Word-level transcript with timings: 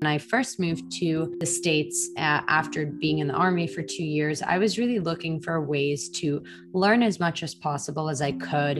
When 0.00 0.10
I 0.10 0.16
first 0.16 0.58
moved 0.58 0.90
to 0.92 1.36
the 1.40 1.44
States 1.44 2.08
uh, 2.16 2.40
after 2.48 2.86
being 2.86 3.18
in 3.18 3.28
the 3.28 3.34
Army 3.34 3.66
for 3.66 3.82
two 3.82 4.02
years, 4.02 4.40
I 4.40 4.56
was 4.56 4.78
really 4.78 4.98
looking 4.98 5.38
for 5.38 5.60
ways 5.60 6.08
to 6.20 6.42
learn 6.72 7.02
as 7.02 7.20
much 7.20 7.42
as 7.42 7.54
possible 7.54 8.08
as 8.08 8.22
I 8.22 8.32
could 8.32 8.78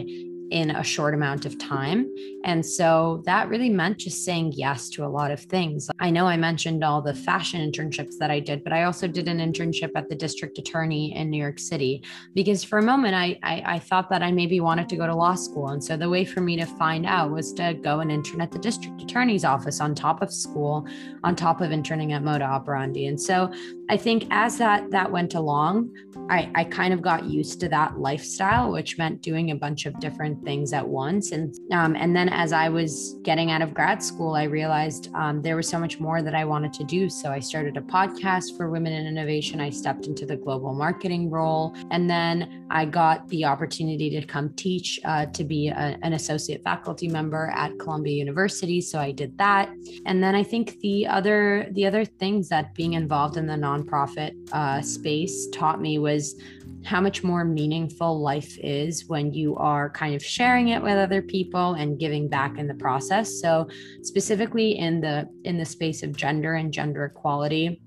in 0.51 0.71
a 0.71 0.83
short 0.83 1.15
amount 1.15 1.47
of 1.47 1.59
time. 1.59 2.13
And 2.45 2.65
so 2.65 3.23
that 3.27 3.49
really 3.49 3.69
meant 3.69 3.99
just 3.99 4.25
saying 4.25 4.53
yes 4.57 4.89
to 4.91 5.05
a 5.05 5.09
lot 5.09 5.31
of 5.31 5.41
things. 5.41 5.91
I 5.99 6.11
know 6.11 6.27
I 6.27 6.37
mentioned 6.37 6.83
all 6.83 7.03
the 7.03 7.15
fashion 7.15 7.61
internships 7.61 8.17
that 8.19 8.31
I 8.31 8.41
did, 8.41 8.65
but 8.65 8.73
I 8.73 8.85
also 8.85 9.07
did 9.07 9.29
an 9.29 9.39
internship 9.39 9.91
at 9.95 10.09
the 10.09 10.15
district 10.15 10.59
attorney 10.59 11.15
in 11.15 11.31
New 11.31 11.41
York 11.41 11.59
City 11.59 12.03
because 12.35 12.65
for 12.65 12.79
a 12.79 12.83
moment 12.83 13.15
I, 13.15 13.39
I, 13.43 13.63
I 13.75 13.79
thought 13.79 14.11
that 14.11 14.23
I 14.23 14.33
maybe 14.33 14.61
wanted 14.61 14.89
to 14.89 14.97
go 14.97 15.07
to 15.07 15.15
law 15.15 15.35
school. 15.35 15.69
And 15.69 15.83
so 15.83 15.97
the 15.97 16.09
way 16.09 16.25
for 16.25 16.41
me 16.41 16.57
to 16.57 16.67
find 16.67 17.07
out 17.07 17.31
was 17.31 17.53
to 17.55 17.75
go 17.75 18.01
and 18.01 18.11
intern 18.11 18.41
at 18.41 18.51
the 18.51 18.59
district 18.59 19.01
attorney's 19.03 19.45
office 19.45 19.81
on 19.81 19.95
top 19.95 20.23
of 20.23 20.33
school, 20.33 20.87
on 21.23 21.37
top 21.37 21.61
of 21.61 21.71
interning 21.71 22.13
at 22.13 22.23
Moda 22.23 22.43
Operandi. 22.43 23.07
And 23.07 23.21
so 23.21 23.53
I 23.91 23.97
think 23.97 24.29
as 24.31 24.57
that 24.59 24.93
that 24.93 25.11
went 25.11 25.35
along, 25.35 25.91
I, 26.31 26.49
I 26.55 26.63
kind 26.63 26.95
of 26.95 27.03
got 27.03 27.25
used 27.25 27.59
to 27.59 27.69
that 27.71 27.99
lifestyle, 27.99 28.71
which 28.71 28.97
meant 28.99 29.21
doing 29.21 29.51
a 29.51 29.57
bunch 29.57 29.85
of 29.85 29.99
different 29.99 30.45
things 30.45 30.73
at 30.73 30.87
once. 30.87 31.33
And 31.33 31.53
um, 31.73 31.97
and 31.97 32.15
then 32.15 32.29
as 32.29 32.53
I 32.53 32.69
was 32.69 33.17
getting 33.23 33.51
out 33.51 33.63
of 33.63 33.75
grad 33.75 34.01
school, 34.01 34.37
I 34.37 34.45
realized 34.45 35.13
um, 35.15 35.43
there 35.43 35.57
was 35.57 35.69
so 35.69 35.77
much 35.77 35.99
more 35.99 36.23
that 36.23 36.37
I 36.37 36.45
wanted 36.45 36.73
to 36.75 36.85
do. 36.85 37.11
So 37.11 37.33
I 37.33 37.41
started 37.41 37.77
a 37.77 37.81
podcast 37.81 38.57
for 38.57 38.71
women 38.71 38.93
in 38.93 39.09
innovation. 39.09 39.61
I 39.61 39.71
stepped 39.71 40.07
into 40.07 40.25
the 40.25 40.37
global 40.37 40.73
marketing 40.73 41.29
role, 41.29 41.75
and 41.91 42.09
then 42.09 42.69
I 42.71 42.85
got 42.85 43.27
the 43.29 43.45
opportunity 43.45 44.09
to 44.11 44.25
come 44.25 44.55
teach 44.55 45.01
uh, 45.05 45.27
to 45.27 45.43
be 45.43 45.67
a, 45.67 45.99
an 46.03 46.13
associate 46.13 46.63
faculty 46.63 47.09
member 47.09 47.51
at 47.57 47.77
Columbia 47.81 48.15
University. 48.15 48.81
So 48.81 49.01
I 49.01 49.11
did 49.11 49.37
that, 49.39 49.69
and 50.07 50.23
then 50.23 50.37
I 50.37 50.45
think 50.45 50.79
the 50.79 51.09
other 51.09 51.67
the 51.73 51.87
other 51.87 52.05
things 52.05 52.49
that 52.51 52.73
being 52.77 52.93
involved 52.93 53.37
in 53.37 53.49
the 53.49 53.57
non 53.57 53.80
nonprofit 53.83 54.35
uh, 54.53 54.81
space 54.83 55.49
taught 55.53 55.81
me 55.81 55.99
was 55.99 56.41
how 56.85 57.01
much 57.01 57.23
more 57.23 57.45
meaningful 57.45 58.21
life 58.21 58.57
is 58.59 59.07
when 59.07 59.33
you 59.33 59.57
are 59.57 59.91
kind 59.91 60.15
of 60.15 60.25
sharing 60.25 60.69
it 60.69 60.83
with 60.83 60.97
other 60.97 61.21
people 61.21 61.75
and 61.75 61.99
giving 61.99 62.29
back 62.29 62.59
in 62.59 62.67
the 62.67 62.75
process. 62.75 63.41
So 63.41 63.69
specifically 64.03 64.79
in 64.79 65.01
the 65.01 65.29
in 65.45 65.59
the 65.59 65.65
space 65.65 66.03
of 66.03 66.17
gender 66.17 66.55
and 66.55 66.73
gender 66.73 67.05
equality 67.05 67.83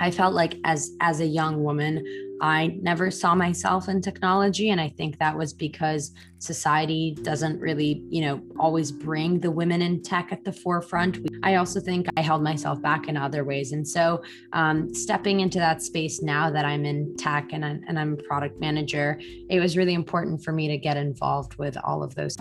i 0.00 0.10
felt 0.10 0.34
like 0.34 0.56
as 0.64 0.92
as 1.00 1.20
a 1.20 1.26
young 1.26 1.62
woman 1.62 2.04
I 2.40 2.78
never 2.80 3.10
saw 3.10 3.34
myself 3.34 3.88
in 3.88 4.00
technology. 4.00 4.70
And 4.70 4.80
I 4.80 4.88
think 4.88 5.18
that 5.18 5.36
was 5.36 5.52
because 5.52 6.12
society 6.38 7.16
doesn't 7.22 7.58
really, 7.60 8.02
you 8.08 8.22
know, 8.22 8.40
always 8.58 8.92
bring 8.92 9.40
the 9.40 9.50
women 9.50 9.82
in 9.82 10.02
tech 10.02 10.30
at 10.30 10.44
the 10.44 10.52
forefront. 10.52 11.18
I 11.42 11.56
also 11.56 11.80
think 11.80 12.06
I 12.16 12.20
held 12.20 12.42
myself 12.42 12.80
back 12.80 13.08
in 13.08 13.16
other 13.16 13.44
ways. 13.44 13.72
And 13.72 13.86
so 13.86 14.22
um, 14.52 14.94
stepping 14.94 15.40
into 15.40 15.58
that 15.58 15.82
space 15.82 16.22
now 16.22 16.50
that 16.50 16.64
I'm 16.64 16.84
in 16.84 17.16
tech 17.16 17.52
and, 17.52 17.64
I, 17.64 17.78
and 17.88 17.98
I'm 17.98 18.14
a 18.14 18.22
product 18.22 18.60
manager, 18.60 19.20
it 19.50 19.60
was 19.60 19.76
really 19.76 19.94
important 19.94 20.42
for 20.42 20.52
me 20.52 20.68
to 20.68 20.78
get 20.78 20.96
involved 20.96 21.56
with 21.56 21.76
all 21.84 22.02
of 22.02 22.14
those. 22.14 22.36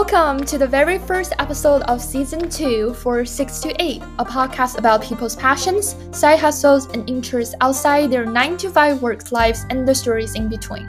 Welcome 0.00 0.46
to 0.46 0.56
the 0.56 0.66
very 0.66 0.98
first 0.98 1.34
episode 1.38 1.82
of 1.82 2.00
season 2.00 2.48
2 2.48 2.94
for 2.94 3.22
6 3.22 3.60
to 3.60 3.82
8, 3.82 4.02
a 4.18 4.24
podcast 4.24 4.78
about 4.78 5.02
people's 5.02 5.36
passions, 5.36 5.94
side 6.10 6.38
hustles, 6.38 6.86
and 6.94 7.08
interests 7.08 7.54
outside 7.60 8.10
their 8.10 8.24
9 8.24 8.56
to 8.56 8.70
5 8.70 9.02
work 9.02 9.30
lives 9.30 9.66
and 9.68 9.86
the 9.86 9.94
stories 9.94 10.36
in 10.36 10.48
between. 10.48 10.88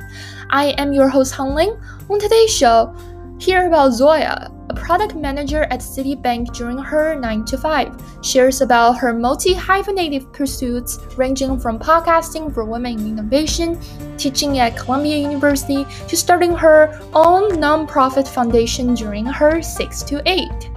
I 0.50 0.68
am 0.78 0.94
your 0.94 1.10
host 1.10 1.34
Hong 1.34 1.54
Ling. 1.54 1.78
On 2.10 2.20
today's 2.22 2.56
show, 2.56 2.96
hear 3.38 3.68
about 3.68 3.92
Zoya, 3.92 4.50
a 4.72 4.74
product 4.74 5.16
manager 5.16 5.64
at 5.64 5.82
Citibank 5.82 6.54
during 6.54 6.78
her 6.78 7.14
9 7.14 7.44
to 7.44 7.58
5, 7.58 8.02
shares 8.22 8.62
about 8.62 8.98
her 8.98 9.14
multi 9.14 9.54
hyphenated 9.54 10.32
pursuits 10.32 10.98
ranging 11.18 11.60
from 11.60 11.78
podcasting 11.78 12.54
for 12.54 12.64
women 12.64 12.94
in 12.94 13.08
innovation, 13.08 13.78
teaching 14.18 14.60
at 14.60 14.78
Columbia 14.78 15.18
University, 15.18 15.86
to 16.08 16.16
starting 16.16 16.56
her 16.56 16.98
own 17.14 17.52
nonprofit 17.52 18.28
foundation 18.28 18.94
during 18.94 19.26
her 19.26 19.62
6 19.62 20.04
to 20.04 20.22
8. 20.26 20.71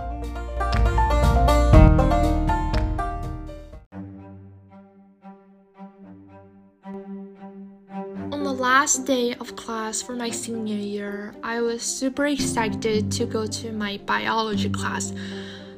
Last 8.65 9.05
day 9.05 9.35
of 9.41 9.55
class 9.57 10.01
for 10.01 10.17
my 10.17 10.31
senior 10.31 10.79
year, 10.79 11.35
I 11.43 11.61
was 11.61 11.83
super 11.83 12.25
excited 12.29 13.13
to 13.13 13.27
go 13.27 13.47
to 13.47 13.73
my 13.73 14.01
biology 14.07 14.71
class 14.71 15.13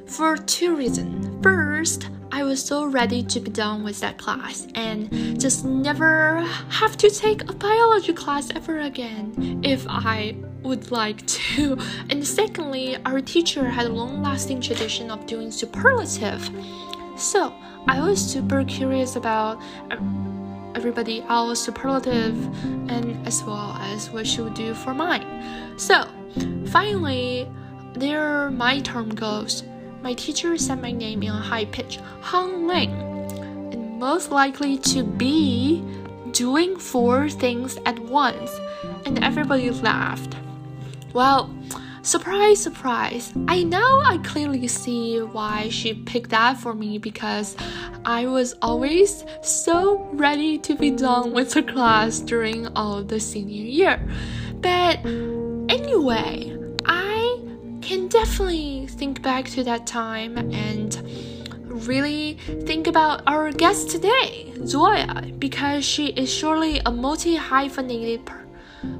for 0.05 0.37
two 0.37 0.73
reasons. 0.73 1.27
First, 1.43 2.09
I 2.31 2.45
was 2.45 2.63
so 2.63 2.85
ready 2.85 3.23
to 3.23 3.41
be 3.41 3.51
done 3.51 3.83
with 3.83 3.99
that 3.99 4.17
class 4.17 4.67
and 4.73 5.11
just 5.37 5.65
never 5.65 6.39
have 6.69 6.95
to 7.03 7.09
take 7.09 7.41
a 7.49 7.53
biology 7.53 8.13
class 8.13 8.55
ever 8.55 8.79
again 8.79 9.59
if 9.65 9.85
I 9.89 10.37
would 10.63 10.89
like 10.89 11.27
to. 11.27 11.77
And 12.09 12.25
secondly, 12.25 12.95
our 13.05 13.19
teacher 13.19 13.65
had 13.65 13.87
a 13.87 13.93
long 14.01 14.23
lasting 14.23 14.61
tradition 14.61 15.11
of 15.11 15.25
doing 15.25 15.51
superlative. 15.51 16.49
So 17.17 17.53
I 17.85 17.99
was 17.99 18.17
super 18.25 18.63
curious 18.63 19.17
about. 19.17 19.61
Uh, 19.91 19.97
Everybody 20.77 21.23
else 21.27 21.59
superlative 21.59 22.37
and 22.87 23.25
as 23.25 23.43
well 23.43 23.75
as 23.81 24.11
what 24.11 24.27
she 24.27 24.41
would 24.41 24.53
do 24.53 24.75
for 24.75 24.93
mine. 24.93 25.25
So 25.75 26.07
finally, 26.67 27.49
there 27.95 28.51
my 28.51 28.81
term 28.81 29.09
goes. 29.09 29.63
My 30.03 30.13
teacher 30.13 30.55
said 30.55 30.79
my 30.79 30.91
name 30.91 31.23
in 31.23 31.29
a 31.29 31.41
high 31.41 31.65
pitch, 31.65 31.97
Hong 32.21 32.67
Ling, 32.67 32.91
and 33.73 33.97
most 33.99 34.29
likely 34.29 34.77
to 34.93 35.01
be 35.03 35.83
doing 36.31 36.77
four 36.77 37.27
things 37.27 37.79
at 37.87 37.97
once, 37.97 38.51
and 39.07 39.23
everybody 39.23 39.71
laughed. 39.71 40.35
Well, 41.11 41.49
Surprise, 42.07 42.63
surprise. 42.63 43.33
I 43.49 43.63
know 43.63 44.01
I 44.05 44.17
clearly 44.19 44.65
see 44.69 45.19
why 45.19 45.67
she 45.67 45.93
picked 45.93 46.29
that 46.29 46.55
for 46.55 46.73
me 46.73 46.99
because 46.99 47.57
I 48.05 48.27
was 48.27 48.55
always 48.61 49.25
so 49.41 50.07
ready 50.13 50.57
to 50.59 50.73
be 50.73 50.89
done 50.89 51.33
with 51.33 51.51
the 51.51 51.63
class 51.63 52.19
during 52.21 52.65
all 52.77 53.03
the 53.03 53.19
senior 53.19 53.61
year. 53.61 53.99
But 54.61 54.99
anyway, 55.67 56.57
I 56.85 57.41
can 57.81 58.07
definitely 58.07 58.87
think 58.87 59.21
back 59.21 59.43
to 59.49 59.65
that 59.65 59.85
time 59.85 60.37
and 60.37 60.95
really 61.85 62.35
think 62.67 62.87
about 62.87 63.23
our 63.27 63.51
guest 63.51 63.89
today, 63.89 64.53
Zoya, 64.65 65.29
because 65.39 65.83
she 65.83 66.07
is 66.07 66.33
surely 66.33 66.79
a 66.85 66.89
multi 66.89 67.35
hyphenated 67.35 68.25
person 68.25 68.46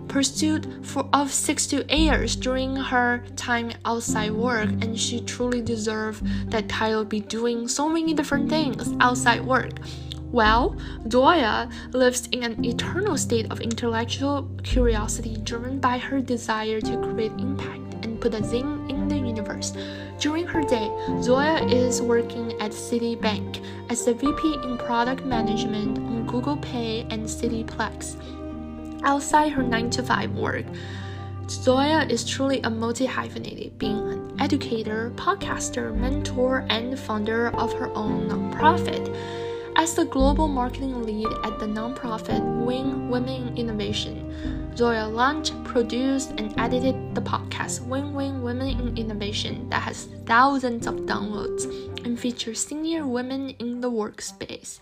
pursuit 0.08 0.68
for, 0.86 1.08
of 1.14 1.32
six 1.32 1.68
to 1.68 1.86
eight 1.94 2.08
years 2.08 2.36
during 2.36 2.76
her 2.76 3.24
time 3.36 3.72
outside 3.86 4.32
work, 4.32 4.70
and 4.82 5.00
she 5.00 5.22
truly 5.22 5.62
deserves 5.62 6.22
that 6.48 6.70
title 6.70 7.06
be 7.06 7.20
doing 7.20 7.68
so 7.68 7.90
many 7.90 8.14
different 8.14 8.50
things 8.50 8.94
outside 9.00 9.46
work. 9.46 9.74
Well, 10.32 10.76
Zoya 11.10 11.70
lives 11.94 12.28
in 12.32 12.44
an 12.44 12.66
eternal 12.66 13.18
state 13.18 13.50
of 13.50 13.62
intellectual 13.62 14.50
curiosity 14.62 15.38
driven 15.38 15.80
by 15.80 15.98
her 15.98 16.20
desire 16.20 16.82
to 16.82 16.98
create 16.98 17.32
impact 17.40 18.06
and 18.06 18.20
put 18.20 18.34
a 18.34 18.44
zing 18.44 18.90
in 18.90 19.08
the 19.08 19.16
universe. 19.16 19.74
During 20.20 20.46
her 20.46 20.64
day, 20.64 20.92
Zoya 21.22 21.66
is 21.68 22.02
working 22.02 22.60
at 22.60 22.72
Citibank 22.72 23.64
as 23.90 24.06
a 24.08 24.14
VP 24.14 24.60
in 24.64 24.78
product 24.78 25.24
management 25.24 25.98
on 25.98 26.28
Google 26.28 26.58
Pay 26.58 27.02
and 27.10 27.24
Citiplex 27.26 28.18
outside 29.04 29.52
her 29.52 29.64
9 29.64 29.90
to 29.92 30.04
5 30.04 30.36
work. 30.36 30.66
Zoya 31.50 32.06
is 32.10 32.26
truly 32.26 32.62
a 32.62 32.70
multi 32.70 33.06
hyphenated, 33.06 33.78
being 33.78 34.12
an 34.12 34.36
educator, 34.40 35.12
podcaster, 35.16 35.96
mentor, 35.96 36.66
and 36.70 37.00
founder 37.00 37.50
of 37.56 37.72
her 37.74 37.90
own 37.96 38.28
nonprofit. 38.30 39.16
As 39.78 39.94
the 39.94 40.06
global 40.06 40.48
marketing 40.48 41.04
lead 41.04 41.28
at 41.44 41.60
the 41.60 41.68
nonprofit 41.68 42.42
Win 42.66 43.10
Women 43.10 43.50
in 43.50 43.58
Innovation, 43.58 44.76
Zoya 44.76 45.06
launched, 45.06 45.54
produced, 45.66 46.32
and 46.40 46.52
edited 46.60 47.14
the 47.14 47.22
podcast 47.22 47.86
Win 47.86 48.16
Win 48.16 48.42
Women 48.42 48.80
in 48.80 48.98
Innovation 48.98 49.70
that 49.70 49.84
has 49.84 50.06
thousands 50.26 50.88
of 50.88 51.06
downloads 51.06 51.66
and 52.04 52.20
features 52.20 52.66
senior 52.66 53.06
women 53.06 53.52
in 53.60 53.80
the 53.80 53.92
workspace. 53.92 54.80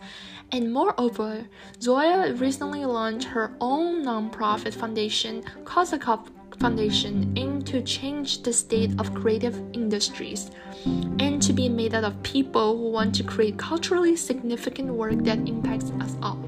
And 0.54 0.72
moreover, 0.72 1.46
Zoya 1.82 2.34
recently 2.34 2.86
launched 2.86 3.28
her 3.28 3.52
own 3.60 4.06
nonprofit 4.06 4.74
foundation, 4.74 5.44
Kozakov 5.66 6.30
Foundation, 6.60 7.34
aimed 7.36 7.68
to 7.68 7.82
change 7.82 8.44
the 8.44 8.54
state 8.54 8.92
of 9.00 9.14
creative 9.14 9.56
industries 9.74 10.52
and 11.20 11.42
to 11.42 11.54
be 11.54 11.70
made 11.70 11.94
out 11.94 12.04
of 12.04 12.22
people 12.24 12.78
who 12.78 12.90
want 12.90 13.14
to 13.16 13.24
create 13.24 13.58
culturally 13.58 14.16
significant 14.16 14.94
work 14.94 15.24
that 15.24 15.40
impacts 15.48 15.92
us 16.02 16.16
all. 16.22 16.40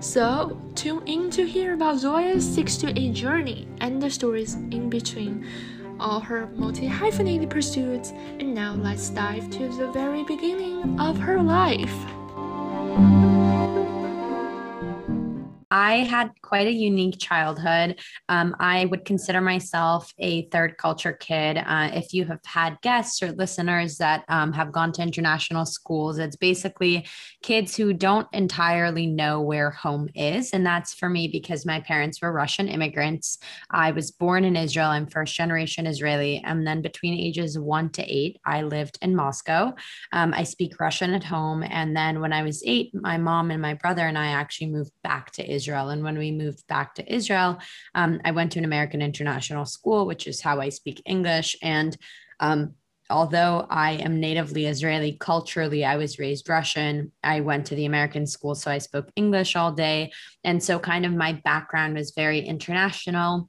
So, 0.00 0.60
tune 0.74 1.02
in 1.06 1.30
to 1.30 1.46
hear 1.46 1.74
about 1.74 1.96
Zoya's 1.96 2.44
6 2.54 2.76
to 2.78 2.98
8 2.98 3.12
journey 3.14 3.66
and 3.80 4.02
the 4.02 4.10
stories 4.10 4.54
in 4.54 4.90
between 4.90 5.46
all 6.00 6.20
her 6.20 6.46
multi 6.56 6.86
hyphenated 6.86 7.50
pursuits. 7.50 8.10
And 8.38 8.54
now 8.54 8.74
let's 8.74 9.08
dive 9.10 9.48
to 9.50 9.68
the 9.68 9.90
very 9.92 10.24
beginning 10.24 11.00
of 11.00 11.18
her 11.18 11.40
life. 11.40 11.94
I 15.70 15.96
had 15.96 16.30
quite 16.42 16.66
a 16.66 16.72
unique 16.72 17.18
childhood. 17.18 18.00
Um, 18.28 18.54
I 18.58 18.86
would 18.86 19.04
consider 19.04 19.40
myself 19.40 20.12
a 20.18 20.48
third 20.48 20.76
culture 20.78 21.12
kid. 21.12 21.58
Uh, 21.58 21.90
if 21.92 22.12
you 22.12 22.24
have 22.26 22.40
had 22.44 22.80
guests 22.82 23.22
or 23.22 23.32
listeners 23.32 23.96
that 23.98 24.24
um, 24.28 24.52
have 24.52 24.72
gone 24.72 24.92
to 24.92 25.02
international 25.02 25.66
schools, 25.66 26.18
it's 26.18 26.36
basically 26.36 27.06
kids 27.42 27.76
who 27.76 27.92
don't 27.92 28.26
entirely 28.32 29.06
know 29.06 29.40
where 29.40 29.70
home 29.70 30.08
is. 30.14 30.52
And 30.52 30.64
that's 30.64 30.94
for 30.94 31.08
me 31.08 31.28
because 31.28 31.66
my 31.66 31.80
parents 31.80 32.20
were 32.20 32.32
Russian 32.32 32.68
immigrants. 32.68 33.38
I 33.70 33.90
was 33.90 34.10
born 34.10 34.44
in 34.44 34.56
Israel. 34.56 34.88
I'm 34.88 35.06
first 35.06 35.34
generation 35.34 35.86
Israeli. 35.86 36.42
And 36.44 36.66
then 36.66 36.82
between 36.82 37.18
ages 37.18 37.58
one 37.58 37.90
to 37.90 38.02
eight, 38.02 38.38
I 38.44 38.62
lived 38.62 38.98
in 39.02 39.16
Moscow. 39.16 39.74
Um, 40.12 40.34
I 40.34 40.44
speak 40.44 40.78
Russian 40.80 41.14
at 41.14 41.24
home. 41.24 41.62
And 41.62 41.96
then 41.96 42.20
when 42.20 42.32
I 42.32 42.42
was 42.42 42.62
eight, 42.66 42.94
my 42.94 43.18
mom 43.18 43.50
and 43.50 43.60
my 43.60 43.74
brother 43.74 44.06
and 44.06 44.18
I 44.18 44.28
actually 44.28 44.68
moved 44.68 44.92
back 45.02 45.30
to 45.32 45.50
Israel. 45.52 45.63
Israel. 45.64 45.88
And 45.88 46.04
when 46.04 46.18
we 46.18 46.30
moved 46.30 46.66
back 46.66 46.94
to 46.94 47.14
Israel, 47.14 47.58
um, 47.94 48.20
I 48.24 48.32
went 48.32 48.52
to 48.52 48.58
an 48.58 48.66
American 48.66 49.00
international 49.00 49.64
school, 49.64 50.06
which 50.06 50.26
is 50.26 50.42
how 50.42 50.60
I 50.60 50.68
speak 50.68 51.00
English. 51.06 51.56
And 51.62 51.96
um, 52.38 52.74
although 53.08 53.66
I 53.70 53.92
am 53.92 54.20
natively 54.20 54.66
Israeli, 54.66 55.16
culturally, 55.18 55.82
I 55.82 55.96
was 55.96 56.18
raised 56.18 56.50
Russian. 56.50 57.12
I 57.22 57.40
went 57.40 57.66
to 57.66 57.76
the 57.76 57.86
American 57.86 58.26
school, 58.26 58.54
so 58.54 58.70
I 58.70 58.78
spoke 58.78 59.08
English 59.16 59.56
all 59.56 59.72
day. 59.72 60.12
And 60.42 60.62
so, 60.62 60.78
kind 60.78 61.06
of, 61.06 61.12
my 61.12 61.32
background 61.44 61.94
was 61.94 62.12
very 62.14 62.40
international 62.40 63.48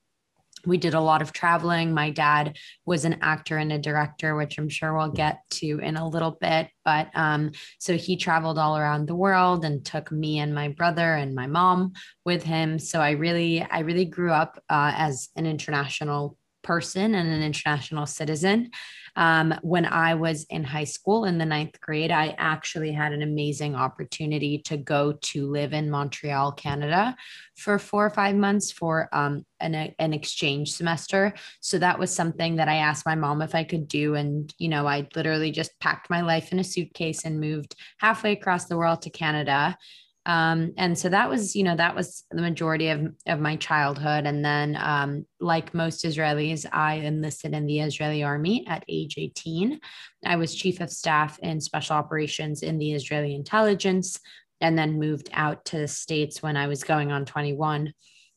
we 0.65 0.77
did 0.77 0.94
a 0.94 1.00
lot 1.00 1.21
of 1.21 1.33
traveling. 1.33 1.94
My 1.94 2.09
dad 2.09 2.57
was 2.85 3.06
an 3.06 3.19
actor 3.21 3.57
and 3.57 3.71
a 3.71 3.79
director, 3.79 4.35
which 4.35 4.57
I'm 4.57 4.69
sure 4.69 4.95
we'll 4.95 5.09
get 5.09 5.39
to 5.51 5.79
in 5.79 5.97
a 5.97 6.07
little 6.07 6.38
bit. 6.39 6.69
But 6.83 7.09
um, 7.15 7.51
so 7.79 7.95
he 7.95 8.17
traveled 8.17 8.57
all 8.57 8.77
around 8.77 9.07
the 9.07 9.15
world 9.15 9.65
and 9.65 9.85
took 9.85 10.12
me 10.12 10.39
and 10.39 10.53
my 10.53 10.69
brother 10.69 11.13
and 11.15 11.35
my 11.35 11.47
mom 11.47 11.94
with 12.25 12.44
him. 12.44 12.79
So 12.79 13.00
I 13.00 13.12
really, 13.12 13.62
I 13.63 13.79
really 13.79 14.06
grew 14.06 14.31
up 14.31 14.62
uh, 14.69 14.94
as 14.95 15.29
an 15.35 15.45
international 15.45 16.38
person 16.63 17.15
and 17.15 17.29
an 17.29 17.44
international 17.44 18.06
citizen. 18.06 18.71
Um, 19.15 19.53
when 19.62 19.85
I 19.85 20.15
was 20.15 20.45
in 20.50 20.63
high 20.63 20.83
school 20.83 21.25
in 21.25 21.38
the 21.38 21.45
ninth 21.45 21.79
grade, 21.79 22.12
I 22.12 22.35
actually 22.38 22.91
had 22.91 23.13
an 23.13 23.21
amazing 23.21 23.75
opportunity 23.75 24.59
to 24.65 24.77
go 24.77 25.13
to 25.13 25.50
live 25.50 25.73
in 25.73 25.89
Montreal, 25.89 26.51
Canada 26.53 27.15
for 27.56 27.79
four 27.79 28.06
or 28.06 28.09
five 28.09 28.35
months 28.35 28.71
for 28.71 29.09
um, 29.13 29.45
an, 29.59 29.94
an 29.97 30.13
exchange 30.13 30.73
semester. 30.73 31.33
So 31.62 31.79
that 31.79 31.97
was 31.97 32.13
something 32.13 32.57
that 32.57 32.67
I 32.67 32.75
asked 32.75 33.06
my 33.06 33.15
mom 33.15 33.41
if 33.41 33.56
I 33.56 33.63
could 33.63 33.88
do. 33.88 34.15
And, 34.15 34.53
you 34.57 34.67
know, 34.67 34.85
I 34.88 35.07
literally 35.15 35.51
just 35.51 35.79
packed 35.79 36.09
my 36.09 36.21
life 36.21 36.51
in 36.51 36.59
a 36.59 36.63
suitcase 36.63 37.25
and 37.25 37.39
moved 37.39 37.75
halfway 38.00 38.33
across 38.33 38.65
the 38.65 38.77
world 38.77 39.01
to 39.03 39.09
Canada. 39.09 39.77
Um, 40.25 40.74
and 40.77 40.98
so 40.98 41.10
that 41.10 41.30
was, 41.30 41.56
you 41.56 41.63
know, 41.63 41.75
that 41.75 41.95
was 41.95 42.24
the 42.31 42.42
majority 42.42 42.89
of, 42.89 43.13
of 43.27 43.39
my 43.39 43.56
childhood. 43.57 44.25
And 44.25 44.44
then, 44.44 44.75
um, 44.80 45.25
like 45.39 45.74
most 45.74 46.04
Israelis, 46.04 46.66
I 46.72 46.95
enlisted 46.95 47.54
in 47.54 47.68
the 47.68 47.81
Israeli 47.81 48.24
army 48.24 48.66
at 48.68 48.83
age 48.89 49.16
18. 49.18 49.80
I 50.25 50.36
was 50.38 50.56
chief 50.56 50.81
of 50.81 50.89
staff 50.89 51.38
in 51.39 51.62
special 51.62 51.95
operations 51.95 52.63
in 52.63 52.80
the 52.80 52.94
Israeli 52.94 53.36
intelligence, 53.36 54.19
and 54.62 54.77
then 54.77 55.00
moved 55.00 55.30
out 55.33 55.63
to 55.66 55.77
the 55.77 55.88
States 55.88 56.42
when 56.42 56.57
I 56.57 56.68
was 56.68 56.83
going 56.83 57.12
on 57.12 57.25
21 57.25 57.94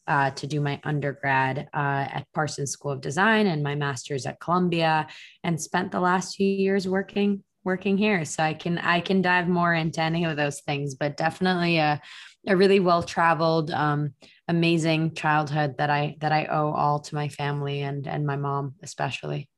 uh, 0.07 0.31
to 0.33 0.47
do 0.47 0.61
my 0.61 0.81
undergrad 0.85 1.69
uh, 1.73 2.09
at 2.11 2.27
Parsons 2.35 2.71
School 2.71 2.93
of 2.93 3.01
Design 3.01 3.47
and 3.47 3.63
my 3.63 3.75
master's 3.75 4.27
at 4.27 4.41
Columbia, 4.41 5.07
and 5.45 5.61
spent 5.61 5.93
the 5.93 6.01
last 6.01 6.37
few 6.37 6.49
years 6.49 6.87
working 6.87 7.45
working 7.65 7.99
here. 7.99 8.25
So 8.25 8.43
i 8.43 8.55
can 8.55 8.79
i 8.79 9.01
can 9.01 9.23
dive 9.23 9.49
more 9.49 9.75
into 9.75 10.01
any 10.01 10.25
of 10.25 10.37
those 10.37 10.61
things 10.61 10.95
but 10.95 11.17
definitely 11.17 11.79
a, 11.79 12.01
a 12.47 12.57
really 12.57 12.81
well 12.81 13.03
traveled 13.03 13.71
um, 13.71 14.15
amazing 14.49 15.15
childhood 15.15 15.77
that 15.79 15.91
i 15.91 16.17
that 16.21 16.33
i 16.33 16.47
owe 16.47 16.73
all 16.73 17.01
to 17.01 17.15
my 17.15 17.29
family 17.29 17.83
and 17.83 18.07
and 18.07 18.27
my 18.27 18.37
mom 18.37 18.75
especially. 18.83 19.49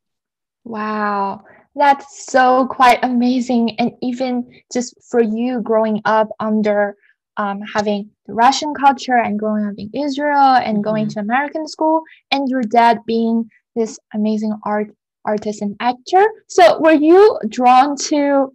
Wow. 0.64 1.44
That's 1.74 2.26
so 2.26 2.66
quite 2.66 2.98
amazing. 3.02 3.78
And 3.78 3.92
even 4.02 4.60
just 4.72 4.94
for 5.10 5.22
you 5.22 5.60
growing 5.62 6.02
up 6.04 6.28
under 6.38 6.96
um, 7.36 7.62
having 7.62 8.10
the 8.26 8.34
russian 8.34 8.74
culture 8.74 9.16
and 9.16 9.38
growing 9.38 9.64
up 9.64 9.74
in 9.78 9.90
israel 9.94 10.56
and 10.56 10.76
mm-hmm. 10.76 10.82
going 10.82 11.08
to 11.08 11.20
american 11.20 11.66
school 11.66 12.02
and 12.30 12.48
your 12.48 12.62
dad 12.62 12.98
being 13.06 13.48
this 13.74 13.98
amazing 14.12 14.54
art 14.64 14.88
artist 15.24 15.62
and 15.62 15.76
actor. 15.80 16.26
So 16.48 16.80
were 16.80 16.92
you 16.92 17.38
drawn 17.48 17.96
to 18.08 18.52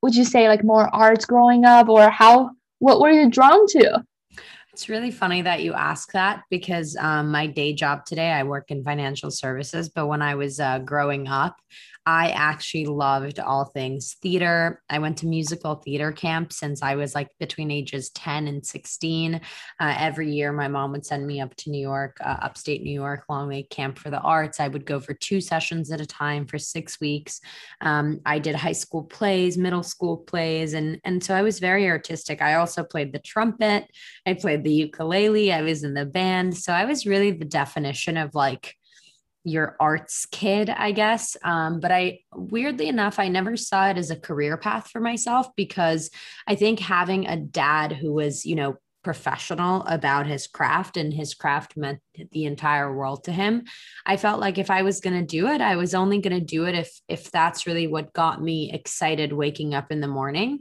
would 0.00 0.14
you 0.14 0.24
say 0.24 0.48
like 0.48 0.62
more 0.62 0.94
arts 0.94 1.24
growing 1.24 1.64
up 1.64 1.88
or 1.88 2.08
how 2.08 2.50
what 2.78 3.00
were 3.00 3.10
you 3.10 3.28
drawn 3.28 3.66
to? 3.68 4.04
It's 4.72 4.88
really 4.88 5.10
funny 5.10 5.42
that 5.42 5.62
you 5.64 5.74
ask 5.74 6.12
that 6.12 6.44
because 6.50 6.96
um, 7.00 7.32
my 7.32 7.48
day 7.48 7.72
job 7.72 8.06
today, 8.06 8.30
I 8.30 8.44
work 8.44 8.70
in 8.70 8.84
financial 8.84 9.28
services. 9.28 9.88
But 9.88 10.06
when 10.06 10.22
I 10.22 10.36
was 10.36 10.60
uh, 10.60 10.78
growing 10.78 11.26
up, 11.26 11.56
I 12.08 12.30
actually 12.30 12.86
loved 12.86 13.38
all 13.38 13.66
things 13.66 14.16
theater. 14.22 14.80
I 14.88 14.98
went 14.98 15.18
to 15.18 15.26
musical 15.26 15.74
theater 15.74 16.10
camp 16.10 16.54
since 16.54 16.82
I 16.82 16.94
was 16.94 17.14
like 17.14 17.28
between 17.38 17.70
ages 17.70 18.08
10 18.08 18.48
and 18.48 18.64
16. 18.64 19.34
Uh, 19.34 19.40
every 19.78 20.32
year, 20.32 20.50
my 20.50 20.68
mom 20.68 20.92
would 20.92 21.04
send 21.04 21.26
me 21.26 21.42
up 21.42 21.54
to 21.56 21.70
New 21.70 21.82
York, 21.82 22.16
uh, 22.24 22.38
upstate 22.40 22.82
New 22.82 22.94
York, 22.94 23.24
Long 23.28 23.50
Lake 23.50 23.68
Camp 23.68 23.98
for 23.98 24.08
the 24.08 24.20
Arts. 24.20 24.58
I 24.58 24.68
would 24.68 24.86
go 24.86 25.00
for 25.00 25.12
two 25.12 25.42
sessions 25.42 25.92
at 25.92 26.00
a 26.00 26.06
time 26.06 26.46
for 26.46 26.58
six 26.58 26.98
weeks. 26.98 27.42
Um, 27.82 28.20
I 28.24 28.38
did 28.38 28.54
high 28.54 28.72
school 28.72 29.02
plays, 29.02 29.58
middle 29.58 29.82
school 29.82 30.16
plays, 30.16 30.72
and, 30.72 30.98
and 31.04 31.22
so 31.22 31.34
I 31.34 31.42
was 31.42 31.58
very 31.58 31.88
artistic. 31.88 32.40
I 32.40 32.54
also 32.54 32.84
played 32.84 33.12
the 33.12 33.18
trumpet, 33.18 33.84
I 34.24 34.32
played 34.32 34.64
the 34.64 34.72
ukulele, 34.72 35.52
I 35.52 35.60
was 35.60 35.84
in 35.84 35.92
the 35.92 36.06
band. 36.06 36.56
So 36.56 36.72
I 36.72 36.86
was 36.86 37.04
really 37.04 37.32
the 37.32 37.44
definition 37.44 38.16
of 38.16 38.34
like, 38.34 38.78
your 39.44 39.76
arts 39.80 40.26
kid, 40.26 40.70
I 40.70 40.92
guess. 40.92 41.36
Um, 41.42 41.80
but 41.80 41.90
I, 41.90 42.20
weirdly 42.34 42.88
enough, 42.88 43.18
I 43.18 43.28
never 43.28 43.56
saw 43.56 43.88
it 43.88 43.96
as 43.96 44.10
a 44.10 44.16
career 44.16 44.56
path 44.56 44.88
for 44.88 45.00
myself 45.00 45.48
because 45.56 46.10
I 46.46 46.54
think 46.54 46.80
having 46.80 47.26
a 47.26 47.36
dad 47.36 47.92
who 47.92 48.12
was, 48.12 48.44
you 48.44 48.54
know, 48.54 48.76
professional 49.04 49.84
about 49.86 50.26
his 50.26 50.46
craft 50.46 50.96
and 50.96 51.14
his 51.14 51.32
craft 51.32 51.76
meant 51.76 52.00
the 52.32 52.44
entire 52.44 52.94
world 52.94 53.22
to 53.24 53.32
him 53.32 53.64
i 54.04 54.16
felt 54.16 54.40
like 54.40 54.58
if 54.58 54.70
i 54.70 54.82
was 54.82 55.00
going 55.00 55.18
to 55.18 55.24
do 55.24 55.46
it 55.46 55.60
i 55.60 55.76
was 55.76 55.94
only 55.94 56.20
going 56.20 56.38
to 56.38 56.44
do 56.44 56.66
it 56.66 56.74
if 56.74 57.00
if 57.08 57.30
that's 57.30 57.66
really 57.66 57.86
what 57.86 58.12
got 58.12 58.42
me 58.42 58.72
excited 58.72 59.32
waking 59.32 59.72
up 59.72 59.92
in 59.92 60.00
the 60.00 60.08
morning 60.08 60.58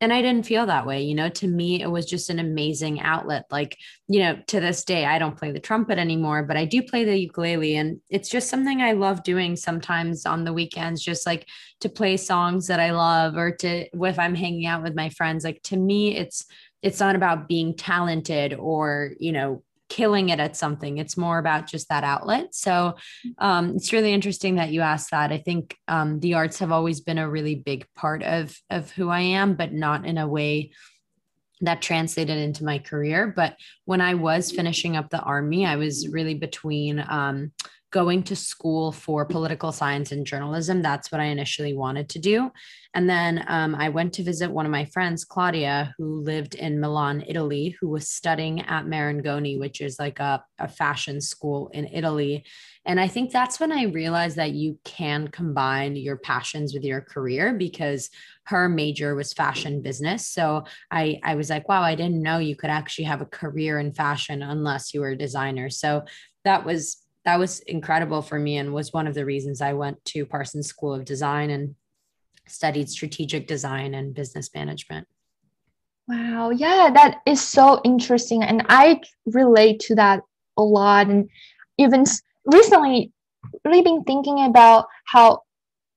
and 0.00 0.12
I 0.12 0.22
didn't 0.22 0.46
feel 0.46 0.66
that 0.66 0.86
way. 0.86 1.02
You 1.02 1.14
know, 1.14 1.28
to 1.28 1.46
me, 1.46 1.82
it 1.82 1.90
was 1.90 2.06
just 2.06 2.30
an 2.30 2.38
amazing 2.38 3.00
outlet. 3.00 3.44
Like, 3.50 3.76
you 4.08 4.20
know, 4.20 4.38
to 4.46 4.60
this 4.60 4.84
day, 4.84 5.04
I 5.04 5.18
don't 5.18 5.36
play 5.36 5.52
the 5.52 5.60
trumpet 5.60 5.98
anymore, 5.98 6.42
but 6.42 6.56
I 6.56 6.64
do 6.64 6.82
play 6.82 7.04
the 7.04 7.16
ukulele. 7.16 7.76
And 7.76 8.00
it's 8.08 8.30
just 8.30 8.48
something 8.48 8.80
I 8.80 8.92
love 8.92 9.22
doing 9.22 9.56
sometimes 9.56 10.24
on 10.24 10.44
the 10.44 10.52
weekends, 10.54 11.02
just 11.02 11.26
like 11.26 11.46
to 11.80 11.88
play 11.88 12.16
songs 12.16 12.66
that 12.68 12.80
I 12.80 12.92
love 12.92 13.36
or 13.36 13.50
to, 13.56 13.86
if 13.92 14.18
I'm 14.18 14.34
hanging 14.34 14.66
out 14.66 14.82
with 14.82 14.94
my 14.94 15.10
friends, 15.10 15.44
like 15.44 15.62
to 15.64 15.76
me, 15.76 16.16
it's, 16.16 16.46
it's 16.82 17.00
not 17.00 17.14
about 17.14 17.46
being 17.46 17.76
talented 17.76 18.54
or, 18.54 19.12
you 19.18 19.32
know, 19.32 19.62
killing 19.90 20.30
it 20.30 20.40
at 20.40 20.56
something. 20.56 20.96
It's 20.96 21.18
more 21.18 21.38
about 21.38 21.66
just 21.66 21.90
that 21.90 22.04
outlet. 22.04 22.54
So 22.54 22.96
um, 23.36 23.76
it's 23.76 23.92
really 23.92 24.14
interesting 24.14 24.54
that 24.54 24.70
you 24.70 24.80
asked 24.80 25.10
that. 25.10 25.32
I 25.32 25.38
think 25.38 25.76
um, 25.88 26.20
the 26.20 26.34
arts 26.34 26.60
have 26.60 26.72
always 26.72 27.00
been 27.00 27.18
a 27.18 27.28
really 27.28 27.56
big 27.56 27.86
part 27.94 28.22
of 28.22 28.56
of 28.70 28.90
who 28.92 29.10
I 29.10 29.20
am, 29.20 29.54
but 29.54 29.74
not 29.74 30.06
in 30.06 30.16
a 30.16 30.28
way 30.28 30.70
that 31.60 31.82
translated 31.82 32.38
into 32.38 32.64
my 32.64 32.78
career. 32.78 33.26
But 33.26 33.56
when 33.84 34.00
I 34.00 34.14
was 34.14 34.50
finishing 34.50 34.96
up 34.96 35.10
the 35.10 35.20
army, 35.20 35.66
I 35.66 35.76
was 35.76 36.08
really 36.08 36.34
between 36.34 37.04
um, 37.06 37.52
going 37.90 38.22
to 38.22 38.36
school 38.36 38.92
for 38.92 39.24
political 39.24 39.72
science 39.72 40.12
and 40.12 40.24
journalism. 40.24 40.80
That's 40.80 41.10
what 41.10 41.20
I 41.20 41.24
initially 41.24 41.74
wanted 41.74 42.08
to 42.10 42.18
do. 42.20 42.50
And 42.94 43.08
then 43.08 43.44
um, 43.48 43.74
I 43.74 43.88
went 43.88 44.12
to 44.14 44.22
visit 44.22 44.50
one 44.50 44.66
of 44.66 44.72
my 44.72 44.84
friends, 44.84 45.24
Claudia, 45.24 45.94
who 45.98 46.22
lived 46.22 46.54
in 46.54 46.80
Milan, 46.80 47.24
Italy, 47.26 47.76
who 47.80 47.88
was 47.88 48.08
studying 48.08 48.60
at 48.62 48.86
Marangoni, 48.86 49.58
which 49.58 49.80
is 49.80 49.98
like 49.98 50.20
a, 50.20 50.44
a 50.58 50.68
fashion 50.68 51.20
school 51.20 51.68
in 51.72 51.86
Italy. 51.86 52.44
And 52.84 53.00
I 53.00 53.08
think 53.08 53.30
that's 53.30 53.60
when 53.60 53.72
I 53.72 53.84
realized 53.84 54.36
that 54.36 54.52
you 54.52 54.78
can 54.84 55.28
combine 55.28 55.96
your 55.96 56.16
passions 56.16 56.72
with 56.72 56.84
your 56.84 57.00
career 57.00 57.54
because 57.54 58.10
her 58.44 58.68
major 58.68 59.14
was 59.14 59.32
fashion 59.32 59.82
business. 59.82 60.26
So 60.26 60.64
I, 60.90 61.20
I 61.22 61.34
was 61.34 61.50
like, 61.50 61.68
wow, 61.68 61.82
I 61.82 61.94
didn't 61.94 62.22
know 62.22 62.38
you 62.38 62.56
could 62.56 62.70
actually 62.70 63.04
have 63.04 63.20
a 63.20 63.26
career 63.26 63.78
in 63.78 63.92
fashion 63.92 64.42
unless 64.42 64.94
you 64.94 65.00
were 65.00 65.10
a 65.10 65.18
designer. 65.18 65.70
So 65.70 66.04
that 66.44 66.64
was 66.64 66.99
that 67.24 67.38
was 67.38 67.60
incredible 67.60 68.22
for 68.22 68.38
me 68.38 68.56
and 68.56 68.72
was 68.72 68.92
one 68.92 69.06
of 69.06 69.14
the 69.14 69.24
reasons 69.24 69.60
I 69.60 69.74
went 69.74 70.02
to 70.06 70.24
Parsons 70.24 70.68
School 70.68 70.94
of 70.94 71.04
Design 71.04 71.50
and 71.50 71.74
studied 72.46 72.88
strategic 72.88 73.46
design 73.46 73.94
and 73.94 74.14
business 74.14 74.50
management. 74.54 75.06
Wow, 76.08 76.50
yeah, 76.50 76.90
that 76.92 77.18
is 77.26 77.40
so 77.40 77.80
interesting. 77.84 78.42
And 78.42 78.66
I 78.68 79.00
relate 79.26 79.80
to 79.80 79.94
that 79.96 80.22
a 80.56 80.62
lot. 80.62 81.06
And 81.06 81.28
even 81.78 82.04
recently, 82.46 83.12
really 83.64 83.82
been 83.82 84.02
thinking 84.04 84.44
about 84.44 84.86
how 85.04 85.42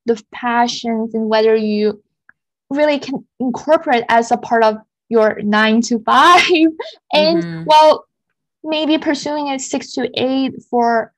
the 0.06 0.22
passions 0.34 1.16
and 1.16 1.30
whether 1.30 1.56
you 1.56 2.04
really 2.70 3.00
can 3.00 3.26
incorporate 3.40 4.04
as 4.10 4.32
a 4.32 4.38
part 4.38 4.64
of 4.64 4.78
your 5.10 5.40
nine 5.44 5.82
to 5.82 6.00
five 6.00 6.42
and 7.14 7.44
mm-hmm. 7.44 7.64
well 7.66 8.06
maybe 8.64 8.98
pursuing 8.98 9.48
it 9.48 9.62
six 9.62 9.94
to 9.94 10.10
eight 10.16 10.54
for 10.70 11.13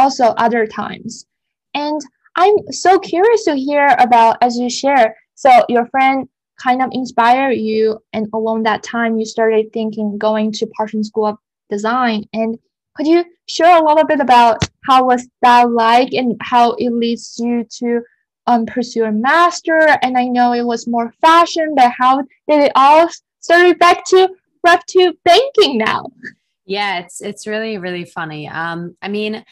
also 0.00 0.26
other 0.44 0.66
times 0.66 1.26
and 1.74 2.00
i'm 2.36 2.54
so 2.70 2.98
curious 2.98 3.44
to 3.44 3.54
hear 3.54 3.94
about 3.98 4.36
as 4.40 4.56
you 4.56 4.68
share 4.68 5.16
so 5.34 5.50
your 5.68 5.86
friend 5.86 6.28
kind 6.62 6.82
of 6.82 6.90
inspired 6.92 7.52
you 7.52 7.98
and 8.12 8.26
along 8.34 8.62
that 8.62 8.82
time 8.82 9.18
you 9.18 9.24
started 9.24 9.72
thinking 9.72 10.18
going 10.18 10.52
to 10.52 10.66
Parsons 10.76 11.08
School 11.08 11.26
of 11.26 11.38
Design 11.70 12.24
and 12.32 12.58
could 12.94 13.06
you 13.06 13.24
share 13.48 13.76
a 13.76 13.84
little 13.84 14.04
bit 14.04 14.20
about 14.20 14.68
how 14.84 15.06
was 15.06 15.26
that 15.42 15.70
like 15.70 16.12
and 16.12 16.36
how 16.40 16.72
it 16.72 16.90
leads 16.90 17.38
you 17.38 17.64
to 17.78 18.02
um, 18.46 18.66
pursue 18.66 19.04
a 19.04 19.12
master? 19.12 19.98
And 20.02 20.18
I 20.18 20.24
know 20.24 20.52
it 20.52 20.64
was 20.64 20.86
more 20.86 21.12
fashion, 21.20 21.74
but 21.76 21.92
how 21.96 22.18
did 22.48 22.60
it 22.64 22.72
all 22.74 23.08
start 23.40 23.78
back 23.78 24.04
to 24.06 24.28
back 24.62 24.84
to 24.86 25.14
banking 25.24 25.78
now? 25.78 26.10
Yeah, 26.66 27.00
it's 27.00 27.20
it's 27.20 27.46
really 27.46 27.78
really 27.78 28.04
funny. 28.04 28.48
Um, 28.48 28.96
I 29.00 29.08
mean, 29.08 29.44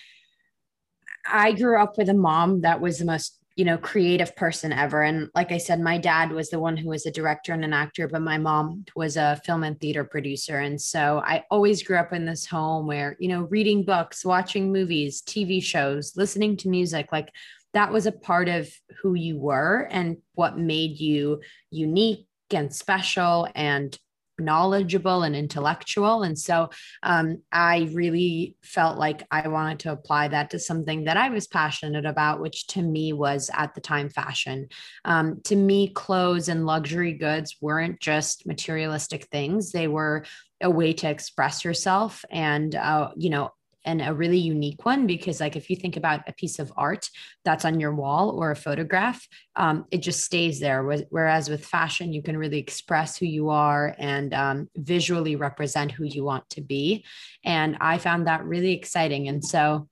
I 1.31 1.53
grew 1.53 1.81
up 1.81 1.99
with 1.99 2.09
a 2.09 2.15
mom 2.15 2.63
that 2.63 2.81
was 2.81 2.99
the 2.99 3.05
most 3.05 3.39
you 3.57 3.65
know 3.65 3.77
creative 3.77 4.37
person 4.37 4.73
ever. 4.73 5.03
And 5.03 5.29
like 5.35 5.51
i 5.51 5.59
said 5.59 5.81
my 5.81 5.99
dad 5.99 6.31
was 6.31 6.49
the 6.49 6.61
one 6.61 6.77
who 6.77 6.89
was 6.91 7.07
a 7.07 7.11
director 7.11 7.53
and 7.53 7.65
an 7.65 7.73
actor 7.73 8.07
but 8.07 8.23
my 8.23 8.39
mom 8.39 8.85
was 8.95 9.17
a 9.17 9.41
film 9.45 9.65
and 9.65 9.79
theater 9.81 10.05
producer. 10.05 10.61
And 10.61 10.81
so 10.81 11.21
i 11.25 11.45
always 11.51 11.83
grew 11.83 11.97
up 11.97 12.13
in 12.13 12.25
this 12.25 12.47
home 12.47 12.87
where 12.87 13.17
you 13.19 13.29
know 13.29 13.43
reading 13.43 13.85
books 13.85 14.25
watching 14.25 14.73
movies 14.73 15.23
tv 15.23 15.63
shows 15.63 16.17
listening 16.17 16.57
to 16.59 16.69
music 16.69 17.09
like 17.11 17.31
that 17.75 17.93
was 17.93 18.07
a 18.07 18.13
part 18.13 18.49
of 18.49 18.71
who 19.03 19.15
you 19.15 19.37
were 19.37 19.89
and 19.91 20.19
what 20.35 20.57
made 20.57 20.99
you 20.99 21.41
unique 21.71 22.27
and 22.51 22.75
special 22.75 23.49
and 23.55 23.99
knowledgeable 24.39 25.23
and 25.23 25.35
intellectual. 25.35 26.23
And 26.23 26.39
so 26.39 26.71
um, 27.03 27.43
I 27.53 27.89
really 27.93 28.57
felt 28.63 28.99
like 28.99 29.27
I 29.31 29.49
wanted 29.49 29.81
to 29.81 29.93
apply 29.93 30.29
that 30.29 30.51
to 30.51 30.59
something 30.59 31.05
that 31.05 31.17
I 31.17 31.29
was 31.31 31.47
passionate 31.47 32.07
about, 32.07 32.41
which 32.41 32.67
to 32.69 32.83
me 32.83 33.13
was 33.13 33.51
at 33.53 33.75
the 33.75 33.81
time 33.81 34.09
fashion. 34.11 34.69
Um, 35.05 35.41
to 35.45 35.57
me, 35.57 35.89
clothes 35.89 36.49
and 36.49 36.67
luxury 36.67 37.13
goods 37.13 37.57
weren't 37.61 38.01
just 38.01 38.47
materialistic 38.47 39.27
things, 39.27 39.73
they 39.73 39.89
were 39.89 40.25
a 40.61 40.71
way 40.71 40.93
to 40.93 41.09
express 41.09 41.65
yourself 41.65 42.25
and 42.31 42.75
uh, 42.75 43.11
you 43.17 43.31
know 43.31 43.53
and 43.85 44.03
a 44.03 44.13
really 44.13 44.39
unique 44.39 44.85
one 44.85 45.07
because 45.07 45.41
like 45.41 45.57
if 45.57 45.71
you 45.71 45.77
think 45.77 45.97
about 45.97 46.21
a 46.27 46.33
piece 46.33 46.59
of 46.59 46.73
art 46.77 47.09
that's 47.45 47.65
on 47.65 47.81
your 47.81 47.95
wall 47.95 48.31
or 48.31 48.51
a 48.51 48.57
photograph 48.57 49.27
um, 49.57 49.85
it 49.91 49.99
just 49.99 50.25
stays 50.25 50.61
there. 50.61 50.83
Whereas 51.11 51.51
with 51.51 51.67
fashion 51.67 52.13
you 52.13 52.23
can 52.23 52.37
really 52.37 52.59
express 52.59 53.17
who 53.17 53.27
you 53.27 53.51
are 53.51 53.95
and 53.99 54.33
um, 54.33 54.69
visually 54.77 55.37
represent 55.37 55.93
who 55.93 56.05
you 56.05 56.25
want 56.25 56.49
to 56.51 56.61
be. 56.61 57.05
And 57.45 57.77
i 57.81 57.99
found 57.99 58.27
that 58.27 58.45
really 58.45 58.73
exciting. 58.73 59.29
And 59.29 59.45
so 59.45 59.89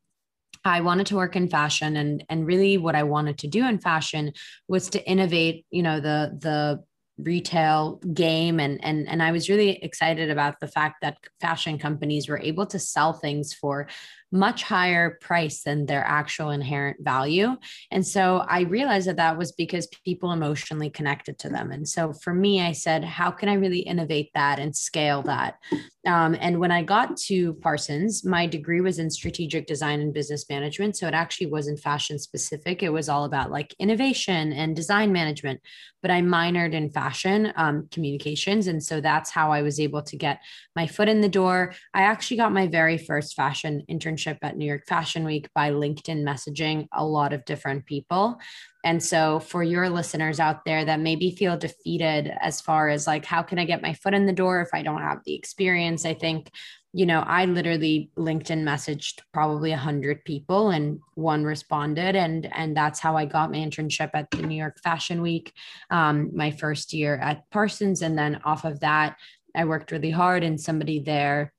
I 0.65 0.81
wanted 0.81 1.07
to 1.09 1.17
work 1.17 1.37
in 1.37 1.49
fashion 1.49 1.97
and 1.97 2.25
and 2.29 2.47
really 2.47 2.77
what 2.77 2.97
I 2.97 3.05
wanted 3.05 3.39
to 3.39 3.49
do 3.49 3.67
in 3.67 3.79
fashion 3.79 4.33
was 4.67 4.91
to 4.91 5.09
innovate, 5.09 5.65
you 5.71 5.83
know, 5.83 6.01
the 6.01 6.37
the 6.41 6.83
retail 7.19 7.97
game. 8.13 8.61
And 8.61 8.83
and 8.85 9.09
and 9.09 9.23
I 9.23 9.33
was 9.33 9.49
really 9.49 9.83
excited 9.83 10.31
about 10.31 10.61
the 10.61 10.69
fact 10.69 10.97
that 11.03 11.19
fashion 11.41 11.79
companies 11.79 12.29
were 12.29 12.41
able 12.41 12.67
to 12.67 12.79
sell 12.79 13.13
things 13.13 13.55
for 13.55 13.89
much 14.33 14.65
higher 14.65 15.19
price 15.21 15.63
than 15.63 15.87
their 15.87 16.05
actual 16.05 16.51
inherent 16.51 16.97
value. 17.01 17.57
And 17.91 18.07
so 18.07 18.45
I 18.49 18.63
realized 18.63 19.07
that 19.07 19.17
that 19.17 19.39
was 19.39 19.53
because 19.53 19.87
people 20.05 20.33
emotionally 20.33 20.91
connected 20.91 21.39
to 21.41 21.49
them. 21.49 21.71
And 21.71 21.89
so 21.89 22.13
for 22.13 22.35
me, 22.35 22.61
I 22.61 22.73
said, 22.73 23.05
how 23.05 23.31
can 23.31 23.49
I 23.49 23.55
really 23.55 23.81
innovate 23.81 24.31
that 24.35 24.59
and 24.59 24.75
scale 24.75 25.23
that? 25.23 25.59
Um, 26.07 26.37
and 26.41 26.59
when 26.59 26.73
I 26.73 26.83
got 26.83 27.17
to 27.29 27.55
Parsons, 27.55 28.25
my 28.25 28.47
degree 28.47 28.81
was 28.81 28.99
in 28.99 29.11
strategic 29.11 29.67
design 29.67 30.01
and 30.01 30.13
business 30.13 30.45
management. 30.49 30.97
So 30.97 31.07
it 31.07 31.15
actually 31.15 31.49
wasn't 31.49 31.81
fashion 31.81 32.19
specific. 32.19 32.83
It 32.83 32.91
was 32.91 33.09
all 33.09 33.25
about 33.25 33.51
like 33.51 33.75
innovation 33.79 34.53
and 34.53 34.77
design 34.77 35.13
management. 35.13 35.61
But 36.03 36.11
I 36.11 36.21
minored 36.21 36.73
in 36.73 36.91
fashion 36.91 37.53
um, 37.57 37.89
communications. 37.91 38.69
And 38.69 38.83
so 38.83 39.01
that's 39.01 39.31
how 39.31 39.51
I 39.51 39.63
was 39.63 39.81
able 39.81 40.03
to 40.03 40.17
get 40.17 40.41
my 40.77 40.87
foot 40.87 41.09
in 41.09 41.21
the 41.21 41.29
door. 41.29 41.75
I 41.95 42.03
actually 42.03 42.37
got 42.37 42.53
my 42.53 42.69
very 42.69 42.99
first 42.99 43.35
fashion 43.35 43.83
internship 43.91 44.16
at 44.43 44.57
New 44.57 44.65
York 44.65 44.87
Fashion 44.87 45.25
Week 45.25 45.49
by 45.55 45.71
LinkedIn 45.71 46.23
messaging 46.23 46.89
a 46.93 47.05
lot 47.05 47.33
of 47.33 47.45
different 47.45 47.87
people. 47.87 48.39
And 48.85 49.03
so, 49.03 49.41
for 49.41 49.65
your 49.65 49.91
listeners 49.91 50.39
out 50.39 50.65
there 50.65 50.85
that 50.85 51.01
maybe 51.01 51.33
feel 51.33 51.57
defeated 51.57 52.33
as 52.41 52.61
far 52.61 52.89
as 52.89 53.07
like, 53.07 53.25
how 53.25 53.43
can 53.43 53.59
I 53.59 53.65
get 53.65 53.83
my 53.83 53.95
foot 53.95 54.15
in 54.15 54.27
the 54.27 54.33
door 54.33 54.61
if 54.61 54.69
I 54.73 54.83
don't 54.83 55.03
have 55.03 55.19
the 55.25 55.35
experience? 55.35 56.05
I 56.05 56.15
think, 56.15 56.51
you 56.93 57.05
know, 57.05 57.21
I 57.21 57.47
literally 57.47 58.11
LinkedIn 58.17 58.63
messaged 58.63 59.23
probably 59.33 59.73
a 59.73 59.77
hundred 59.77 60.25
people 60.25 60.71
and 60.71 61.01
one 61.15 61.45
responded. 61.45 62.15
And, 62.15 62.49
and 62.55 62.77
that's 62.77 63.01
how 63.01 63.17
I 63.17 63.25
got 63.25 63.51
my 63.51 63.59
internship 63.59 64.11
at 64.15 64.31
the 64.31 64.43
New 64.43 64.57
York 64.57 64.79
Fashion 64.83 65.21
Week, 65.21 65.53
um, 65.91 66.31
my 66.33 66.53
first 66.53 66.93
year 66.93 67.17
at 67.17 67.43
Parsons. 67.51 68.03
And 68.03 68.17
then 68.17 68.41
off 68.45 68.65
of 68.65 68.81
that, 68.81 69.17
I 69.57 69.65
worked 69.65 69.91
really 69.91 70.11
hard 70.11 70.45
and 70.45 70.61
somebody 70.61 71.01
there 71.01 71.53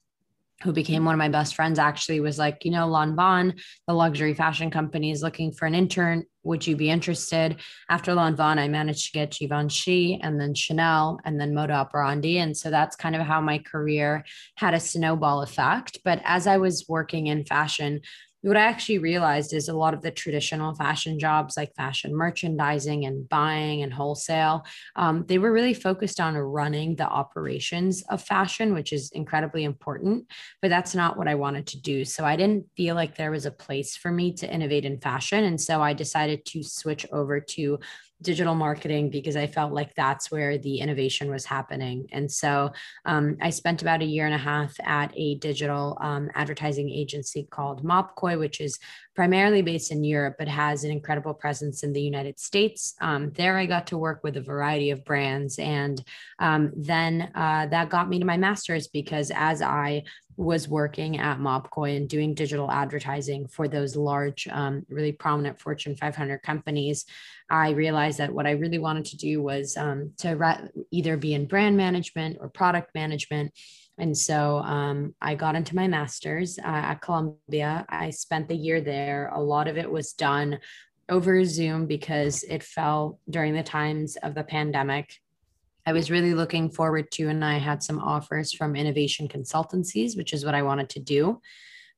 who 0.63 0.73
became 0.73 1.05
one 1.05 1.13
of 1.13 1.19
my 1.19 1.29
best 1.29 1.55
friends 1.55 1.77
actually 1.77 2.19
was 2.19 2.39
like, 2.39 2.65
you 2.65 2.71
know, 2.71 2.87
Lanvin, 2.87 3.59
the 3.87 3.93
luxury 3.93 4.33
fashion 4.33 4.71
company 4.71 5.11
is 5.11 5.21
looking 5.21 5.51
for 5.51 5.67
an 5.67 5.75
intern. 5.75 6.23
Would 6.43 6.65
you 6.65 6.75
be 6.75 6.89
interested? 6.89 7.57
After 7.89 8.13
Lanvin, 8.13 8.57
I 8.57 8.67
managed 8.67 9.05
to 9.07 9.11
get 9.11 9.31
Givenchy 9.31 10.19
and 10.21 10.39
then 10.41 10.55
Chanel 10.55 11.19
and 11.25 11.39
then 11.39 11.53
Moda 11.53 11.71
Operandi. 11.71 12.39
And 12.39 12.57
so 12.57 12.71
that's 12.71 12.95
kind 12.95 13.15
of 13.15 13.21
how 13.21 13.39
my 13.39 13.59
career 13.59 14.25
had 14.55 14.73
a 14.73 14.79
snowball 14.79 15.43
effect. 15.43 15.99
But 16.03 16.21
as 16.23 16.47
I 16.47 16.57
was 16.57 16.85
working 16.87 17.27
in 17.27 17.45
fashion, 17.45 18.01
what 18.41 18.57
I 18.57 18.61
actually 18.61 18.99
realized 18.99 19.53
is 19.53 19.67
a 19.67 19.75
lot 19.75 19.93
of 19.93 20.01
the 20.01 20.11
traditional 20.11 20.73
fashion 20.75 21.19
jobs, 21.19 21.57
like 21.57 21.75
fashion 21.75 22.15
merchandising 22.15 23.05
and 23.05 23.27
buying 23.27 23.81
and 23.81 23.93
wholesale, 23.93 24.63
um, 24.95 25.25
they 25.27 25.37
were 25.37 25.51
really 25.51 25.73
focused 25.73 26.19
on 26.19 26.37
running 26.37 26.95
the 26.95 27.07
operations 27.07 28.03
of 28.09 28.21
fashion, 28.21 28.73
which 28.73 28.93
is 28.93 29.11
incredibly 29.11 29.63
important. 29.63 30.25
But 30.61 30.69
that's 30.69 30.95
not 30.95 31.17
what 31.17 31.27
I 31.27 31.35
wanted 31.35 31.67
to 31.67 31.81
do. 31.81 32.05
So 32.05 32.25
I 32.25 32.35
didn't 32.35 32.65
feel 32.77 32.95
like 32.95 33.15
there 33.15 33.31
was 33.31 33.45
a 33.45 33.51
place 33.51 33.95
for 33.95 34.11
me 34.11 34.33
to 34.33 34.51
innovate 34.51 34.85
in 34.85 34.99
fashion. 34.99 35.43
And 35.43 35.59
so 35.59 35.81
I 35.81 35.93
decided 35.93 36.45
to 36.45 36.63
switch 36.63 37.05
over 37.11 37.39
to 37.39 37.79
digital 38.21 38.55
marketing 38.55 39.09
because 39.09 39.35
I 39.35 39.47
felt 39.47 39.73
like 39.73 39.93
that's 39.95 40.31
where 40.31 40.57
the 40.57 40.79
innovation 40.79 41.29
was 41.29 41.45
happening. 41.45 42.07
And 42.11 42.31
so 42.31 42.71
um, 43.05 43.37
I 43.41 43.51
spent 43.51 43.81
about 43.81 44.01
a 44.01 44.05
year 44.05 44.25
and 44.25 44.33
a 44.33 44.39
half 44.39 44.75
at 44.83 45.11
a 45.15 45.35
digital 45.35 45.97
um, 46.01 46.29
advertising 46.33 46.89
agency 46.89 47.47
called 47.49 47.83
Mobkoi, 47.83 48.39
which 48.39 48.59
is 48.59 48.79
primarily 49.15 49.61
based 49.61 49.91
in 49.91 50.03
Europe, 50.03 50.35
but 50.39 50.47
has 50.47 50.83
an 50.83 50.91
incredible 50.91 51.33
presence 51.33 51.83
in 51.83 51.93
the 51.93 52.01
United 52.01 52.39
States. 52.39 52.95
Um, 53.01 53.31
there, 53.31 53.57
I 53.57 53.65
got 53.65 53.87
to 53.87 53.97
work 53.97 54.21
with 54.23 54.37
a 54.37 54.41
variety 54.41 54.89
of 54.89 55.05
brands. 55.05 55.59
And 55.59 56.03
um, 56.39 56.71
then 56.75 57.31
uh, 57.35 57.67
that 57.67 57.89
got 57.89 58.09
me 58.09 58.19
to 58.19 58.25
my 58.25 58.37
master's 58.37 58.87
because 58.87 59.31
as 59.33 59.61
I 59.61 60.03
was 60.37 60.67
working 60.67 61.17
at 61.17 61.39
Mobkoi 61.39 61.97
and 61.97 62.07
doing 62.07 62.35
digital 62.35 62.71
advertising 62.71 63.47
for 63.47 63.67
those 63.67 63.95
large, 63.95 64.47
um, 64.49 64.85
really 64.87 65.11
prominent 65.11 65.59
Fortune 65.59 65.95
500 65.95 66.43
companies, 66.43 67.05
I 67.49 67.71
realized 67.71 68.19
that 68.19 68.33
what 68.33 68.45
I 68.45 68.51
really 68.51 68.77
wanted 68.77 69.05
to 69.05 69.17
do 69.17 69.41
was 69.41 69.75
um, 69.75 70.13
to 70.19 70.31
re- 70.35 70.69
either 70.91 71.17
be 71.17 71.33
in 71.33 71.47
brand 71.47 71.75
management 71.75 72.37
or 72.39 72.49
product 72.49 72.93
management. 72.93 73.51
And 73.97 74.15
so 74.15 74.57
um, 74.57 75.15
I 75.19 75.33
got 75.33 75.55
into 75.55 75.75
my 75.75 75.87
master's 75.87 76.59
uh, 76.59 76.61
at 76.65 77.01
Columbia. 77.01 77.85
I 77.89 78.11
spent 78.11 78.47
the 78.47 78.55
year 78.55 78.79
there. 78.79 79.31
A 79.33 79.41
lot 79.41 79.67
of 79.67 79.77
it 79.77 79.89
was 79.89 80.13
done 80.13 80.59
over 81.09 81.43
Zoom 81.45 81.87
because 81.87 82.43
it 82.43 82.61
fell 82.61 83.19
during 83.29 83.53
the 83.53 83.63
times 83.63 84.17
of 84.17 84.35
the 84.35 84.43
pandemic. 84.43 85.15
I 85.87 85.93
was 85.93 86.11
really 86.11 86.33
looking 86.33 86.69
forward 86.69 87.09
to, 87.11 87.29
and 87.29 87.45
I 87.45 87.59
had 87.59 87.81
some 87.81 87.99
offers 87.99 88.51
from 88.51 88.75
innovation 88.75 89.29
consultancies, 89.29 90.17
which 90.17 90.33
is 90.33 90.43
what 90.43 90.53
I 90.53 90.61
wanted 90.61 90.89
to 90.89 90.99
do. 90.99 91.39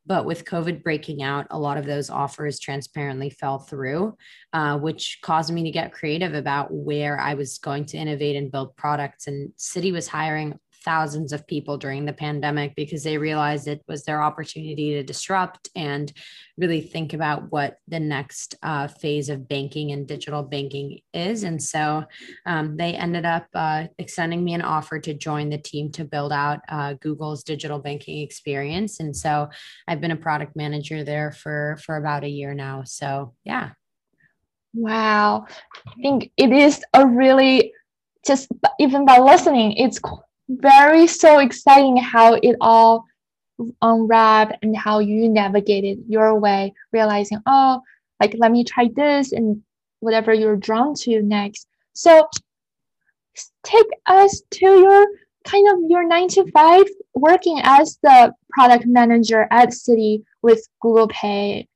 But 0.06 0.26
with 0.26 0.46
COVID 0.46 0.84
breaking 0.84 1.24
out, 1.24 1.48
a 1.50 1.58
lot 1.58 1.78
of 1.78 1.88
those 1.88 2.12
offers 2.12 2.60
transparently 2.60 3.32
fell 3.32 3.58
through, 3.58 4.16
uh, 4.54 4.78
which 4.78 5.18
caused 5.24 5.52
me 5.52 5.64
to 5.64 5.72
get 5.72 5.92
creative 5.92 6.36
about 6.36 6.72
where 6.72 7.20
I 7.20 7.34
was 7.34 7.58
going 7.58 7.86
to 7.86 7.98
innovate 7.98 8.36
and 8.36 8.52
build 8.52 8.76
products. 8.76 9.26
And 9.26 9.54
Citi 9.58 9.92
was 9.92 10.08
hiring 10.08 10.60
thousands 10.84 11.34
of 11.34 11.48
people 11.48 11.78
during 11.78 12.06
the 12.06 12.14
pandemic 12.14 12.76
because 12.76 13.04
they 13.04 13.18
realized 13.18 13.68
it 13.68 13.84
was 13.88 14.04
their 14.04 14.22
opportunity 14.22 14.92
to 14.94 15.04
disrupt 15.04 15.70
and 15.76 16.12
really 16.58 16.82
think 16.82 17.14
about 17.14 17.52
what 17.52 17.78
the 17.88 18.00
next 18.00 18.56
uh, 18.64 18.88
phase 18.88 19.30
of 19.30 19.48
banking 19.48 19.92
and 19.92 20.08
digital 20.08 20.44
banking 20.44 21.00
is. 21.14 21.44
And 21.44 21.62
so 21.62 22.06
um, 22.46 22.78
they 22.78 22.94
ended 22.94 23.26
up 23.26 23.48
uh, 23.54 23.88
extending 23.98 24.44
me 24.44 24.54
an 24.54 24.62
offer 24.62 25.00
to 25.00 25.14
join 25.14 25.50
the 25.50 25.58
team 25.58 25.92
to 25.94 26.06
build 26.06 26.32
out 26.32 26.60
uh, 26.70 26.94
Google's 26.94 27.44
digital 27.44 27.80
banking 27.80 28.22
experience. 28.22 29.00
And 29.00 29.16
so 29.16 29.50
I've 29.88 30.02
been 30.02 30.12
a 30.12 30.16
product 30.18 30.56
manager 30.56 31.04
there 31.04 31.32
for 31.32 31.78
for 31.86 31.98
about 31.98 32.24
a 32.24 32.30
year 32.30 32.54
now. 32.54 32.84
So 32.86 33.34
yeah. 33.44 33.72
Wow, 34.74 35.48
I 35.88 35.94
think 36.02 36.32
it 36.38 36.52
is 36.52 36.84
a 36.94 37.06
really 37.06 37.74
just 38.26 38.50
even 38.80 39.06
by 39.06 39.20
listening, 39.20 39.74
it's 39.74 40.00
very 40.50 41.08
so 41.08 41.40
exciting 41.40 41.98
how 41.98 42.34
it 42.34 42.56
all 42.60 43.06
unwrapped 43.82 44.58
and 44.64 44.76
how 44.76 45.00
you 45.00 45.30
navigated 45.30 46.04
your 46.08 46.40
way, 46.40 46.74
realizing, 46.92 47.40
oh, 47.46 47.82
like 48.20 48.36
let 48.38 48.52
me 48.52 48.64
try 48.64 48.90
this 48.96 49.32
and 49.32 49.62
whatever 50.00 50.34
you're 50.34 50.58
drawn 50.58 50.94
to 50.96 51.22
next. 51.22 51.68
So 51.94 52.28
take 53.64 53.88
us 54.06 54.42
to 54.52 54.66
your 54.66 55.06
kind 55.46 55.68
of 55.70 55.80
your 55.90 56.08
nine 56.08 56.28
to 56.30 56.50
five 56.52 56.86
working 57.14 57.60
as 57.64 57.98
the 58.04 58.34
product 58.52 58.86
manager 58.86 59.48
at 59.52 59.70
Citi 59.70 60.24
with 60.42 60.68
Google 60.82 61.08
Pay 61.08 61.68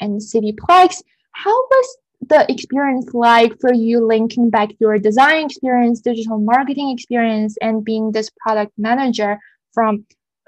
and 0.00 0.20
Citiplex. 0.20 1.02
How 1.32 1.50
was 1.50 1.96
the 2.28 2.50
experience 2.50 3.12
like 3.12 3.52
for 3.60 3.74
you 3.74 4.04
linking 4.06 4.48
back 4.48 4.70
your 4.78 4.98
design 4.98 5.46
experience, 5.46 6.00
digital 6.00 6.38
marketing 6.38 6.90
experience, 6.90 7.56
and 7.60 7.84
being 7.84 8.12
this 8.12 8.30
product 8.40 8.72
manager 8.78 9.38
from 9.74 10.06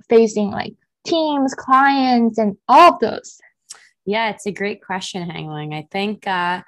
facing 0.09 0.51
like 0.51 0.75
teams, 1.07 1.55
clients, 1.55 2.39
and 2.39 2.57
all 2.69 2.95
of 2.95 3.01
those? 3.01 3.39
Yeah, 4.07 4.31
it's 4.31 4.47
a 4.47 4.53
great 4.53 4.83
question, 4.83 5.29
Hong 5.29 5.49
Ling. 5.49 5.75
I 5.75 5.87
think 5.91 6.27
uh, 6.27 6.63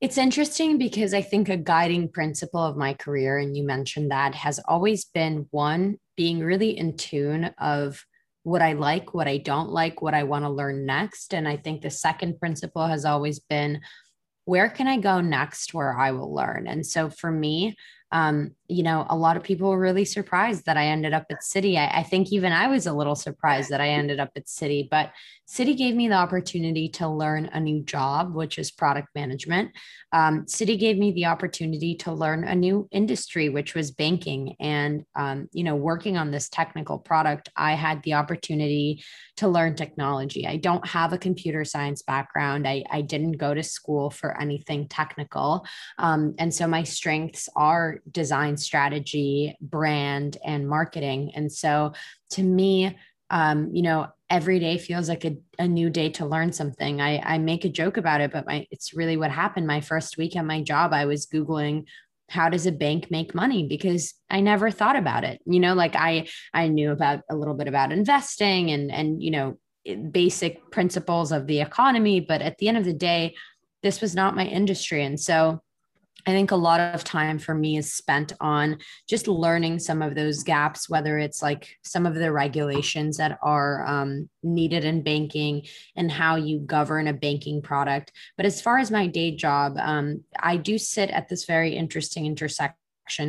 it's 0.00 0.18
interesting 0.18 0.78
because 0.78 1.12
I 1.12 1.22
think 1.22 1.48
a 1.48 1.56
guiding 1.56 2.08
principle 2.08 2.62
of 2.62 2.76
my 2.76 2.94
career, 2.94 3.38
and 3.38 3.56
you 3.56 3.64
mentioned 3.64 4.10
that, 4.10 4.34
has 4.34 4.60
always 4.66 5.04
been 5.04 5.46
one 5.50 5.98
being 6.16 6.40
really 6.40 6.76
in 6.78 6.96
tune 6.96 7.50
of 7.58 8.04
what 8.44 8.62
I 8.62 8.74
like, 8.74 9.14
what 9.14 9.26
I 9.26 9.38
don't 9.38 9.70
like, 9.70 10.02
what 10.02 10.14
I 10.14 10.22
want 10.24 10.44
to 10.44 10.50
learn 10.50 10.86
next. 10.86 11.34
And 11.34 11.48
I 11.48 11.56
think 11.56 11.82
the 11.82 11.90
second 11.90 12.38
principle 12.38 12.86
has 12.86 13.04
always 13.04 13.40
been 13.40 13.80
where 14.44 14.68
can 14.68 14.86
I 14.86 14.98
go 14.98 15.20
next 15.20 15.74
where 15.74 15.98
I 15.98 16.12
will 16.12 16.34
learn? 16.34 16.66
And 16.66 16.84
so 16.84 17.10
for 17.10 17.30
me, 17.30 17.76
um, 18.12 18.52
you 18.68 18.82
know, 18.82 19.06
a 19.10 19.16
lot 19.16 19.36
of 19.36 19.42
people 19.42 19.68
were 19.68 19.78
really 19.78 20.06
surprised 20.06 20.64
that 20.64 20.78
I 20.78 20.86
ended 20.86 21.12
up 21.12 21.26
at 21.30 21.42
Citi. 21.42 21.76
I, 21.76 21.98
I, 21.98 22.02
think 22.02 22.32
even 22.32 22.52
I 22.52 22.68
was 22.68 22.86
a 22.86 22.92
little 22.94 23.14
surprised 23.14 23.70
that 23.70 23.80
I 23.80 23.88
ended 23.88 24.20
up 24.20 24.30
at 24.36 24.46
Citi, 24.46 24.88
but 24.88 25.12
Citi 25.46 25.76
gave 25.76 25.94
me 25.94 26.08
the 26.08 26.14
opportunity 26.14 26.88
to 26.88 27.06
learn 27.06 27.50
a 27.52 27.60
new 27.60 27.82
job, 27.82 28.34
which 28.34 28.58
is 28.58 28.70
product 28.70 29.08
management. 29.14 29.72
Um, 30.12 30.46
Citi 30.46 30.78
gave 30.78 30.96
me 30.96 31.12
the 31.12 31.26
opportunity 31.26 31.94
to 31.96 32.12
learn 32.12 32.44
a 32.44 32.54
new 32.54 32.88
industry, 32.90 33.50
which 33.50 33.74
was 33.74 33.90
banking. 33.90 34.56
And, 34.58 35.04
um, 35.14 35.48
you 35.52 35.64
know, 35.64 35.76
working 35.76 36.16
on 36.16 36.30
this 36.30 36.48
technical 36.48 36.98
product, 36.98 37.50
I 37.56 37.74
had 37.74 38.02
the 38.02 38.14
opportunity 38.14 39.04
to 39.36 39.48
learn 39.48 39.74
technology. 39.74 40.46
I 40.46 40.56
don't 40.56 40.86
have 40.86 41.12
a 41.12 41.18
computer 41.18 41.64
science 41.64 42.00
background. 42.00 42.66
I, 42.66 42.84
I 42.90 43.02
didn't 43.02 43.32
go 43.32 43.52
to 43.52 43.62
school 43.62 44.08
for 44.08 44.40
anything 44.40 44.88
technical. 44.88 45.66
Um, 45.98 46.34
and 46.38 46.54
so 46.54 46.66
my 46.66 46.84
strengths 46.84 47.50
are 47.54 48.00
design 48.10 48.53
strategy, 48.58 49.56
brand, 49.60 50.36
and 50.44 50.68
marketing. 50.68 51.32
And 51.34 51.50
so 51.50 51.92
to 52.30 52.42
me, 52.42 52.96
um, 53.30 53.70
you 53.74 53.82
know, 53.82 54.08
every 54.30 54.58
day 54.58 54.78
feels 54.78 55.08
like 55.08 55.24
a, 55.24 55.36
a 55.58 55.68
new 55.68 55.90
day 55.90 56.10
to 56.10 56.26
learn 56.26 56.52
something. 56.52 57.00
I, 57.00 57.18
I 57.18 57.38
make 57.38 57.64
a 57.64 57.68
joke 57.68 57.96
about 57.96 58.20
it, 58.20 58.32
but 58.32 58.46
my 58.46 58.66
it's 58.70 58.94
really 58.94 59.16
what 59.16 59.30
happened. 59.30 59.66
My 59.66 59.80
first 59.80 60.16
week 60.16 60.36
at 60.36 60.44
my 60.44 60.62
job, 60.62 60.92
I 60.92 61.06
was 61.06 61.26
Googling 61.26 61.84
how 62.28 62.48
does 62.48 62.66
a 62.66 62.72
bank 62.72 63.10
make 63.10 63.34
money 63.34 63.66
because 63.66 64.14
i 64.30 64.40
never 64.40 64.70
thought 64.70 64.96
about 64.96 65.24
it 65.24 65.40
you 65.46 65.60
know 65.60 65.74
like 65.74 65.94
i 65.94 66.26
i 66.52 66.68
knew 66.68 66.90
about 66.90 67.20
a 67.30 67.36
little 67.36 67.54
bit 67.54 67.68
about 67.68 67.92
investing 67.92 68.70
and 68.70 68.90
and 68.90 69.22
you 69.22 69.30
know 69.30 69.58
basic 70.10 70.70
principles 70.70 71.32
of 71.32 71.46
the 71.46 71.60
economy 71.60 72.20
but 72.20 72.40
at 72.40 72.56
the 72.58 72.68
end 72.68 72.78
of 72.78 72.84
the 72.84 72.94
day 72.94 73.34
this 73.82 74.00
was 74.00 74.14
not 74.14 74.34
my 74.34 74.46
industry 74.46 75.04
and 75.04 75.20
so 75.20 75.60
I 76.26 76.30
think 76.30 76.50
a 76.50 76.56
lot 76.56 76.80
of 76.80 77.04
time 77.04 77.38
for 77.38 77.54
me 77.54 77.76
is 77.76 77.92
spent 77.92 78.32
on 78.40 78.78
just 79.08 79.28
learning 79.28 79.78
some 79.78 80.00
of 80.00 80.14
those 80.14 80.42
gaps, 80.42 80.88
whether 80.88 81.18
it's 81.18 81.42
like 81.42 81.76
some 81.82 82.06
of 82.06 82.14
the 82.14 82.32
regulations 82.32 83.18
that 83.18 83.38
are 83.42 83.86
um, 83.86 84.30
needed 84.42 84.84
in 84.84 85.02
banking 85.02 85.66
and 85.96 86.10
how 86.10 86.36
you 86.36 86.60
govern 86.60 87.08
a 87.08 87.12
banking 87.12 87.60
product. 87.60 88.10
But 88.36 88.46
as 88.46 88.62
far 88.62 88.78
as 88.78 88.90
my 88.90 89.06
day 89.06 89.36
job, 89.36 89.76
um, 89.78 90.24
I 90.38 90.56
do 90.56 90.78
sit 90.78 91.10
at 91.10 91.28
this 91.28 91.44
very 91.44 91.76
interesting 91.76 92.24
intersection 92.24 92.78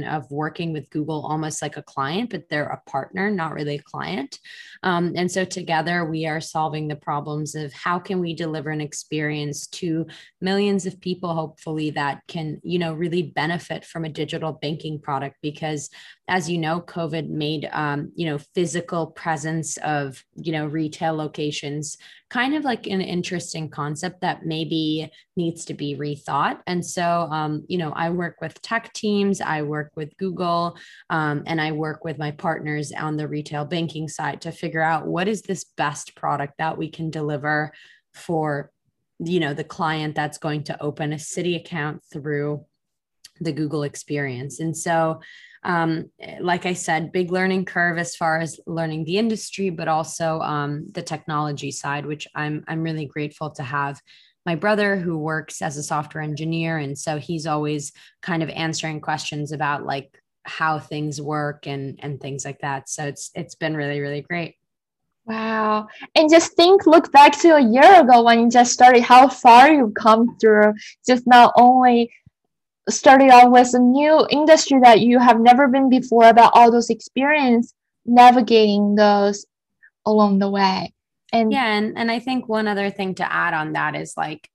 of 0.05 0.29
working 0.31 0.73
with 0.73 0.89
Google 0.89 1.25
almost 1.25 1.61
like 1.61 1.77
a 1.77 1.83
client, 1.83 2.29
but 2.29 2.49
they're 2.49 2.65
a 2.65 2.89
partner, 2.89 3.29
not 3.29 3.53
really 3.53 3.75
a 3.75 3.83
client. 3.83 4.39
Um, 4.83 5.13
and 5.15 5.31
so 5.31 5.45
together 5.45 6.05
we 6.05 6.25
are 6.25 6.41
solving 6.41 6.87
the 6.87 6.95
problems 6.95 7.55
of 7.55 7.73
how 7.73 7.99
can 7.99 8.19
we 8.19 8.33
deliver 8.33 8.69
an 8.69 8.81
experience 8.81 9.67
to 9.67 10.07
millions 10.41 10.85
of 10.85 11.01
people, 11.01 11.33
hopefully 11.33 11.89
that 11.91 12.21
can, 12.27 12.59
you 12.63 12.79
know, 12.79 12.93
really 12.93 13.23
benefit 13.23 13.83
from 13.83 14.05
a 14.05 14.09
digital 14.09 14.53
banking 14.53 14.99
product 14.99 15.35
because 15.41 15.89
as 16.27 16.49
you 16.49 16.57
know, 16.57 16.81
COVID 16.81 17.29
made, 17.29 17.69
um, 17.71 18.11
you 18.15 18.25
know, 18.25 18.39
physical 18.55 19.07
presence 19.07 19.77
of, 19.77 20.23
you 20.35 20.51
know, 20.51 20.65
retail 20.65 21.13
locations 21.13 21.97
kind 22.29 22.55
of 22.55 22.63
like 22.63 22.87
an 22.87 23.01
interesting 23.01 23.69
concept 23.69 24.21
that 24.21 24.45
maybe 24.45 25.09
needs 25.37 25.63
to 25.65 25.73
be 25.73 25.95
rethought. 25.95 26.59
And 26.65 26.85
so, 26.85 27.27
um, 27.31 27.63
you 27.67 27.77
know, 27.77 27.91
I 27.91 28.09
work 28.09 28.41
with 28.41 28.61
tech 28.61 28.91
teams, 28.93 29.39
I 29.39 29.61
work 29.61 29.91
with 29.95 30.17
Google, 30.17 30.75
um, 31.09 31.43
and 31.45 31.61
I 31.61 31.71
work 31.71 32.03
with 32.03 32.17
my 32.17 32.31
partners 32.31 32.91
on 32.91 33.15
the 33.15 33.27
retail 33.27 33.63
banking 33.63 34.07
side 34.07 34.41
to 34.41 34.51
figure 34.51 34.81
out 34.81 35.05
what 35.05 35.27
is 35.27 35.43
this 35.43 35.63
best 35.77 36.15
product 36.15 36.55
that 36.57 36.77
we 36.77 36.89
can 36.89 37.11
deliver 37.11 37.71
for, 38.13 38.71
you 39.19 39.39
know, 39.39 39.53
the 39.53 39.63
client 39.63 40.15
that's 40.15 40.39
going 40.39 40.63
to 40.63 40.81
open 40.81 41.13
a 41.13 41.17
Citi 41.17 41.55
account 41.55 42.01
through 42.11 42.65
the 43.39 43.53
Google 43.53 43.83
experience. 43.83 44.59
And 44.59 44.75
so, 44.75 45.21
um, 45.65 46.11
like 46.39 46.67
I 46.67 46.73
said, 46.73 47.11
big 47.11 47.31
learning 47.31 47.65
curve 47.65 47.97
as 47.97 48.15
far 48.15 48.39
as 48.39 48.59
learning 48.67 49.03
the 49.03 49.17
industry, 49.17 49.71
but 49.71 49.87
also 49.87 50.39
um, 50.39 50.85
the 50.91 51.01
technology 51.01 51.71
side, 51.71 52.05
which 52.05 52.27
I'm 52.35 52.63
I'm 52.67 52.83
really 52.83 53.07
grateful 53.07 53.49
to 53.51 53.63
have 53.63 53.99
my 54.45 54.53
brother 54.53 54.95
who 54.95 55.17
works 55.17 55.63
as 55.63 55.75
a 55.75 55.83
software 55.83 56.23
engineer, 56.23 56.77
and 56.77 56.97
so 56.97 57.17
he's 57.17 57.47
always 57.47 57.91
kind 58.21 58.43
of 58.43 58.49
answering 58.49 59.01
questions 59.01 59.51
about 59.51 59.85
like 59.85 60.21
how 60.43 60.77
things 60.77 61.19
work 61.19 61.65
and 61.65 61.99
and 62.01 62.21
things 62.21 62.45
like 62.45 62.59
that. 62.59 62.87
So 62.87 63.05
it's 63.05 63.31
it's 63.33 63.55
been 63.55 63.75
really 63.75 63.99
really 64.01 64.21
great. 64.21 64.55
Wow. 65.25 65.87
And 66.13 66.29
just 66.29 66.53
think, 66.53 66.85
look 66.85 67.11
back 67.11 67.39
to 67.39 67.55
a 67.55 67.59
year 67.59 68.01
ago 68.01 68.21
when 68.21 68.41
you 68.41 68.49
just 68.51 68.71
started, 68.71 69.01
how 69.01 69.27
far 69.27 69.71
you've 69.71 69.95
come 69.95 70.37
through. 70.37 70.75
Just 71.07 71.25
not 71.25 71.51
only 71.57 72.11
starting 72.89 73.31
off 73.31 73.51
with 73.51 73.73
a 73.73 73.79
new 73.79 74.25
industry 74.29 74.79
that 74.83 75.01
you 75.01 75.19
have 75.19 75.39
never 75.39 75.67
been 75.67 75.89
before 75.89 76.27
about 76.27 76.51
all 76.53 76.71
those 76.71 76.89
experience 76.89 77.73
navigating 78.05 78.95
those 78.95 79.45
along 80.05 80.39
the 80.39 80.49
way. 80.49 80.93
And 81.33 81.51
yeah 81.51 81.73
and, 81.73 81.97
and 81.97 82.11
i 82.11 82.19
think 82.19 82.47
one 82.47 82.67
other 82.67 82.89
thing 82.89 83.15
to 83.15 83.31
add 83.31 83.53
on 83.53 83.73
that 83.73 83.95
is 83.95 84.13
like 84.15 84.49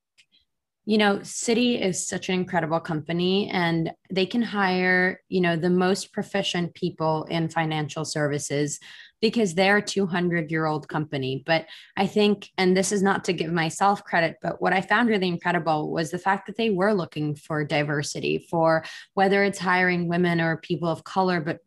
you 0.87 0.99
know 0.99 1.19
Citi 1.19 1.81
is 1.81 2.07
such 2.07 2.29
an 2.29 2.35
incredible 2.37 2.81
company 2.81 3.51
and 3.51 3.93
they 4.11 4.25
can 4.25 4.43
hire 4.43 5.21
you 5.29 5.41
know 5.41 5.57
the 5.57 5.71
most 5.71 6.13
proficient 6.13 6.75
people 6.75 7.25
in 7.25 7.49
financial 7.49 8.05
services 8.05 8.79
because 9.21 9.55
they're 9.55 9.79
a 9.79 9.83
200 9.83 10.51
year 10.51 10.67
old 10.67 10.89
company. 10.89 11.43
But 11.45 11.67
I 11.97 12.07
think, 12.07 12.51
and 12.57 12.77
this 12.77 12.93
is 12.93 13.03
not 13.03 13.25
to 13.25 13.33
give 13.33 13.53
myself 13.53 14.05
credit, 14.05 14.37
but 14.43 14.61
what 14.61 14.73
I 14.73 14.81
found 14.81 15.09
really 15.09 15.29
incredible 15.29 15.91
was 15.91 16.11
the 16.11 16.19
fact 16.19 16.47
that 16.47 16.57
they 16.57 16.71
were 16.71 16.95
looking 16.95 17.35
for 17.35 17.65
diversity 17.65 18.47
for 18.51 18.85
whether 19.15 19.45
it's 19.45 19.59
hiring 19.59 20.09
women 20.09 20.41
or 20.41 20.57
people 20.57 20.89
of 20.89 21.05
color, 21.05 21.41
but 21.41 21.59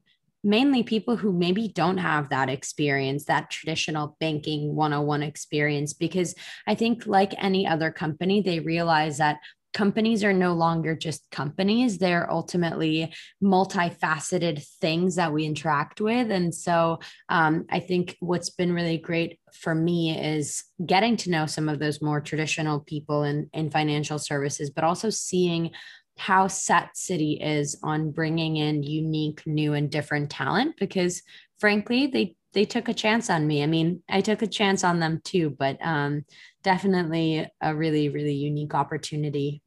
mainly 0.44 0.84
people 0.84 1.16
who 1.16 1.32
maybe 1.32 1.70
don't 1.70 1.98
have 1.98 2.30
that 2.30 2.50
experience, 2.50 3.26
that 3.26 3.50
traditional 3.50 4.18
banking 4.20 4.76
101 4.76 5.24
experience. 5.24 5.94
Because 5.94 6.36
I 6.68 6.76
think, 6.76 7.08
like 7.08 7.34
any 7.38 7.66
other 7.66 7.92
company, 7.92 8.42
they 8.42 8.60
realize 8.60 9.18
that 9.20 9.40
companies 9.74 10.24
are 10.24 10.34
no 10.34 10.54
longer 10.54 10.96
just 10.96 11.30
companies. 11.32 11.98
They're 11.98 12.32
ultimately 12.32 13.14
multifaceted 13.44 14.66
things 14.80 15.16
that 15.16 15.34
we 15.34 15.46
interact 15.46 16.00
with. 16.00 16.32
And 16.32 16.54
so 16.54 17.00
um, 17.30 17.66
i 17.70 17.80
think 17.80 18.16
what's 18.20 18.50
been 18.50 18.74
really 18.74 18.98
great 18.98 19.40
for 19.54 19.74
me 19.74 20.18
is 20.18 20.64
getting 20.86 21.18
to 21.18 21.30
know 21.30 21.46
some 21.46 21.70
of 21.70 21.80
those 21.80 22.02
more 22.02 22.22
traditional 22.22 22.80
people 22.80 23.24
in, 23.24 23.50
in 23.54 23.70
financial 23.70 24.20
services 24.20 24.70
but 24.70 24.84
also 24.84 25.10
seeing 25.10 25.72
how 26.16 26.48
set 26.48 26.90
Citi 26.96 27.38
is 27.42 27.80
on 27.82 28.12
bringing 28.12 28.58
in 28.58 28.84
unique 28.84 29.42
new 29.48 29.74
and 29.74 29.90
different 29.90 30.30
talent 30.30 30.76
because 30.80 31.24
frankly 31.58 32.08
they 32.08 32.36
they 32.54 32.66
took 32.66 32.88
a 32.88 32.94
chance 32.94 33.32
on 33.32 33.48
me. 33.48 33.64
I 33.64 33.66
mean 33.66 34.04
i 34.08 34.22
took 34.22 34.42
a 34.44 34.48
chance 34.48 34.84
on 34.84 35.00
them 35.00 35.22
too 35.24 35.50
but 35.50 35.78
um, 35.82 36.24
definitely 36.64 37.48
a 37.62 37.76
really 37.76 38.10
really 38.10 38.36
unique 38.36 38.76
opportunity 38.76 39.63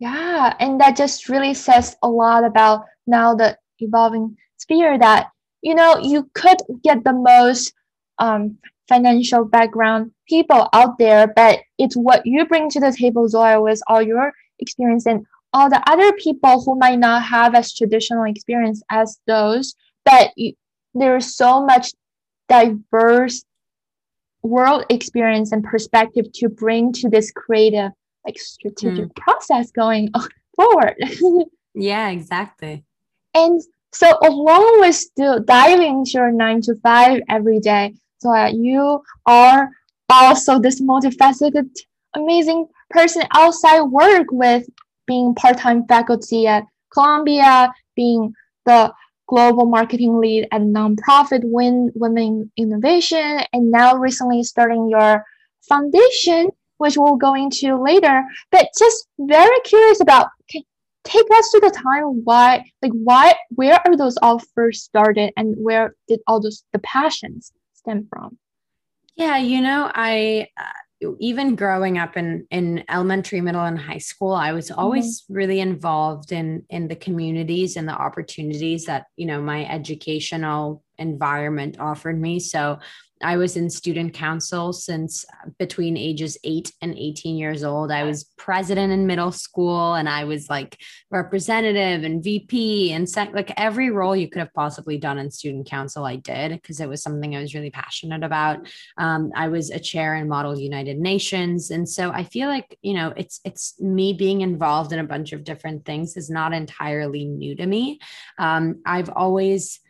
yeah 0.00 0.54
and 0.58 0.80
that 0.80 0.96
just 0.96 1.28
really 1.28 1.54
says 1.54 1.96
a 2.02 2.08
lot 2.08 2.44
about 2.44 2.84
now 3.06 3.34
the 3.34 3.56
evolving 3.78 4.36
sphere 4.56 4.98
that 4.98 5.30
you 5.62 5.74
know 5.74 5.98
you 5.98 6.28
could 6.34 6.58
get 6.82 7.04
the 7.04 7.12
most 7.12 7.72
um, 8.18 8.58
financial 8.88 9.44
background 9.44 10.10
people 10.28 10.68
out 10.72 10.98
there 10.98 11.28
but 11.28 11.60
it's 11.78 11.96
what 11.96 12.26
you 12.26 12.44
bring 12.46 12.68
to 12.68 12.80
the 12.80 12.92
table 12.92 13.28
zoya 13.28 13.60
with 13.60 13.80
all 13.86 14.02
your 14.02 14.32
experience 14.58 15.06
and 15.06 15.24
all 15.52 15.68
the 15.68 15.82
other 15.90 16.12
people 16.12 16.62
who 16.62 16.78
might 16.78 16.98
not 16.98 17.22
have 17.24 17.54
as 17.54 17.74
traditional 17.74 18.24
experience 18.24 18.82
as 18.90 19.18
those. 19.26 19.74
But 20.04 20.30
you, 20.36 20.54
there's 20.94 21.36
so 21.36 21.64
much 21.64 21.92
diverse 22.48 23.44
world 24.42 24.84
experience 24.88 25.52
and 25.52 25.62
perspective 25.62 26.32
to 26.34 26.48
bring 26.48 26.92
to 26.94 27.08
this 27.08 27.30
creative 27.30 27.92
like 28.24 28.38
strategic 28.38 29.06
mm. 29.06 29.16
process 29.16 29.70
going 29.70 30.10
forward. 30.56 30.96
Yeah 31.74 32.10
exactly. 32.10 32.84
And 33.34 33.60
so 33.92 34.18
along 34.22 34.80
with 34.80 34.94
still 34.94 35.40
diving 35.40 36.00
into 36.00 36.12
your 36.14 36.32
nine 36.32 36.60
to 36.62 36.74
five 36.76 37.20
every 37.28 37.60
day. 37.60 37.94
So 38.18 38.34
uh, 38.34 38.50
you 38.52 39.02
are 39.26 39.70
also 40.08 40.58
this 40.58 40.80
multifaceted 40.80 41.68
amazing 42.14 42.66
person 42.90 43.22
outside 43.34 43.82
work 43.82 44.26
with 44.30 44.66
being 45.06 45.34
part-time 45.34 45.86
faculty 45.86 46.46
at 46.46 46.64
Columbia, 46.92 47.72
being 47.96 48.34
the 48.66 48.92
global 49.28 49.66
marketing 49.66 50.18
lead 50.20 50.48
at 50.52 50.60
nonprofit 50.60 51.40
Win 51.44 51.90
Women 51.94 52.50
Innovation, 52.56 53.40
and 53.52 53.70
now 53.70 53.96
recently 53.96 54.42
starting 54.42 54.90
your 54.90 55.24
foundation, 55.68 56.48
which 56.80 56.96
we'll 56.96 57.16
go 57.16 57.34
into 57.34 57.76
later. 57.76 58.24
But 58.50 58.68
just 58.78 59.06
very 59.18 59.60
curious 59.64 60.00
about 60.00 60.28
okay, 60.44 60.64
take 61.04 61.26
us 61.36 61.50
to 61.50 61.60
the 61.60 61.70
time 61.70 62.22
why 62.24 62.64
like 62.82 62.92
why 62.92 63.34
where 63.50 63.78
are 63.84 63.96
those 63.96 64.16
all 64.22 64.40
first 64.54 64.84
started 64.84 65.32
and 65.36 65.54
where 65.58 65.94
did 66.08 66.20
all 66.26 66.40
those 66.40 66.64
the 66.72 66.78
passions 66.80 67.52
stem 67.74 68.06
from? 68.10 68.38
Yeah, 69.16 69.36
you 69.36 69.60
know, 69.60 69.90
I 69.94 70.48
uh, 70.56 70.64
even 71.18 71.56
growing 71.56 71.98
up 71.98 72.16
in 72.16 72.46
in 72.50 72.84
elementary 72.88 73.40
middle 73.40 73.64
and 73.64 73.78
high 73.78 73.98
school 73.98 74.32
i 74.32 74.52
was 74.52 74.70
mm-hmm. 74.70 74.80
always 74.80 75.22
mm-hmm. 75.22 75.34
really 75.34 75.60
involved 75.60 76.30
in 76.30 76.62
in 76.68 76.88
the 76.88 76.96
communities 76.96 77.76
and 77.76 77.88
the 77.88 77.92
opportunities 77.92 78.84
that 78.84 79.06
you 79.16 79.26
know 79.26 79.40
my 79.40 79.64
educational 79.66 80.82
environment 80.98 81.78
offered 81.80 82.20
me 82.20 82.38
so 82.38 82.78
I 83.22 83.36
was 83.36 83.56
in 83.56 83.68
student 83.68 84.14
council 84.14 84.72
since 84.72 85.24
uh, 85.24 85.50
between 85.58 85.96
ages 85.96 86.38
eight 86.44 86.72
and 86.80 86.96
18 86.96 87.36
years 87.36 87.64
old. 87.64 87.90
I 87.90 88.04
was 88.04 88.24
president 88.36 88.92
in 88.92 89.06
middle 89.06 89.32
school 89.32 89.94
and 89.94 90.08
I 90.08 90.24
was 90.24 90.48
like 90.48 90.78
representative 91.10 92.04
and 92.04 92.22
VP 92.22 92.92
and 92.92 93.08
like 93.32 93.52
every 93.56 93.90
role 93.90 94.16
you 94.16 94.28
could 94.28 94.40
have 94.40 94.54
possibly 94.54 94.98
done 94.98 95.18
in 95.18 95.30
student 95.30 95.68
council, 95.68 96.04
I 96.04 96.16
did 96.16 96.52
because 96.52 96.80
it 96.80 96.88
was 96.88 97.02
something 97.02 97.36
I 97.36 97.40
was 97.40 97.54
really 97.54 97.70
passionate 97.70 98.24
about. 98.24 98.66
Um, 98.96 99.30
I 99.36 99.48
was 99.48 99.70
a 99.70 99.78
chair 99.78 100.16
in 100.16 100.28
Model 100.28 100.58
United 100.58 100.98
Nations. 100.98 101.70
And 101.70 101.88
so 101.88 102.10
I 102.10 102.24
feel 102.24 102.48
like, 102.48 102.78
you 102.82 102.94
know, 102.94 103.12
it's, 103.16 103.40
it's 103.44 103.80
me 103.80 104.12
being 104.12 104.40
involved 104.40 104.92
in 104.92 104.98
a 104.98 105.04
bunch 105.04 105.32
of 105.32 105.44
different 105.44 105.84
things 105.84 106.16
is 106.16 106.30
not 106.30 106.52
entirely 106.52 107.24
new 107.24 107.54
to 107.56 107.66
me. 107.66 108.00
Um, 108.38 108.80
I've 108.86 109.10
always, 109.10 109.80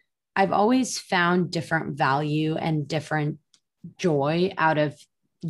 I've 0.41 0.53
always 0.53 0.99
found 0.99 1.51
different 1.51 1.99
value 1.99 2.57
and 2.57 2.89
different 2.89 3.37
joy 3.99 4.55
out 4.57 4.79
of 4.79 4.97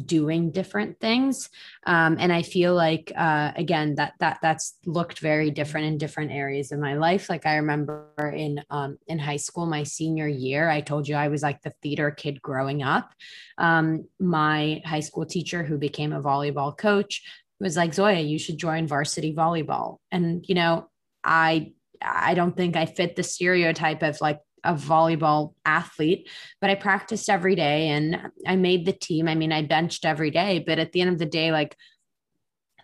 doing 0.05 0.51
different 0.51 0.99
things. 0.99 1.49
Um, 1.87 2.17
and 2.19 2.33
i 2.33 2.43
feel 2.43 2.75
like 2.75 3.13
uh, 3.17 3.53
again 3.55 3.95
that 3.97 4.15
that 4.19 4.39
that's 4.43 4.75
looked 4.85 5.21
very 5.21 5.51
different 5.53 5.87
in 5.87 5.99
different 5.99 6.33
areas 6.33 6.73
of 6.73 6.81
my 6.81 6.95
life. 6.95 7.31
Like 7.31 7.47
i 7.47 7.57
remember 7.57 8.33
in 8.37 8.63
um, 8.71 8.99
in 9.07 9.21
high 9.21 9.37
school 9.47 9.67
my 9.67 9.85
senior 9.85 10.27
year 10.27 10.69
i 10.69 10.81
told 10.81 11.07
you 11.07 11.15
i 11.15 11.29
was 11.29 11.43
like 11.43 11.63
the 11.63 11.75
theater 11.83 12.11
kid 12.11 12.43
growing 12.43 12.83
up. 12.83 13.13
Um, 13.59 14.09
my 14.19 14.83
high 14.85 15.05
school 15.09 15.25
teacher 15.25 15.63
who 15.63 15.79
became 15.79 16.13
a 16.13 16.23
volleyball 16.23 16.77
coach 16.77 17.23
was 17.61 17.77
like 17.77 17.95
zoya 17.95 18.21
you 18.21 18.41
should 18.41 18.59
join 18.59 18.89
varsity 18.89 19.33
volleyball. 19.35 19.99
And 20.11 20.45
you 20.49 20.57
know 20.57 20.89
i 21.23 21.73
i 22.03 22.35
don't 22.35 22.57
think 22.57 22.77
i 22.77 22.87
fit 22.87 23.15
the 23.15 23.23
stereotype 23.23 24.03
of 24.03 24.21
like 24.21 24.41
a 24.65 24.75
volleyball 24.75 25.55
athlete, 25.65 26.29
but 26.61 26.71
I 26.71 26.75
practiced 26.75 27.29
every 27.29 27.55
day 27.55 27.89
and 27.89 28.31
I 28.47 28.57
made 28.57 28.87
the 28.87 28.93
team. 28.93 29.29
I 29.29 29.35
mean, 29.35 29.53
I 29.53 29.63
benched 29.63 30.05
every 30.05 30.31
day, 30.31 30.63
but 30.67 30.79
at 30.79 30.93
the 30.93 31.01
end 31.01 31.11
of 31.11 31.19
the 31.19 31.27
day, 31.27 31.53
like 31.53 31.77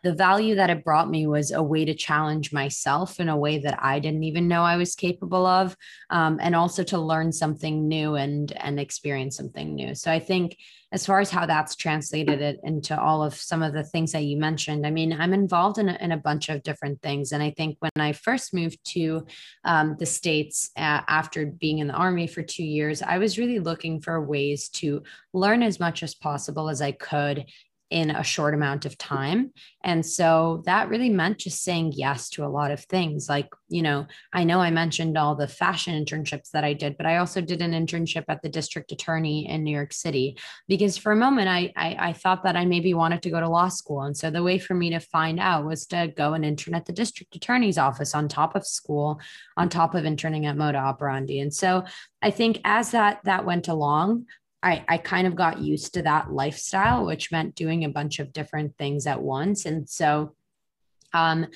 the 0.07 0.14
value 0.14 0.55
that 0.55 0.71
it 0.71 0.85
brought 0.85 1.11
me 1.11 1.27
was 1.27 1.51
a 1.51 1.61
way 1.61 1.85
to 1.85 1.92
challenge 1.92 2.53
myself 2.53 3.19
in 3.19 3.29
a 3.29 3.37
way 3.37 3.59
that 3.59 3.77
I 3.83 3.99
didn't 3.99 4.23
even 4.23 4.47
know 4.47 4.62
I 4.62 4.77
was 4.77 4.95
capable 4.95 5.45
of, 5.45 5.77
um, 6.11 6.38
and 6.40 6.55
also 6.55 6.85
to 6.85 6.99
learn 6.99 7.33
something 7.33 7.88
new 7.88 8.14
and 8.14 8.53
and 8.53 8.79
experience 8.79 9.37
something 9.37 9.75
new. 9.75 9.97
So 9.97 10.12
I 10.12 10.21
think 10.21 10.59
as 10.92 11.05
far 11.05 11.19
as 11.19 11.29
how 11.29 11.45
that's 11.45 11.75
translated 11.75 12.40
it 12.40 12.61
into 12.62 12.99
all 12.99 13.21
of 13.25 13.35
some 13.35 13.64
of 13.64 13.73
the 13.73 13.83
things 13.83 14.12
that 14.12 14.23
you 14.23 14.37
mentioned, 14.37 14.87
I 14.87 14.92
mean, 14.92 15.12
I'm 15.12 15.35
involved 15.35 15.79
in 15.79 15.88
a, 15.88 15.99
in 16.01 16.12
a 16.12 16.16
bunch 16.16 16.49
of 16.51 16.62
different 16.62 17.03
things, 17.03 17.33
and 17.33 17.42
I 17.42 17.51
think 17.51 17.77
when 17.81 17.90
I 17.97 18.12
first 18.12 18.55
moved 18.55 18.79
to 18.92 19.27
um, 19.64 19.97
the 19.99 20.07
states 20.07 20.71
uh, 20.77 21.01
after 21.09 21.47
being 21.47 21.81
in 21.81 21.88
the 21.88 21.95
army 21.95 22.29
for 22.29 22.42
two 22.42 22.64
years, 22.64 23.03
I 23.03 23.19
was 23.19 23.38
really 23.38 23.59
looking 23.59 24.01
for 24.01 24.25
ways 24.25 24.69
to 24.69 25.03
learn 25.33 25.64
as 25.64 25.81
much 25.81 26.05
as 26.05 26.14
possible 26.14 26.71
as 26.71 26.81
I 26.81 26.92
could 26.92 27.47
in 27.90 28.11
a 28.11 28.25
short 28.25 28.53
amount 28.53 28.85
of 28.85 28.99
time. 28.99 29.53
And 29.85 30.05
so 30.05 30.62
that 30.66 30.88
really 30.88 31.09
meant 31.09 31.38
just 31.38 31.62
saying 31.62 31.92
yes 31.94 32.29
to 32.31 32.44
a 32.44 32.49
lot 32.49 32.72
of 32.72 32.81
things. 32.81 33.29
Like, 33.29 33.49
you 33.68 33.83
know, 33.83 34.07
I 34.33 34.42
know 34.42 34.61
I 34.61 34.70
mentioned 34.70 35.16
all 35.16 35.37
the 35.37 35.46
fashion 35.46 35.94
internships 35.94 36.51
that 36.51 36.64
I 36.64 36.72
did, 36.72 36.96
but 36.96 37.07
I 37.07 37.18
also 37.18 37.40
did 37.40 37.62
an 37.62 37.70
internship 37.70 38.25
at 38.29 38.42
the 38.42 38.49
district 38.49 38.90
attorney 38.90 39.49
in 39.49 39.62
New 39.62 39.70
York 39.70 39.92
City 39.92 40.37
because 40.66 40.96
for 40.96 41.12
a 41.12 41.16
moment 41.16 41.49
I, 41.49 41.72
I, 41.77 42.09
I 42.09 42.12
thought 42.12 42.42
that 42.42 42.57
I 42.57 42.64
maybe 42.64 42.92
wanted 42.92 43.22
to 43.22 43.31
go 43.31 43.38
to 43.38 43.49
law 43.49 43.68
school. 43.68 44.03
And 44.03 44.16
so 44.16 44.31
the 44.31 44.42
way 44.42 44.59
for 44.59 44.75
me 44.75 44.90
to 44.90 44.99
find 44.99 45.38
out 45.38 45.64
was 45.64 45.87
to 45.87 46.12
go 46.16 46.35
and 46.35 46.44
intern 46.44 46.75
at 46.75 46.87
the 46.87 46.92
district 46.92 47.37
attorney's 47.37 47.79
office 47.79 48.16
on 48.16 48.27
top 48.27 48.57
of 48.57 48.66
school, 48.66 49.20
on 49.57 49.68
top 49.68 49.94
of 49.94 50.05
interning 50.05 50.46
at 50.46 50.57
Moda 50.57 50.83
Operandi. 50.83 51.38
And 51.38 51.55
so 51.55 51.85
I 52.20 52.33
think 52.33 52.61
as 52.64 52.90
that 52.90 53.20
that 53.25 53.44
went 53.44 53.68
along, 53.68 54.27
I, 54.66 54.85
I 54.88 54.98
kind 54.98 55.29
of 55.29 55.37
got 55.37 55.61
used 55.61 55.94
to 55.94 56.02
that 56.02 56.33
lifestyle, 56.33 57.07
which 57.07 57.31
meant 57.31 57.55
doing 57.55 57.85
a 57.85 57.88
bunch 57.88 58.18
of 58.18 58.33
different 58.33 58.76
things 58.76 59.07
at 59.07 59.22
once. 59.22 59.64
And 59.64 59.88
so, 59.88 60.35
um, 61.12 61.46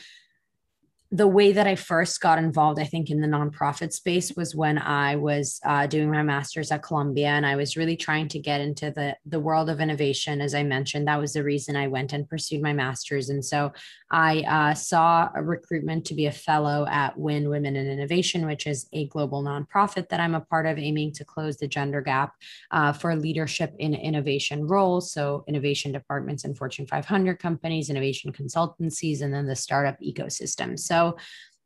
the 1.12 1.26
way 1.26 1.50
that 1.50 1.66
I 1.66 1.74
first 1.74 2.20
got 2.20 2.38
involved, 2.38 2.78
I 2.78 2.84
think, 2.84 3.10
in 3.10 3.20
the 3.20 3.26
nonprofit 3.26 3.92
space 3.92 4.32
was 4.36 4.54
when 4.54 4.78
I 4.78 5.16
was 5.16 5.58
uh, 5.64 5.88
doing 5.88 6.08
my 6.08 6.22
master's 6.22 6.70
at 6.70 6.84
Columbia, 6.84 7.28
and 7.28 7.44
I 7.44 7.56
was 7.56 7.76
really 7.76 7.96
trying 7.96 8.28
to 8.28 8.38
get 8.38 8.60
into 8.60 8.92
the 8.92 9.16
the 9.26 9.40
world 9.40 9.68
of 9.68 9.80
innovation. 9.80 10.40
As 10.40 10.54
I 10.54 10.62
mentioned, 10.62 11.08
that 11.08 11.18
was 11.18 11.32
the 11.32 11.42
reason 11.42 11.74
I 11.74 11.88
went 11.88 12.12
and 12.12 12.28
pursued 12.28 12.62
my 12.62 12.72
master's. 12.72 13.28
And 13.28 13.44
so 13.44 13.72
I 14.12 14.40
uh, 14.42 14.74
saw 14.74 15.30
a 15.34 15.42
recruitment 15.42 16.04
to 16.06 16.14
be 16.14 16.26
a 16.26 16.32
fellow 16.32 16.86
at 16.88 17.18
Win 17.18 17.48
Women 17.48 17.74
in 17.74 17.90
Innovation, 17.90 18.46
which 18.46 18.68
is 18.68 18.88
a 18.92 19.08
global 19.08 19.42
nonprofit 19.42 20.10
that 20.10 20.20
I'm 20.20 20.36
a 20.36 20.40
part 20.40 20.66
of, 20.66 20.78
aiming 20.78 21.12
to 21.14 21.24
close 21.24 21.56
the 21.56 21.66
gender 21.66 22.02
gap 22.02 22.34
uh, 22.70 22.92
for 22.92 23.16
leadership 23.16 23.74
in 23.80 23.94
innovation 23.94 24.64
roles. 24.64 25.12
So 25.12 25.42
innovation 25.48 25.90
departments 25.90 26.44
in 26.44 26.54
Fortune 26.54 26.86
500 26.86 27.40
companies, 27.40 27.90
innovation 27.90 28.32
consultancies, 28.32 29.22
and 29.22 29.34
then 29.34 29.46
the 29.46 29.56
startup 29.56 29.98
ecosystem. 30.00 30.78
So 30.78 30.99
so 31.00 31.16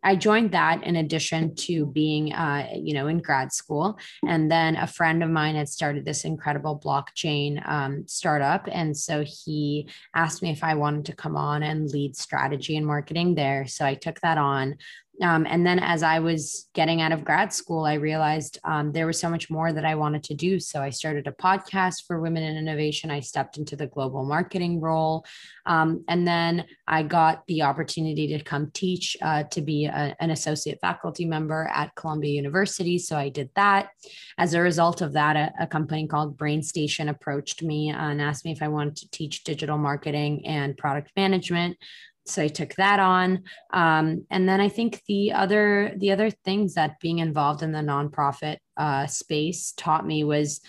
I 0.06 0.16
joined 0.16 0.52
that 0.52 0.84
in 0.84 0.96
addition 0.96 1.54
to 1.54 1.86
being, 1.86 2.34
uh, 2.34 2.68
you 2.74 2.92
know, 2.92 3.06
in 3.06 3.20
grad 3.20 3.54
school. 3.54 3.98
And 4.26 4.50
then 4.50 4.76
a 4.76 4.86
friend 4.86 5.22
of 5.22 5.30
mine 5.30 5.54
had 5.54 5.68
started 5.68 6.04
this 6.04 6.26
incredible 6.26 6.78
blockchain 6.78 7.66
um, 7.66 8.06
startup. 8.06 8.68
And 8.70 8.94
so 8.94 9.24
he 9.26 9.88
asked 10.14 10.42
me 10.42 10.50
if 10.50 10.62
I 10.62 10.74
wanted 10.74 11.06
to 11.06 11.16
come 11.16 11.36
on 11.36 11.62
and 11.62 11.88
lead 11.88 12.16
strategy 12.16 12.76
and 12.76 12.86
marketing 12.86 13.34
there. 13.34 13.66
So 13.66 13.86
I 13.86 13.94
took 13.94 14.20
that 14.20 14.36
on. 14.36 14.76
Um, 15.22 15.46
and 15.48 15.64
then 15.64 15.78
as 15.78 16.02
I 16.02 16.18
was 16.18 16.68
getting 16.74 17.00
out 17.00 17.12
of 17.12 17.24
grad 17.24 17.52
school, 17.52 17.84
I 17.84 17.94
realized 17.94 18.58
um, 18.64 18.90
there 18.90 19.06
was 19.06 19.18
so 19.18 19.30
much 19.30 19.48
more 19.48 19.72
that 19.72 19.84
I 19.84 19.94
wanted 19.94 20.24
to 20.24 20.34
do. 20.34 20.58
So 20.58 20.82
I 20.82 20.90
started 20.90 21.28
a 21.28 21.32
podcast 21.32 22.06
for 22.06 22.20
women 22.20 22.42
in 22.42 22.56
innovation. 22.56 23.10
I 23.10 23.20
stepped 23.20 23.56
into 23.56 23.76
the 23.76 23.86
global 23.86 24.24
marketing 24.24 24.80
role. 24.80 25.24
Um, 25.66 26.04
and 26.08 26.26
then 26.26 26.64
I 26.88 27.04
got 27.04 27.46
the 27.46 27.62
opportunity 27.62 28.26
to 28.36 28.42
come 28.42 28.70
teach 28.72 29.16
uh, 29.22 29.44
to 29.44 29.60
be 29.60 29.86
a, 29.86 30.16
an 30.18 30.30
associate 30.30 30.78
faculty 30.80 31.24
member 31.24 31.70
at 31.72 31.94
Columbia 31.94 32.32
University. 32.32 32.98
So 32.98 33.16
I 33.16 33.28
did 33.28 33.50
that. 33.54 33.90
As 34.36 34.54
a 34.54 34.60
result 34.60 35.00
of 35.00 35.12
that, 35.12 35.36
a, 35.36 35.52
a 35.60 35.66
company 35.66 36.08
called 36.08 36.36
BrainStation 36.36 37.08
approached 37.08 37.62
me 37.62 37.90
and 37.90 38.20
asked 38.20 38.44
me 38.44 38.52
if 38.52 38.62
I 38.62 38.68
wanted 38.68 38.96
to 38.96 39.10
teach 39.10 39.44
digital 39.44 39.78
marketing 39.78 40.44
and 40.44 40.76
product 40.76 41.12
management 41.16 41.78
so 42.26 42.42
I 42.42 42.48
took 42.48 42.74
that 42.74 43.00
on, 43.00 43.44
um, 43.72 44.26
and 44.30 44.48
then 44.48 44.60
I 44.60 44.68
think 44.68 45.02
the 45.06 45.32
other 45.32 45.94
the 45.98 46.12
other 46.12 46.30
things 46.30 46.74
that 46.74 47.00
being 47.00 47.18
involved 47.18 47.62
in 47.62 47.72
the 47.72 47.80
nonprofit 47.80 48.58
uh, 48.76 49.06
space 49.06 49.72
taught 49.76 50.06
me 50.06 50.24
was 50.24 50.60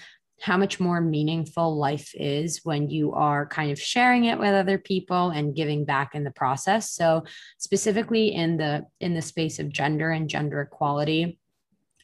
how 0.42 0.58
much 0.58 0.80
more 0.80 1.00
meaningful 1.00 1.78
life 1.78 2.12
is 2.14 2.60
when 2.64 2.90
you 2.90 3.14
are 3.14 3.48
kind 3.48 3.72
of 3.72 3.80
sharing 3.80 4.26
it 4.26 4.38
with 4.38 4.54
other 4.54 4.78
people 4.78 5.30
and 5.30 5.56
giving 5.56 5.86
back 5.86 6.14
in 6.14 6.26
the 6.26 6.32
process. 6.32 6.92
So 6.92 7.24
specifically 7.58 8.34
in 8.34 8.58
the 8.58 8.86
in 9.00 9.14
the 9.14 9.22
space 9.22 9.60
of 9.60 9.70
gender 9.70 10.12
and 10.12 10.30
gender 10.30 10.62
equality 10.62 11.40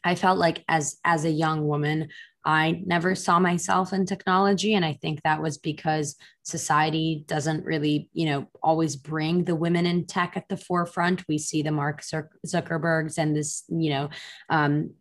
i 0.03 0.15
felt 0.15 0.37
like 0.37 0.63
as 0.67 0.97
as 1.03 1.25
a 1.25 1.29
young 1.29 1.67
woman 1.67 2.09
I 2.43 2.81
never 2.85 3.13
saw 3.15 3.39
myself 3.39 3.93
in 3.93 4.05
technology. 4.05 4.73
And 4.73 4.83
I 4.83 4.93
think 4.93 5.21
that 5.21 5.41
was 5.41 5.57
because 5.57 6.15
society 6.43 7.23
doesn't 7.27 7.65
really, 7.65 8.09
you 8.13 8.25
know, 8.25 8.47
always 8.63 8.95
bring 8.95 9.43
the 9.43 9.55
women 9.55 9.85
in 9.85 10.05
tech 10.05 10.33
at 10.35 10.49
the 10.49 10.57
forefront. 10.57 11.27
We 11.27 11.37
see 11.37 11.61
the 11.61 11.71
Mark 11.71 12.01
Zuckerbergs 12.01 13.17
and 13.17 13.35
this, 13.35 13.63
you 13.69 13.91
know, 13.91 14.09
um, 14.49 14.91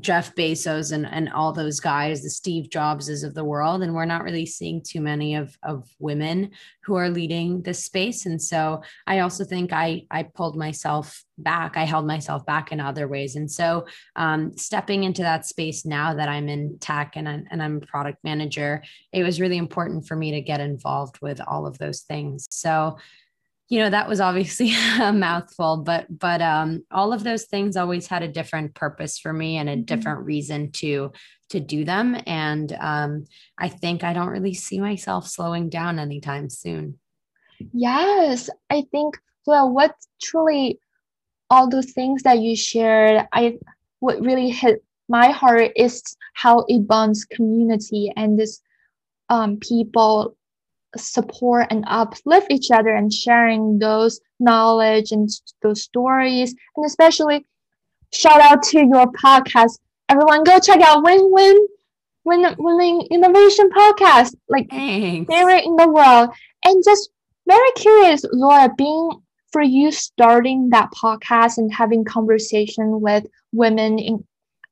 Jeff 0.00 0.34
Bezos 0.34 0.90
and, 0.90 1.06
and 1.06 1.32
all 1.32 1.52
those 1.52 1.78
guys, 1.78 2.22
the 2.22 2.30
Steve 2.30 2.70
Jobses 2.70 3.22
of 3.22 3.34
the 3.34 3.44
world. 3.44 3.82
And 3.82 3.94
we're 3.94 4.04
not 4.04 4.24
really 4.24 4.44
seeing 4.44 4.82
too 4.82 5.00
many 5.00 5.36
of, 5.36 5.56
of 5.62 5.88
women 6.00 6.50
who 6.82 6.96
are 6.96 7.08
leading 7.08 7.62
this 7.62 7.84
space. 7.84 8.26
And 8.26 8.42
so 8.42 8.82
I 9.06 9.20
also 9.20 9.44
think 9.44 9.72
I, 9.72 10.02
I 10.10 10.24
pulled 10.24 10.56
myself 10.56 11.24
back. 11.38 11.76
I 11.76 11.84
held 11.84 12.06
myself 12.06 12.44
back 12.44 12.72
in 12.72 12.80
other 12.80 13.06
ways. 13.06 13.36
And 13.36 13.50
so 13.50 13.86
um, 14.16 14.56
stepping 14.56 15.04
into 15.04 15.22
that 15.22 15.46
space 15.46 15.86
now 15.86 16.14
that 16.14 16.28
I'm 16.28 16.48
in 16.48 16.78
tech 16.80 17.12
and 17.14 17.28
I'm, 17.28 17.46
and 17.50 17.62
I'm 17.62 17.76
a 17.76 17.86
product 17.86 18.18
manager, 18.24 18.82
it 19.12 19.22
was 19.22 19.40
really 19.40 19.58
important 19.58 20.06
for 20.06 20.16
me 20.16 20.32
to 20.32 20.40
get 20.40 20.60
involved 20.60 21.20
with 21.22 21.40
all 21.46 21.64
of 21.64 21.78
those 21.78 22.00
things. 22.00 22.46
So 22.50 22.96
you 23.68 23.80
know 23.80 23.90
that 23.90 24.08
was 24.08 24.20
obviously 24.20 24.72
a 25.00 25.12
mouthful 25.12 25.78
but 25.78 26.06
but 26.18 26.40
um 26.40 26.84
all 26.90 27.12
of 27.12 27.24
those 27.24 27.44
things 27.44 27.76
always 27.76 28.06
had 28.06 28.22
a 28.22 28.28
different 28.28 28.74
purpose 28.74 29.18
for 29.18 29.32
me 29.32 29.56
and 29.56 29.68
a 29.68 29.72
mm-hmm. 29.72 29.82
different 29.82 30.24
reason 30.24 30.70
to 30.70 31.12
to 31.48 31.60
do 31.60 31.84
them 31.84 32.16
and 32.26 32.76
um 32.80 33.24
i 33.58 33.68
think 33.68 34.04
i 34.04 34.12
don't 34.12 34.28
really 34.28 34.54
see 34.54 34.80
myself 34.80 35.26
slowing 35.26 35.68
down 35.68 35.98
anytime 35.98 36.48
soon 36.48 36.98
yes 37.72 38.50
i 38.70 38.82
think 38.90 39.16
well 39.46 39.70
what 39.70 39.94
truly 40.22 40.78
all 41.50 41.68
those 41.68 41.92
things 41.92 42.22
that 42.22 42.38
you 42.38 42.56
shared 42.56 43.26
i 43.32 43.56
what 44.00 44.20
really 44.20 44.50
hit 44.50 44.82
my 45.08 45.28
heart 45.28 45.70
is 45.76 46.02
how 46.34 46.64
it 46.68 46.86
bonds 46.86 47.24
community 47.24 48.12
and 48.16 48.38
this 48.38 48.60
um 49.28 49.56
people 49.58 50.36
support 50.98 51.66
and 51.70 51.84
uplift 51.86 52.50
each 52.50 52.70
other 52.70 52.94
and 52.94 53.12
sharing 53.12 53.78
those 53.78 54.20
knowledge 54.40 55.12
and 55.12 55.28
those 55.62 55.82
stories. 55.82 56.54
And 56.76 56.86
especially 56.86 57.46
shout 58.12 58.40
out 58.40 58.62
to 58.64 58.78
your 58.78 59.06
podcast. 59.12 59.78
Everyone 60.08 60.44
go 60.44 60.58
check 60.58 60.80
out 60.80 61.02
win 61.02 61.20
win 61.30 61.66
win 62.24 62.54
winning 62.58 63.06
innovation 63.10 63.70
podcast. 63.70 64.34
Like 64.48 64.68
Thanks. 64.70 65.32
favorite 65.32 65.64
in 65.64 65.76
the 65.76 65.88
world. 65.88 66.30
And 66.64 66.82
just 66.84 67.10
very 67.46 67.70
curious 67.76 68.24
laura 68.32 68.70
being 68.76 69.10
for 69.52 69.62
you 69.62 69.90
starting 69.92 70.68
that 70.70 70.90
podcast 70.92 71.58
and 71.58 71.72
having 71.72 72.04
conversation 72.04 73.00
with 73.00 73.24
women 73.52 73.98
in 73.98 74.24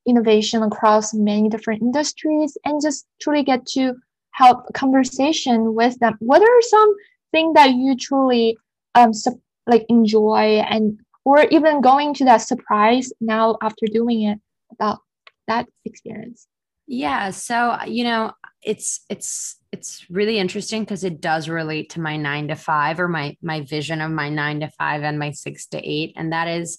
innovation 0.06 0.62
across 0.62 1.14
many 1.14 1.48
different 1.48 1.80
industries 1.80 2.58
and 2.64 2.82
just 2.82 3.06
truly 3.20 3.42
get 3.42 3.64
to 3.64 3.94
help 4.34 4.72
conversation 4.74 5.74
with 5.74 5.98
them. 6.00 6.16
What 6.18 6.42
are 6.42 6.62
some 6.62 6.94
things 7.32 7.54
that 7.54 7.70
you 7.70 7.96
truly 7.96 8.56
um 8.94 9.12
like 9.66 9.86
enjoy 9.88 10.62
and 10.68 11.00
or 11.24 11.44
even 11.44 11.80
going 11.80 12.14
to 12.14 12.24
that 12.26 12.42
surprise 12.42 13.12
now 13.20 13.56
after 13.62 13.86
doing 13.86 14.22
it 14.24 14.38
about 14.72 14.98
that 15.48 15.66
experience? 15.84 16.46
Yeah 16.86 17.30
so 17.30 17.78
you 17.86 18.04
know 18.04 18.32
it's 18.62 19.00
it's 19.08 19.56
it's 19.72 20.04
really 20.10 20.38
interesting 20.38 20.82
because 20.82 21.02
it 21.02 21.20
does 21.20 21.48
relate 21.48 21.90
to 21.90 22.00
my 22.00 22.16
9 22.16 22.48
to 22.48 22.56
5 22.56 23.00
or 23.00 23.08
my 23.08 23.36
my 23.42 23.62
vision 23.62 24.00
of 24.00 24.10
my 24.10 24.28
9 24.28 24.60
to 24.60 24.70
5 24.78 25.02
and 25.02 25.18
my 25.18 25.30
6 25.30 25.66
to 25.68 25.78
8 25.78 26.12
and 26.16 26.32
that 26.32 26.48
is 26.48 26.78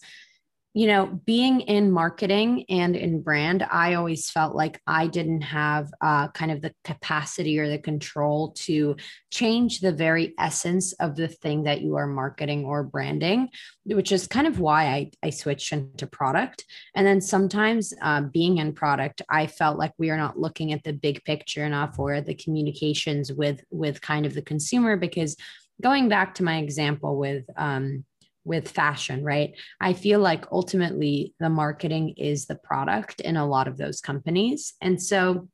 you 0.75 0.87
know, 0.87 1.05
being 1.05 1.61
in 1.61 1.89
marketing 1.89 2.65
and 2.67 2.97
in 2.97 3.21
brand, 3.21 3.63
I 3.63 3.93
always 3.93 4.29
felt 4.29 4.57
like 4.57 4.81
I 4.85 5.07
didn't 5.07 5.39
have 5.39 5.89
uh, 6.01 6.27
kind 6.27 6.51
of 6.51 6.61
the 6.61 6.73
capacity 6.83 7.57
or 7.59 7.69
the 7.69 7.77
control 7.77 8.51
to 8.65 8.97
change 9.31 9.79
the 9.79 9.93
very 9.93 10.33
essence 10.37 10.91
of 10.99 11.15
the 11.15 11.29
thing 11.29 11.63
that 11.63 11.79
you 11.79 11.95
are 11.95 12.05
marketing 12.05 12.65
or 12.65 12.83
branding, 12.83 13.47
which 13.85 14.11
is 14.11 14.27
kind 14.27 14.47
of 14.47 14.59
why 14.59 14.87
I, 14.87 15.11
I 15.23 15.29
switched 15.29 15.71
into 15.71 16.07
product. 16.07 16.65
And 16.93 17.07
then 17.07 17.21
sometimes 17.21 17.93
uh, 18.01 18.23
being 18.23 18.57
in 18.57 18.73
product, 18.73 19.21
I 19.29 19.47
felt 19.47 19.77
like 19.77 19.93
we 19.97 20.09
are 20.09 20.17
not 20.17 20.37
looking 20.37 20.73
at 20.73 20.83
the 20.83 20.91
big 20.91 21.23
picture 21.23 21.63
enough 21.63 21.97
or 21.97 22.19
the 22.19 22.35
communications 22.35 23.31
with 23.31 23.63
with 23.71 24.01
kind 24.01 24.25
of 24.25 24.33
the 24.33 24.41
consumer 24.41 24.97
because 24.97 25.37
going 25.81 26.09
back 26.09 26.35
to 26.35 26.43
my 26.43 26.57
example 26.57 27.17
with 27.17 27.45
um, 27.55 28.03
with 28.45 28.69
fashion, 28.69 29.23
right? 29.23 29.53
I 29.81 29.93
feel 29.93 30.19
like 30.19 30.45
ultimately 30.51 31.33
the 31.39 31.49
marketing 31.49 32.13
is 32.17 32.45
the 32.45 32.55
product 32.55 33.19
in 33.19 33.35
a 33.35 33.47
lot 33.47 33.67
of 33.67 33.77
those 33.77 33.99
companies. 33.99 34.73
And 34.81 35.01
so 35.01 35.49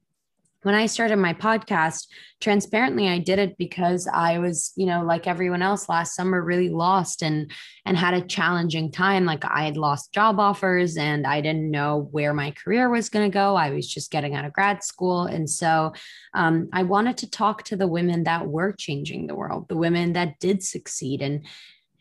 when 0.64 0.76
I 0.76 0.86
started 0.86 1.18
my 1.18 1.34
podcast, 1.34 2.08
transparently, 2.40 3.08
I 3.08 3.18
did 3.18 3.40
it 3.40 3.58
because 3.58 4.08
I 4.08 4.38
was, 4.38 4.74
you 4.76 4.86
know, 4.86 5.04
like 5.04 5.26
everyone 5.26 5.64
else 5.64 5.90
last 5.90 6.16
summer, 6.16 6.42
really 6.42 6.70
lost 6.70 7.24
and 7.24 7.52
and 7.86 7.98
had 7.98 8.14
a 8.14 8.22
challenging 8.22 8.92
time. 8.92 9.26
Like 9.26 9.44
I 9.44 9.64
had 9.64 9.76
lost 9.78 10.14
job 10.14 10.40
offers 10.40 10.98
and 10.98 11.26
I 11.26 11.42
didn't 11.42 11.72
know 11.72 12.08
where 12.12 12.34
my 12.34 12.52
career 12.52 12.90
was 12.90 13.10
going 13.10 13.30
to 13.30 13.34
go. 13.34 13.56
I 13.56 13.72
was 13.72 13.88
just 13.88 14.12
getting 14.12 14.36
out 14.36 14.46
of 14.46 14.54
grad 14.54 14.84
school, 14.84 15.24
and 15.24 15.50
so 15.50 15.94
um, 16.34 16.70
I 16.72 16.84
wanted 16.84 17.18
to 17.18 17.30
talk 17.30 17.64
to 17.64 17.76
the 17.76 17.88
women 17.88 18.26
that 18.26 18.48
were 18.48 18.72
changing 18.72 19.26
the 19.26 19.36
world, 19.36 19.68
the 19.68 19.78
women 19.78 20.14
that 20.14 20.40
did 20.40 20.64
succeed, 20.64 21.22
and 21.22 21.46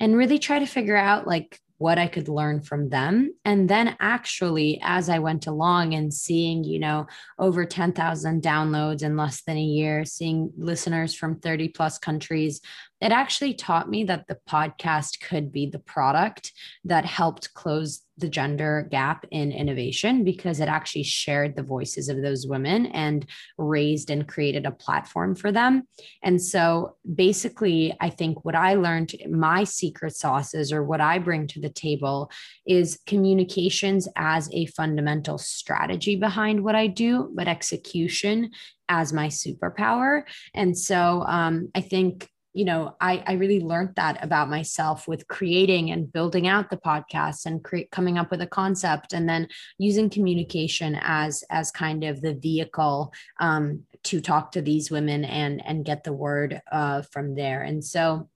and 0.01 0.17
really 0.17 0.39
try 0.39 0.59
to 0.59 0.67
figure 0.67 0.97
out 0.97 1.27
like 1.27 1.61
what 1.81 1.99
I 1.99 2.09
could 2.09 2.29
learn 2.29 2.61
from 2.61 2.91
them. 2.91 3.35
And 3.47 3.67
then 3.67 3.97
actually, 4.01 4.81
as 4.83 5.09
I 5.09 5.19
went 5.19 5.47
along 5.47 5.95
and 5.95 6.13
seeing, 6.13 6.63
you 6.63 6.79
know, 6.79 7.07
over 7.39 7.65
10,000 7.65 8.43
downloads 8.43 9.03
in 9.03 9.17
less 9.17 9.43
than 9.43 9.57
a 9.57 9.63
year, 9.63 10.05
seeing 10.05 10.53
listeners 10.59 11.15
from 11.15 11.41
30 11.41 11.69
plus 11.69 11.99
countries, 11.99 12.61
it 13.01 13.13
actually 13.13 13.55
taught 13.55 13.89
me 13.89 14.05
that 14.05 14.27
the 14.27 14.39
podcast 14.49 15.21
could 15.21 15.53
be 15.53 15.67
the 15.67 15.79
product 15.79 16.53
that 16.85 17.05
helped 17.05 17.55
close 17.55 18.03
the 18.21 18.29
gender 18.29 18.87
gap 18.91 19.25
in 19.31 19.51
innovation 19.51 20.25
because 20.25 20.61
it 20.61 20.69
actually 20.69 21.03
shared 21.03 21.57
the 21.57 21.63
voices 21.63 22.09
of 22.09 22.21
those 22.21 22.47
women 22.47 22.87
and 22.87 23.27
raised 23.57 24.11
and 24.11 24.29
created 24.29 24.67
a 24.67 24.71
platform 24.71 25.35
for 25.35 25.51
them. 25.51 25.89
And 26.23 26.41
so 26.41 26.97
basically, 27.15 27.97
I 28.01 28.11
think 28.11 28.45
what 28.45 28.55
I 28.55 28.75
learned, 28.75 29.15
my 29.31 29.65
secret 29.65 30.15
sauces 30.15 30.73
or 30.73 30.85
what 30.85 31.01
I 31.01 31.19
bring 31.19 31.47
to 31.49 31.61
the 31.61 31.71
table 31.71 32.31
is 32.67 33.01
communications 33.07 34.07
as 34.17 34.51
a 34.53 34.67
fundamental 34.67 35.39
strategy 35.39 36.17
behind 36.17 36.63
what 36.63 36.75
I 36.75 36.87
do, 36.87 37.31
but 37.35 37.49
execution 37.49 38.51
as 38.89 39.13
my 39.13 39.29
superpower. 39.29 40.25
And 40.53 40.77
so 40.77 41.23
um, 41.23 41.71
I 41.75 41.81
think 41.81 42.29
you 42.53 42.65
know 42.65 42.97
I, 43.01 43.23
I 43.27 43.33
really 43.35 43.61
learned 43.61 43.95
that 43.97 44.23
about 44.25 44.51
myself 44.51 45.07
with 45.07 45.29
creating 45.29 45.91
and 45.91 46.13
building 46.13 46.49
out 46.49 46.71
the 46.71 46.77
podcast 46.77 47.47
and 47.47 47.63
create 47.63 47.91
coming 47.91 48.19
up 48.19 48.31
with 48.31 48.43
a 48.43 48.47
concept 48.47 49.13
and 49.13 49.29
then 49.29 49.49
using 49.79 50.11
communication 50.11 50.99
as 51.01 51.45
as 51.51 51.71
kind 51.71 52.05
of 52.05 52.21
the 52.21 52.35
vehicle 52.35 53.13
um, 53.41 53.85
to 54.05 54.21
talk 54.21 54.53
to 54.53 54.63
these 54.63 54.91
women 54.91 55.25
and 55.25 55.65
and 55.65 55.85
get 55.85 56.05
the 56.05 56.13
word 56.13 56.61
uh, 56.73 57.03
from 57.03 57.35
there. 57.35 57.63
And 57.63 57.85
so 57.85 58.29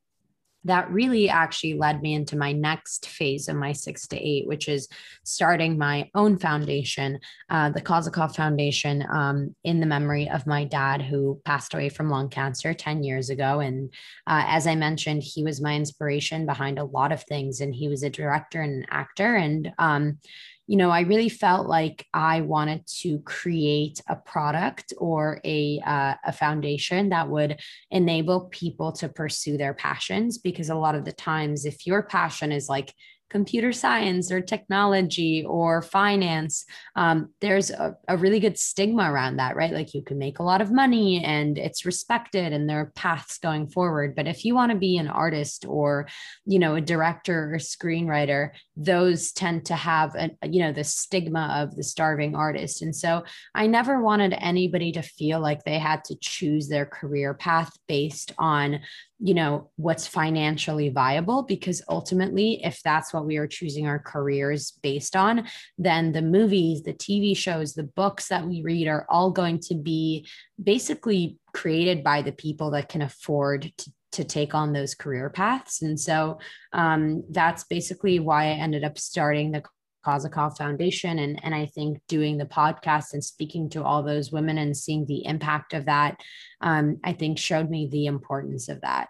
that 0.64 0.90
really 0.90 1.28
actually 1.28 1.74
led 1.74 2.02
me 2.02 2.14
into 2.14 2.36
my 2.36 2.52
next 2.52 3.06
phase 3.06 3.48
of 3.48 3.56
my 3.56 3.72
six 3.72 4.06
to 4.08 4.16
eight, 4.16 4.46
which 4.46 4.68
is 4.68 4.88
starting 5.24 5.78
my 5.78 6.10
own 6.14 6.38
foundation, 6.38 7.18
uh, 7.50 7.70
the 7.70 7.80
Kozakov 7.80 8.34
Foundation, 8.34 9.04
um, 9.10 9.54
in 9.64 9.80
the 9.80 9.86
memory 9.86 10.28
of 10.28 10.46
my 10.46 10.64
dad 10.64 11.02
who 11.02 11.40
passed 11.44 11.74
away 11.74 11.88
from 11.88 12.10
lung 12.10 12.28
cancer 12.28 12.74
10 12.74 13.02
years 13.02 13.30
ago. 13.30 13.60
And 13.60 13.92
uh, 14.26 14.44
as 14.46 14.66
I 14.66 14.74
mentioned, 14.74 15.22
he 15.22 15.42
was 15.42 15.60
my 15.60 15.74
inspiration 15.74 16.46
behind 16.46 16.78
a 16.78 16.84
lot 16.84 17.12
of 17.12 17.22
things, 17.24 17.60
and 17.60 17.74
he 17.74 17.88
was 17.88 18.02
a 18.02 18.10
director 18.10 18.60
and 18.60 18.84
an 18.84 18.86
actor. 18.90 19.36
And 19.36 19.72
um, 19.78 20.18
you 20.66 20.78
know, 20.78 20.90
I 20.90 21.00
really 21.00 21.28
felt 21.28 21.66
like 21.66 22.06
I 22.14 22.40
wanted 22.40 22.86
to 23.02 23.18
create 23.20 24.00
a 24.08 24.16
product 24.16 24.94
or 24.96 25.40
a 25.44 25.80
uh, 25.84 26.14
a 26.24 26.32
foundation 26.32 27.10
that 27.10 27.28
would 27.28 27.60
enable 27.90 28.46
people 28.46 28.92
to 28.92 29.08
pursue 29.08 29.58
their 29.58 29.74
passions. 29.74 30.38
Because 30.38 30.70
a 30.70 30.74
lot 30.74 30.94
of 30.94 31.04
the 31.04 31.12
times, 31.12 31.66
if 31.66 31.86
your 31.86 32.02
passion 32.02 32.50
is 32.50 32.68
like 32.68 32.94
computer 33.30 33.72
science 33.72 34.30
or 34.30 34.40
technology 34.40 35.44
or 35.46 35.82
finance, 35.82 36.64
um, 36.94 37.30
there's 37.40 37.70
a, 37.70 37.96
a 38.06 38.16
really 38.16 38.40
good 38.40 38.58
stigma 38.58 39.10
around 39.10 39.36
that, 39.36 39.56
right? 39.56 39.72
Like 39.72 39.92
you 39.94 40.02
can 40.02 40.18
make 40.18 40.38
a 40.38 40.44
lot 40.44 40.60
of 40.60 40.70
money 40.70 41.24
and 41.24 41.58
it's 41.58 41.84
respected 41.84 42.52
and 42.52 42.68
there 42.68 42.80
are 42.80 42.92
paths 42.94 43.38
going 43.38 43.68
forward. 43.68 44.14
But 44.14 44.28
if 44.28 44.44
you 44.44 44.54
want 44.54 44.72
to 44.72 44.78
be 44.78 44.96
an 44.98 45.08
artist 45.08 45.64
or, 45.66 46.06
you 46.46 46.58
know, 46.58 46.76
a 46.76 46.80
director 46.80 47.54
or 47.54 47.58
screenwriter, 47.58 48.50
those 48.76 49.32
tend 49.32 49.66
to 49.66 49.74
have, 49.74 50.14
a, 50.14 50.30
you 50.48 50.60
know, 50.60 50.72
the 50.72 50.84
stigma 50.84 51.56
of 51.60 51.74
the 51.74 51.82
starving 51.82 52.36
artist. 52.36 52.82
And 52.82 52.94
so 52.94 53.24
I 53.54 53.66
never 53.66 54.02
wanted 54.02 54.34
anybody 54.38 54.92
to 54.92 55.02
feel 55.02 55.40
like 55.40 55.64
they 55.64 55.78
had 55.78 56.04
to 56.04 56.16
choose 56.20 56.68
their 56.68 56.86
career 56.86 57.34
path 57.34 57.72
based 57.88 58.32
on 58.38 58.80
you 59.18 59.34
know 59.34 59.70
what's 59.76 60.06
financially 60.06 60.88
viable 60.88 61.42
because 61.42 61.82
ultimately 61.88 62.60
if 62.64 62.82
that's 62.82 63.14
what 63.14 63.26
we 63.26 63.36
are 63.36 63.46
choosing 63.46 63.86
our 63.86 63.98
careers 63.98 64.72
based 64.82 65.14
on 65.14 65.46
then 65.78 66.12
the 66.12 66.22
movies 66.22 66.82
the 66.82 66.92
tv 66.92 67.36
shows 67.36 67.74
the 67.74 67.84
books 67.84 68.28
that 68.28 68.46
we 68.46 68.62
read 68.62 68.88
are 68.88 69.06
all 69.08 69.30
going 69.30 69.58
to 69.58 69.74
be 69.74 70.26
basically 70.62 71.38
created 71.52 72.02
by 72.02 72.22
the 72.22 72.32
people 72.32 72.72
that 72.72 72.88
can 72.88 73.02
afford 73.02 73.72
to 73.76 73.90
to 74.14 74.24
take 74.24 74.54
on 74.54 74.72
those 74.72 74.94
career 74.94 75.28
paths. 75.28 75.82
And 75.82 75.98
so 75.98 76.38
um, 76.72 77.24
that's 77.30 77.64
basically 77.64 78.20
why 78.20 78.44
I 78.44 78.50
ended 78.50 78.84
up 78.84 78.96
starting 78.96 79.50
the 79.50 79.64
Kozakov 80.04 80.56
Foundation. 80.56 81.18
And, 81.18 81.42
and 81.44 81.54
I 81.54 81.66
think 81.66 82.00
doing 82.08 82.36
the 82.36 82.46
podcast 82.46 83.12
and 83.12 83.24
speaking 83.24 83.68
to 83.70 83.82
all 83.82 84.02
those 84.02 84.32
women 84.32 84.58
and 84.58 84.76
seeing 84.76 85.06
the 85.06 85.24
impact 85.26 85.72
of 85.72 85.86
that, 85.86 86.20
um, 86.60 86.98
I 87.04 87.12
think 87.12 87.38
showed 87.38 87.70
me 87.70 87.88
the 87.88 88.06
importance 88.06 88.68
of 88.68 88.80
that. 88.82 89.08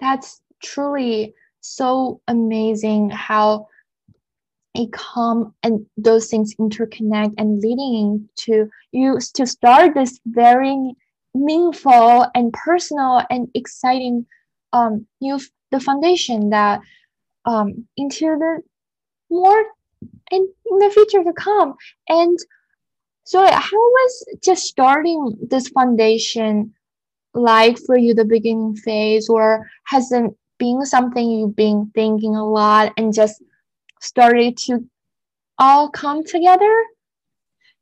That's 0.00 0.40
truly 0.62 1.34
so 1.60 2.20
amazing 2.28 3.10
how 3.10 3.68
it 4.74 4.92
come 4.92 5.54
and 5.62 5.86
those 5.96 6.28
things 6.28 6.54
interconnect 6.56 7.34
and 7.38 7.60
leading 7.60 8.28
to 8.36 8.68
you 8.92 9.18
to 9.34 9.46
start 9.46 9.94
this 9.94 10.20
very 10.26 10.92
meaningful 11.34 12.26
and 12.34 12.52
personal 12.52 13.22
and 13.30 13.48
exciting 13.54 14.26
um 14.72 15.06
new 15.20 15.38
the 15.70 15.80
foundation 15.80 16.50
that 16.50 16.80
um 17.46 17.86
into 17.96 18.24
the 18.24 18.62
more 19.30 19.64
in, 20.30 20.48
in 20.70 20.78
the 20.78 20.90
future 20.90 21.24
to 21.24 21.32
come. 21.32 21.74
And 22.08 22.38
so 23.24 23.44
how 23.44 23.76
was 23.76 24.26
just 24.42 24.64
starting 24.64 25.36
this 25.40 25.68
foundation 25.68 26.72
like 27.34 27.78
for 27.78 27.96
you 27.98 28.14
the 28.14 28.24
beginning 28.24 28.76
phase 28.76 29.28
or 29.28 29.68
has 29.86 30.10
it 30.12 30.30
been 30.58 30.84
something 30.86 31.30
you've 31.30 31.56
been 31.56 31.90
thinking 31.94 32.34
a 32.34 32.48
lot 32.48 32.92
and 32.96 33.12
just 33.12 33.42
started 34.00 34.56
to 34.56 34.88
all 35.58 35.90
come 35.90 36.24
together? 36.24 36.84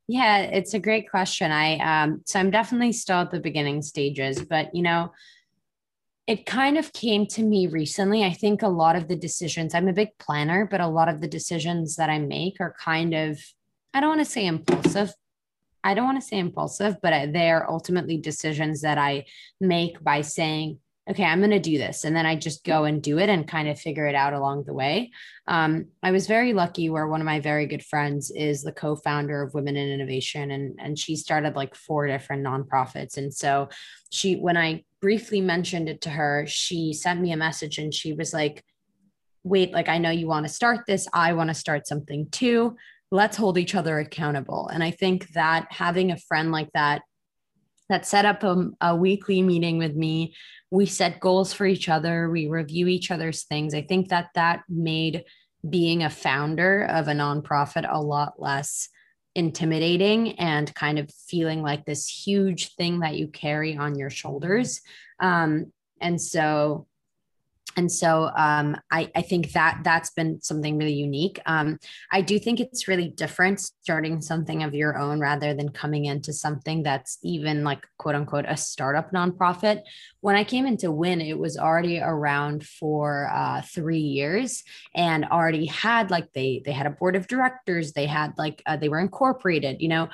Yeah, 0.06 0.38
it's 0.38 0.74
a 0.74 0.78
great 0.78 1.10
question. 1.10 1.50
I 1.50 1.78
um 1.78 2.22
so 2.26 2.38
I'm 2.38 2.50
definitely 2.50 2.92
still 2.92 3.18
at 3.18 3.30
the 3.30 3.40
beginning 3.40 3.82
stages, 3.82 4.42
but 4.42 4.74
you 4.74 4.82
know, 4.82 5.12
it 6.26 6.46
kind 6.46 6.78
of 6.78 6.92
came 6.92 7.26
to 7.26 7.42
me 7.42 7.66
recently. 7.66 8.24
I 8.24 8.32
think 8.32 8.62
a 8.62 8.68
lot 8.68 8.96
of 8.96 9.08
the 9.08 9.16
decisions, 9.16 9.74
I'm 9.74 9.88
a 9.88 9.92
big 9.92 10.16
planner, 10.18 10.66
but 10.70 10.80
a 10.80 10.86
lot 10.86 11.08
of 11.08 11.20
the 11.20 11.28
decisions 11.28 11.96
that 11.96 12.08
I 12.08 12.18
make 12.18 12.56
are 12.60 12.74
kind 12.80 13.14
of, 13.14 13.38
I 13.92 14.00
don't 14.00 14.08
want 14.08 14.20
to 14.20 14.30
say 14.30 14.46
impulsive. 14.46 15.12
I 15.82 15.92
don't 15.92 16.06
want 16.06 16.20
to 16.20 16.26
say 16.26 16.38
impulsive, 16.38 16.96
but 17.02 17.32
they're 17.34 17.70
ultimately 17.70 18.16
decisions 18.16 18.80
that 18.80 18.96
I 18.96 19.26
make 19.60 20.02
by 20.02 20.22
saying, 20.22 20.78
okay, 21.10 21.24
I'm 21.24 21.40
going 21.40 21.50
to 21.50 21.58
do 21.58 21.76
this. 21.76 22.04
And 22.04 22.16
then 22.16 22.24
I 22.24 22.34
just 22.34 22.64
go 22.64 22.84
and 22.84 23.02
do 23.02 23.18
it 23.18 23.28
and 23.28 23.46
kind 23.46 23.68
of 23.68 23.78
figure 23.78 24.06
it 24.06 24.14
out 24.14 24.32
along 24.32 24.64
the 24.64 24.72
way. 24.72 25.10
Um, 25.46 25.88
I 26.02 26.12
was 26.12 26.26
very 26.26 26.54
lucky 26.54 26.88
where 26.88 27.06
one 27.06 27.20
of 27.20 27.26
my 27.26 27.40
very 27.40 27.66
good 27.66 27.84
friends 27.84 28.30
is 28.30 28.62
the 28.62 28.72
co 28.72 28.96
founder 28.96 29.42
of 29.42 29.52
Women 29.52 29.76
in 29.76 29.90
Innovation, 29.90 30.50
and, 30.50 30.78
and 30.78 30.98
she 30.98 31.16
started 31.16 31.56
like 31.56 31.74
four 31.74 32.06
different 32.06 32.42
nonprofits. 32.46 33.18
And 33.18 33.34
so 33.34 33.68
she, 34.14 34.36
when 34.36 34.56
I 34.56 34.84
briefly 35.00 35.40
mentioned 35.40 35.88
it 35.88 36.00
to 36.02 36.10
her, 36.10 36.46
she 36.46 36.92
sent 36.92 37.20
me 37.20 37.32
a 37.32 37.36
message 37.36 37.78
and 37.78 37.92
she 37.92 38.12
was 38.12 38.32
like, 38.32 38.64
wait, 39.42 39.72
like, 39.72 39.88
I 39.88 39.98
know 39.98 40.10
you 40.10 40.26
want 40.26 40.46
to 40.46 40.52
start 40.52 40.86
this. 40.86 41.08
I 41.12 41.32
want 41.32 41.50
to 41.50 41.54
start 41.54 41.86
something 41.86 42.28
too. 42.30 42.76
Let's 43.10 43.36
hold 43.36 43.58
each 43.58 43.74
other 43.74 43.98
accountable. 43.98 44.68
And 44.68 44.82
I 44.82 44.92
think 44.92 45.28
that 45.32 45.66
having 45.70 46.10
a 46.10 46.16
friend 46.16 46.52
like 46.52 46.70
that, 46.72 47.02
that 47.88 48.06
set 48.06 48.24
up 48.24 48.42
a, 48.44 48.70
a 48.80 48.96
weekly 48.96 49.42
meeting 49.42 49.78
with 49.78 49.94
me, 49.94 50.34
we 50.70 50.86
set 50.86 51.20
goals 51.20 51.52
for 51.52 51.66
each 51.66 51.88
other, 51.88 52.30
we 52.30 52.46
review 52.46 52.86
each 52.88 53.10
other's 53.10 53.42
things. 53.42 53.74
I 53.74 53.82
think 53.82 54.08
that 54.08 54.28
that 54.34 54.62
made 54.68 55.24
being 55.68 56.02
a 56.02 56.10
founder 56.10 56.84
of 56.84 57.08
a 57.08 57.12
nonprofit 57.12 57.86
a 57.90 58.00
lot 58.00 58.34
less 58.38 58.88
intimidating 59.34 60.38
and 60.38 60.74
kind 60.74 60.98
of 60.98 61.10
feeling 61.28 61.62
like 61.62 61.84
this 61.84 62.08
huge 62.08 62.74
thing 62.76 63.00
that 63.00 63.16
you 63.16 63.28
carry 63.28 63.76
on 63.76 63.98
your 63.98 64.10
shoulders. 64.10 64.80
Um, 65.20 65.72
and 66.00 66.20
so 66.20 66.86
and 67.76 67.90
so 67.90 68.30
um, 68.36 68.76
I, 68.90 69.10
I, 69.16 69.22
think 69.22 69.52
that 69.52 69.80
that's 69.82 70.10
been 70.10 70.40
something 70.40 70.78
really 70.78 70.94
unique. 70.94 71.40
Um, 71.46 71.78
I 72.12 72.20
do 72.20 72.38
think 72.38 72.60
it's 72.60 72.86
really 72.86 73.08
different 73.08 73.60
starting 73.60 74.20
something 74.20 74.62
of 74.62 74.74
your 74.74 74.98
own 74.98 75.20
rather 75.20 75.54
than 75.54 75.70
coming 75.70 76.04
into 76.04 76.32
something 76.32 76.82
that's 76.82 77.18
even 77.22 77.64
like 77.64 77.84
quote 77.98 78.14
unquote 78.14 78.44
a 78.46 78.56
startup 78.56 79.12
nonprofit. 79.12 79.82
When 80.20 80.36
I 80.36 80.44
came 80.44 80.66
into 80.66 80.90
Win, 80.90 81.20
it 81.20 81.38
was 81.38 81.56
already 81.56 82.00
around 82.00 82.64
for 82.66 83.30
uh, 83.32 83.62
three 83.62 83.98
years 83.98 84.62
and 84.94 85.24
already 85.24 85.66
had 85.66 86.10
like 86.10 86.32
they 86.32 86.62
they 86.64 86.72
had 86.72 86.86
a 86.86 86.90
board 86.90 87.16
of 87.16 87.26
directors. 87.26 87.92
They 87.92 88.06
had 88.06 88.32
like 88.38 88.62
uh, 88.66 88.76
they 88.76 88.88
were 88.88 89.00
incorporated. 89.00 89.80
You 89.80 89.88
know, 89.88 90.08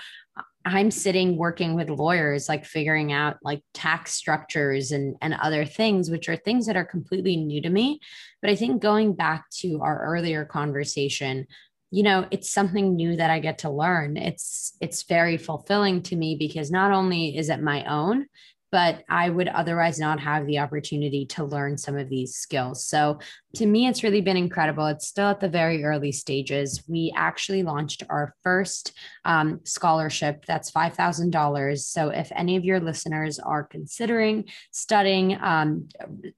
I'm 0.65 0.91
sitting 0.91 1.37
working 1.37 1.75
with 1.75 1.89
lawyers, 1.89 2.49
like 2.49 2.65
figuring 2.65 3.13
out 3.13 3.39
like 3.43 3.63
tax 3.73 4.13
structures 4.13 4.93
and, 4.93 5.17
and 5.23 5.35
other 5.35 5.65
things, 5.65 6.11
which 6.11 6.29
are 6.29 6.37
things 6.37 6.67
that 6.67 6.77
are 6.77 6.85
completely 6.85 7.37
new 7.37 7.63
to 7.63 7.71
me. 7.71 8.01
But 8.43 8.51
I 8.51 8.57
think 8.57 8.83
going 8.83 9.15
back 9.15 9.49
to 9.61 9.81
our 9.83 10.05
earlier 10.05 10.45
conversation, 10.45 11.47
you 11.91 12.03
know, 12.03 12.27
it's 12.31 12.51
something 12.51 12.95
new 12.95 13.17
that 13.17 13.31
I 13.31 13.41
get 13.41 13.59
to 13.59 13.71
learn. 13.71 14.17
It's 14.17 14.77
it's 14.81 15.03
very 15.05 15.39
fulfilling 15.39 16.03
to 16.05 16.17
me 16.17 16.37
because 16.37 16.71
not 16.71 16.93
only 16.93 17.37
is 17.37 17.49
it 17.49 17.63
my 17.63 17.85
own, 17.85 18.27
but 18.71 19.05
I 19.09 19.31
would 19.31 19.49
otherwise 19.49 19.99
not 19.99 20.21
have 20.21 20.47
the 20.47 20.59
opportunity 20.59 21.27
to 21.27 21.45
learn 21.45 21.77
some 21.77 21.97
of 21.97 22.09
these 22.09 22.35
skills. 22.35 22.87
So 22.87 23.19
to 23.57 23.67
me, 23.67 23.89
it's 23.89 24.03
really 24.03 24.21
been 24.21 24.37
incredible. 24.37 24.87
It's 24.87 25.07
still 25.07 25.29
at 25.29 25.41
the 25.41 25.49
very 25.49 25.85
early 25.85 26.13
stages. 26.13 26.83
We 26.89 27.13
actually 27.17 27.63
launched 27.63 28.05
our 28.09 28.35
first 28.43 28.93
um, 29.25 29.61
scholarship 29.65 30.45
that's 30.47 30.71
$5,000. 30.71 31.79
So 31.79 32.11
if 32.11 32.31
any 32.35 32.57
of 32.57 32.65
your 32.65 32.81
listeners 32.81 33.39
are 33.39 33.65
considering 33.65 34.45
studying 34.71 35.39
um, 35.41 35.89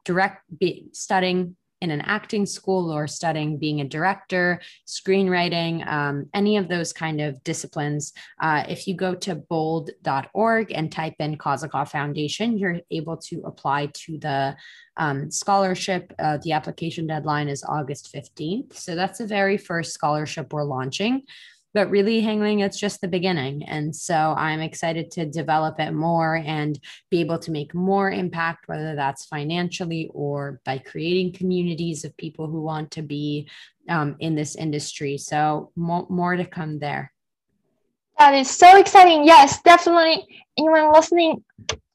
direct 0.04 0.42
be, 0.58 0.88
studying 0.92 1.56
in 1.82 1.90
an 1.90 2.00
acting 2.02 2.46
school 2.46 2.92
or 2.92 3.08
studying 3.08 3.58
being 3.58 3.80
a 3.80 3.84
director, 3.84 4.60
screenwriting, 4.86 5.84
um, 5.86 6.26
any 6.32 6.56
of 6.56 6.68
those 6.68 6.92
kind 6.92 7.20
of 7.20 7.42
disciplines, 7.42 8.12
uh, 8.40 8.62
if 8.68 8.86
you 8.86 8.94
go 8.94 9.16
to 9.16 9.34
bold.org 9.34 10.72
and 10.72 10.92
type 10.92 11.16
in 11.18 11.36
Kozakov 11.36 11.88
Foundation, 11.88 12.56
you're 12.56 12.78
able 12.92 13.16
to 13.16 13.42
apply 13.44 13.90
to 13.94 14.16
the 14.18 14.56
um, 14.96 15.28
scholarship. 15.28 16.12
Uh, 16.20 16.38
the 16.44 16.52
application 16.52 17.08
deadline 17.08 17.48
is 17.48 17.64
August 17.64 18.14
15th. 18.14 18.76
So 18.76 18.94
that's 18.94 19.18
the 19.18 19.26
very 19.26 19.56
first 19.56 19.92
scholarship 19.92 20.52
we're 20.52 20.62
launching 20.62 21.22
but 21.74 21.90
really 21.90 22.22
Hong 22.22 22.40
Ling, 22.40 22.61
it's 22.61 22.78
just 22.78 23.00
the 23.00 23.08
beginning. 23.08 23.62
And 23.64 23.94
so 23.94 24.14
I'm 24.14 24.61
excited 24.61 25.11
to 25.12 25.26
develop 25.26 25.80
it 25.80 25.92
more 25.92 26.37
and 26.37 26.78
be 27.11 27.20
able 27.20 27.38
to 27.40 27.50
make 27.50 27.74
more 27.74 28.11
impact, 28.11 28.68
whether 28.68 28.94
that's 28.94 29.26
financially 29.26 30.11
or 30.12 30.61
by 30.64 30.78
creating 30.78 31.32
communities 31.32 32.04
of 32.04 32.16
people 32.16 32.46
who 32.46 32.61
want 32.61 32.90
to 32.92 33.02
be 33.02 33.48
um, 33.88 34.16
in 34.20 34.35
this 34.35 34.54
industry. 34.54 35.16
So 35.16 35.72
more, 35.74 36.06
more 36.11 36.37
to 36.37 36.44
come 36.44 36.78
there. 36.78 37.12
That 38.18 38.35
is 38.35 38.50
so 38.50 38.76
exciting. 38.76 39.24
Yes, 39.24 39.62
definitely. 39.62 40.26
Anyone 40.58 40.92
listening, 40.92 41.42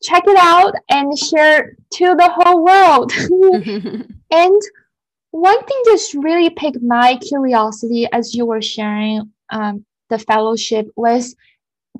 check 0.02 0.24
it 0.26 0.38
out 0.38 0.74
and 0.90 1.18
share 1.18 1.76
to 1.94 2.16
the 2.16 2.30
whole 2.34 2.64
world. 2.64 3.12
and 4.32 4.62
one 5.32 5.64
thing 5.64 5.82
just 5.86 6.16
really 6.16 6.50
piqued 6.50 6.82
my 6.82 7.18
curiosity 7.18 8.08
as 8.12 8.34
you 8.34 8.46
were 8.48 8.62
sharing 8.62 9.32
um, 9.50 9.86
the 10.10 10.20
fellowship 10.20 10.88
was 10.96 11.36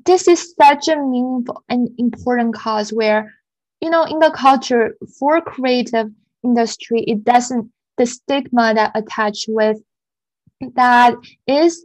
this 0.06 0.28
is 0.28 0.54
such 0.60 0.88
a 0.88 0.96
meaningful 0.96 1.62
and 1.68 1.88
important 1.98 2.54
cause 2.54 2.92
where 2.92 3.34
you 3.80 3.90
know 3.90 4.04
in 4.04 4.18
the 4.18 4.30
culture 4.30 4.94
for 5.18 5.40
creative 5.40 6.10
industry 6.44 7.00
it 7.06 7.24
doesn't 7.24 7.70
the 7.96 8.06
stigma 8.06 8.72
that 8.74 8.92
attached 8.94 9.46
with 9.48 9.78
that 10.74 11.14
is 11.46 11.84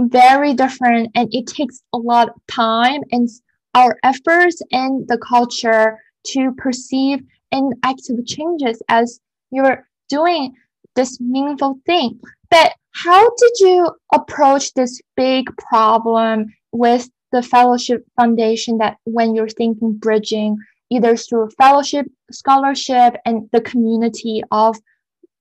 very 0.00 0.54
different 0.54 1.10
and 1.14 1.32
it 1.32 1.46
takes 1.46 1.82
a 1.92 1.98
lot 1.98 2.28
of 2.28 2.34
time 2.50 3.02
and 3.12 3.28
our 3.74 3.98
efforts 4.02 4.60
and 4.72 5.06
the 5.08 5.18
culture 5.18 5.98
to 6.24 6.52
perceive 6.56 7.20
and 7.52 7.74
active 7.82 8.24
changes 8.26 8.82
as 8.88 9.20
you're 9.50 9.86
doing 10.08 10.54
this 10.96 11.20
meaningful 11.20 11.78
thing. 11.86 12.20
But 12.54 12.72
how 12.92 13.28
did 13.36 13.52
you 13.58 13.90
approach 14.12 14.74
this 14.74 15.00
big 15.16 15.46
problem 15.56 16.54
with 16.70 17.10
the 17.32 17.42
fellowship 17.42 18.06
foundation 18.14 18.78
that 18.78 18.98
when 19.02 19.34
you're 19.34 19.48
thinking 19.48 19.94
bridging 19.94 20.56
either 20.88 21.16
through 21.16 21.50
fellowship, 21.58 22.06
scholarship, 22.30 23.16
and 23.26 23.48
the 23.50 23.60
community 23.60 24.40
of 24.52 24.76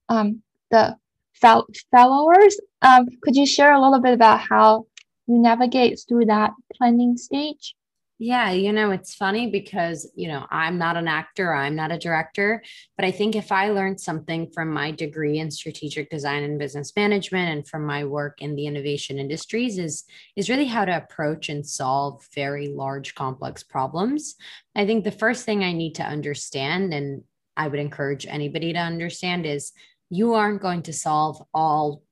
um, 0.09 0.41
the 0.71 0.97
fel- 1.35 1.67
followers. 1.91 2.59
Um, 2.81 3.05
could 3.21 3.35
you 3.35 3.45
share 3.45 3.73
a 3.73 3.79
little 3.79 4.01
bit 4.01 4.15
about 4.15 4.39
how 4.39 4.87
you 5.27 5.37
navigate 5.37 6.01
through 6.09 6.25
that 6.25 6.53
planning 6.73 7.15
stage? 7.17 7.75
Yeah, 8.19 8.51
you 8.51 8.71
know, 8.71 8.91
it's 8.91 9.15
funny 9.15 9.47
because, 9.49 10.09
you 10.15 10.27
know, 10.27 10.45
I'm 10.49 10.77
not 10.77 10.95
an 10.95 11.07
actor, 11.07 11.53
I'm 11.53 11.75
not 11.75 11.91
a 11.91 11.97
director, 11.97 12.63
but 12.95 13.05
I 13.05 13.11
think 13.11 13.35
if 13.35 13.51
I 13.51 13.69
learned 13.69 13.99
something 13.99 14.51
from 14.53 14.71
my 14.71 14.91
degree 14.91 15.39
in 15.39 15.49
strategic 15.49 16.09
design 16.09 16.43
and 16.43 16.59
business 16.59 16.93
management 16.95 17.49
and 17.49 17.67
from 17.67 17.85
my 17.85 18.05
work 18.05 18.41
in 18.41 18.55
the 18.55 18.67
innovation 18.67 19.17
industries 19.17 19.77
is 19.77 20.05
is 20.35 20.49
really 20.49 20.67
how 20.67 20.85
to 20.85 20.95
approach 20.95 21.49
and 21.49 21.65
solve 21.65 22.25
very 22.35 22.67
large 22.67 23.15
complex 23.15 23.63
problems. 23.63 24.35
I 24.75 24.85
think 24.85 25.03
the 25.03 25.11
first 25.11 25.43
thing 25.43 25.63
I 25.63 25.73
need 25.73 25.95
to 25.95 26.03
understand 26.03 26.93
and 26.93 27.23
I 27.57 27.67
would 27.67 27.79
encourage 27.79 28.25
anybody 28.27 28.73
to 28.73 28.79
understand 28.79 29.45
is 29.45 29.73
you 30.09 30.35
aren't 30.35 30.61
going 30.61 30.83
to 30.83 30.93
solve 30.93 31.41
all 31.53 32.03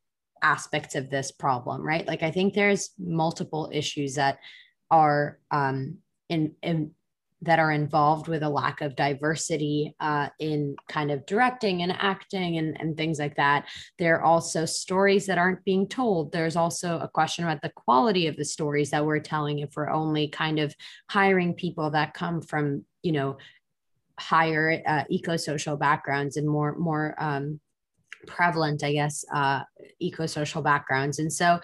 aspects 0.42 0.96
of 0.96 1.10
this 1.10 1.32
problem, 1.32 1.84
right? 1.84 2.08
Like 2.08 2.24
I 2.24 2.32
think 2.32 2.54
there's 2.54 2.90
multiple 3.00 3.70
issues 3.72 4.16
that 4.16 4.40
are 4.92 5.40
um, 5.50 5.98
in, 6.30 6.54
in 6.62 6.92
that 7.44 7.58
are 7.58 7.72
involved 7.72 8.28
with 8.28 8.44
a 8.44 8.50
lack 8.50 8.82
of 8.82 8.96
diversity 8.96 9.96
uh, 10.00 10.30
in 10.40 10.76
kind 10.88 11.10
of 11.10 11.26
directing 11.26 11.82
and 11.82 11.92
acting 11.92 12.60
and, 12.60 12.80
and 12.80 12.96
things 12.96 13.18
like 13.18 13.36
that. 13.36 13.68
There 13.98 14.18
are 14.18 14.24
also 14.24 14.66
stories 14.66 15.26
that 15.26 15.40
aren't 15.40 15.66
being 15.66 15.88
told. 15.88 16.32
There's 16.32 16.56
also 16.56 17.00
a 17.00 17.08
question 17.08 17.44
about 17.44 17.64
the 17.64 17.72
quality 17.76 18.28
of 18.28 18.38
the 18.38 18.46
stories 18.46 18.92
that 18.92 19.04
we're 19.04 19.20
telling 19.20 19.60
if 19.60 19.72
we're 19.76 19.90
only 19.90 20.28
kind 20.28 20.60
of 20.60 20.76
hiring 21.10 21.56
people 21.56 21.90
that 21.92 22.14
come 22.14 22.42
from, 22.42 22.86
you 23.02 23.12
know, 23.12 23.38
higher 24.20 24.80
uh, 24.86 25.04
eco-social 25.10 25.78
backgrounds 25.78 26.38
and 26.38 26.48
more, 26.48 26.78
more 26.78 27.16
um, 27.18 27.60
prevalent, 28.28 28.84
I 28.84 28.94
guess, 28.94 29.26
uh, 29.34 29.62
eco-social 30.00 30.62
backgrounds. 30.62 31.18
And 31.18 31.34
so 31.34 31.60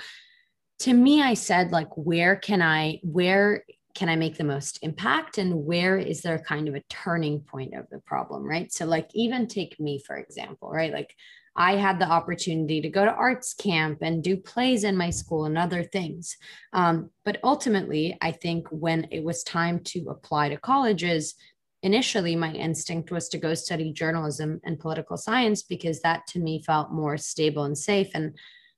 to 0.80 0.94
me, 0.94 1.22
I 1.22 1.34
said, 1.34 1.72
like, 1.72 1.90
where 1.96 2.36
can 2.36 2.62
I, 2.62 3.00
where 3.04 3.64
can 3.96 4.10
I 4.10 4.16
make 4.16 4.38
the 4.38 4.44
most 4.44 4.80
impact 4.84 5.40
and 5.40 5.66
where 5.66 5.98
is 5.98 6.22
there 6.22 6.38
kind 6.38 6.68
of 6.68 6.76
a 6.76 6.84
turning 6.90 7.40
point 7.40 7.74
of 7.74 7.90
the 7.90 8.00
problem, 8.00 8.44
right? 8.44 8.72
So, 8.72 8.86
like, 8.86 9.10
even 9.14 9.48
take 9.48 9.80
me, 9.80 10.00
for 10.06 10.18
example, 10.18 10.70
right? 10.70 10.94
Like, 10.94 11.16
I 11.56 11.78
had 11.78 12.00
the 12.00 12.08
opportunity 12.08 12.82
to 12.82 12.90
go 12.90 13.04
to 13.04 13.12
arts 13.12 13.56
camp 13.56 14.00
and 14.04 14.24
do 14.24 14.38
plays 14.38 14.84
in 14.84 14.96
my 14.96 15.10
school 15.10 15.46
and 15.46 15.58
other 15.58 15.84
things. 15.84 16.38
Um, 16.72 17.10
but 17.26 17.40
ultimately, 17.44 18.16
I 18.22 18.32
think 18.32 18.68
when 18.70 19.08
it 19.12 19.24
was 19.24 19.44
time 19.44 19.80
to 19.86 20.10
apply 20.10 20.50
to 20.50 20.58
colleges, 20.58 21.34
initially 21.82 22.36
my 22.36 22.52
instinct 22.54 23.12
was 23.12 23.30
to 23.30 23.40
go 23.40 23.56
study 23.56 23.92
journalism 23.92 24.62
and 24.64 24.80
political 24.80 25.18
science 25.18 25.64
because 25.64 26.02
that 26.02 26.28
to 26.28 26.40
me 26.40 26.62
felt 26.62 26.92
more 26.92 27.18
stable 27.18 27.64
and 27.64 27.78
safe. 27.78 28.10
And 28.14 28.38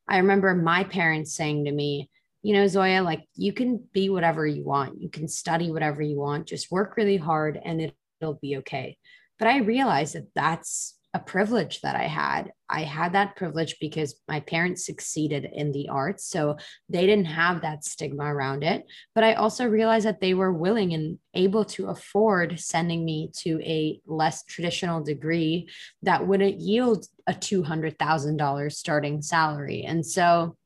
I 0.09 0.17
remember 0.17 0.53
my 0.55 0.83
parents 0.83 1.33
saying 1.35 1.65
to 1.65 1.71
me, 1.71 2.09
you 2.41 2.53
know, 2.53 2.67
Zoya, 2.67 3.03
like 3.03 3.25
you 3.35 3.53
can 3.53 3.83
be 3.93 4.09
whatever 4.09 4.47
you 4.47 4.63
want, 4.63 5.01
you 5.01 5.09
can 5.09 5.27
study 5.27 5.71
whatever 5.71 6.01
you 6.01 6.17
want, 6.17 6.47
just 6.47 6.71
work 6.71 6.97
really 6.97 7.17
hard 7.17 7.59
and 7.63 7.81
it, 7.81 7.93
it'll 8.19 8.39
be 8.41 8.57
okay. 8.57 8.97
But 9.37 9.49
I 9.49 9.59
realized 9.59 10.15
that 10.15 10.27
that's 10.33 10.97
a 11.13 11.19
privilege 11.19 11.81
that 11.81 11.95
I 11.95 12.03
had. 12.03 12.51
I 12.69 12.83
had 12.83 13.13
that 13.13 13.35
privilege 13.35 13.77
because 13.81 14.15
my 14.27 14.41
parents 14.41 14.85
succeeded 14.85 15.49
in 15.51 15.71
the 15.71 15.89
arts. 15.89 16.29
So 16.29 16.57
they 16.87 17.07
didn't 17.07 17.25
have 17.25 17.61
that 17.61 17.83
stigma 17.83 18.25
around 18.25 18.63
it. 18.63 18.85
But 19.15 19.23
I 19.23 19.33
also 19.33 19.65
realized 19.65 20.05
that 20.05 20.21
they 20.21 20.35
were 20.35 20.53
willing 20.53 20.93
and 20.93 21.17
able 21.33 21.65
to 21.65 21.87
afford 21.87 22.59
sending 22.59 23.03
me 23.03 23.31
to 23.37 23.59
a 23.63 23.99
less 24.05 24.43
traditional 24.43 25.03
degree 25.03 25.69
that 26.03 26.27
wouldn't 26.27 26.59
yield 26.59 27.07
a 27.25 27.33
$200,000 27.33 28.71
starting 28.71 29.21
salary. 29.23 29.83
And 29.83 30.05
so 30.05 30.57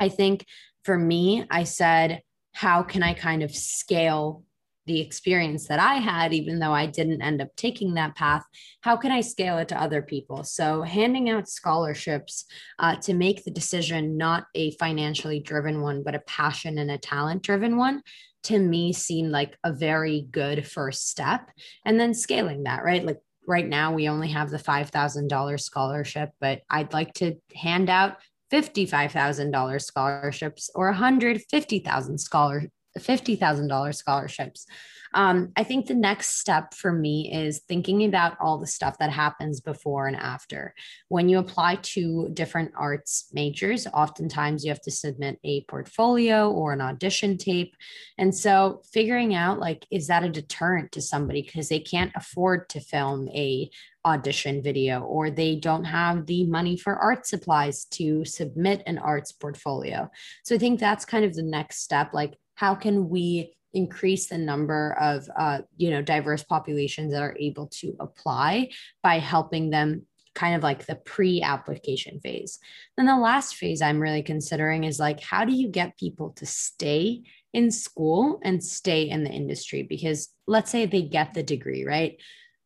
I 0.00 0.08
think 0.08 0.44
for 0.82 0.98
me, 0.98 1.44
I 1.50 1.64
said, 1.64 2.22
how 2.52 2.82
can 2.82 3.04
I 3.04 3.14
kind 3.14 3.44
of 3.44 3.54
scale 3.54 4.42
the 4.88 5.00
experience 5.00 5.68
that 5.68 5.78
I 5.78 5.94
had, 5.94 6.32
even 6.32 6.58
though 6.58 6.72
I 6.72 6.86
didn't 6.86 7.22
end 7.22 7.40
up 7.40 7.54
taking 7.56 7.94
that 7.94 8.16
path, 8.16 8.44
how 8.80 8.96
can 8.96 9.12
I 9.12 9.20
scale 9.20 9.58
it 9.58 9.68
to 9.68 9.80
other 9.80 10.02
people? 10.02 10.42
So, 10.42 10.82
handing 10.82 11.30
out 11.30 11.48
scholarships 11.48 12.46
uh, 12.78 12.96
to 12.96 13.14
make 13.14 13.44
the 13.44 13.50
decision 13.52 14.16
not 14.16 14.46
a 14.54 14.72
financially 14.72 15.38
driven 15.38 15.82
one, 15.82 16.02
but 16.02 16.14
a 16.16 16.20
passion 16.20 16.78
and 16.78 16.90
a 16.90 16.98
talent 16.98 17.42
driven 17.42 17.76
one, 17.76 18.02
to 18.44 18.58
me 18.58 18.92
seemed 18.92 19.30
like 19.30 19.56
a 19.62 19.72
very 19.72 20.26
good 20.30 20.66
first 20.66 21.08
step. 21.08 21.50
And 21.84 22.00
then 22.00 22.14
scaling 22.14 22.64
that, 22.64 22.82
right? 22.82 23.04
Like 23.04 23.20
right 23.46 23.66
now, 23.66 23.92
we 23.92 24.08
only 24.08 24.28
have 24.28 24.50
the 24.50 24.58
$5,000 24.58 25.60
scholarship, 25.60 26.30
but 26.40 26.62
I'd 26.70 26.92
like 26.92 27.14
to 27.14 27.36
hand 27.54 27.90
out 27.90 28.16
$55,000 28.52 29.82
scholarships 29.82 30.70
or 30.74 30.86
150,000 30.86 32.18
scholar 32.18 32.64
$50,000 32.98 33.94
scholarships. 33.94 34.66
Um, 35.14 35.52
I 35.56 35.64
think 35.64 35.86
the 35.86 35.94
next 35.94 36.38
step 36.38 36.74
for 36.74 36.92
me 36.92 37.32
is 37.32 37.60
thinking 37.60 38.04
about 38.04 38.36
all 38.40 38.58
the 38.58 38.66
stuff 38.66 38.98
that 38.98 39.10
happens 39.10 39.60
before 39.60 40.06
and 40.06 40.16
after. 40.16 40.74
When 41.08 41.28
you 41.28 41.38
apply 41.38 41.76
to 41.76 42.28
different 42.34 42.72
arts 42.76 43.30
majors, 43.32 43.86
oftentimes 43.86 44.64
you 44.64 44.70
have 44.70 44.82
to 44.82 44.90
submit 44.90 45.38
a 45.44 45.64
portfolio 45.64 46.50
or 46.50 46.72
an 46.72 46.80
audition 46.80 47.38
tape. 47.38 47.74
And 48.18 48.34
so 48.34 48.82
figuring 48.92 49.34
out 49.34 49.58
like, 49.58 49.86
is 49.90 50.08
that 50.08 50.24
a 50.24 50.28
deterrent 50.28 50.92
to 50.92 51.00
somebody 51.00 51.42
because 51.42 51.68
they 51.68 51.80
can't 51.80 52.12
afford 52.14 52.68
to 52.70 52.80
film 52.80 53.28
a 53.30 53.70
audition 54.04 54.62
video 54.62 55.00
or 55.02 55.30
they 55.30 55.56
don't 55.56 55.84
have 55.84 56.24
the 56.26 56.46
money 56.46 56.76
for 56.76 56.96
art 56.96 57.26
supplies 57.26 57.84
to 57.86 58.24
submit 58.24 58.82
an 58.86 58.96
arts 58.98 59.32
portfolio. 59.32 60.10
So 60.44 60.54
I 60.54 60.58
think 60.58 60.80
that's 60.80 61.04
kind 61.04 61.24
of 61.24 61.34
the 61.34 61.42
next 61.42 61.82
step. 61.82 62.14
Like, 62.14 62.38
how 62.58 62.74
can 62.74 63.08
we 63.08 63.54
increase 63.72 64.26
the 64.26 64.38
number 64.38 64.96
of 65.00 65.28
uh, 65.38 65.60
you 65.76 65.90
know 65.90 66.02
diverse 66.02 66.42
populations 66.42 67.12
that 67.12 67.22
are 67.22 67.36
able 67.38 67.68
to 67.68 67.94
apply 68.00 68.68
by 69.00 69.20
helping 69.20 69.70
them 69.70 70.02
kind 70.34 70.56
of 70.56 70.62
like 70.64 70.84
the 70.84 70.96
pre-application 70.96 72.18
phase? 72.18 72.58
Then 72.96 73.06
the 73.06 73.16
last 73.16 73.54
phase 73.54 73.80
i'm 73.80 74.00
really 74.00 74.24
considering 74.24 74.82
is 74.82 74.98
like 74.98 75.20
how 75.20 75.44
do 75.44 75.52
you 75.52 75.68
get 75.68 75.96
people 75.98 76.30
to 76.30 76.46
stay 76.46 77.22
in 77.52 77.70
school 77.70 78.40
and 78.42 78.62
stay 78.62 79.08
in 79.08 79.22
the 79.22 79.30
industry? 79.30 79.84
Because 79.84 80.28
let's 80.48 80.70
say 80.70 80.84
they 80.84 81.02
get 81.02 81.34
the 81.34 81.44
degree 81.44 81.84
right? 81.84 82.20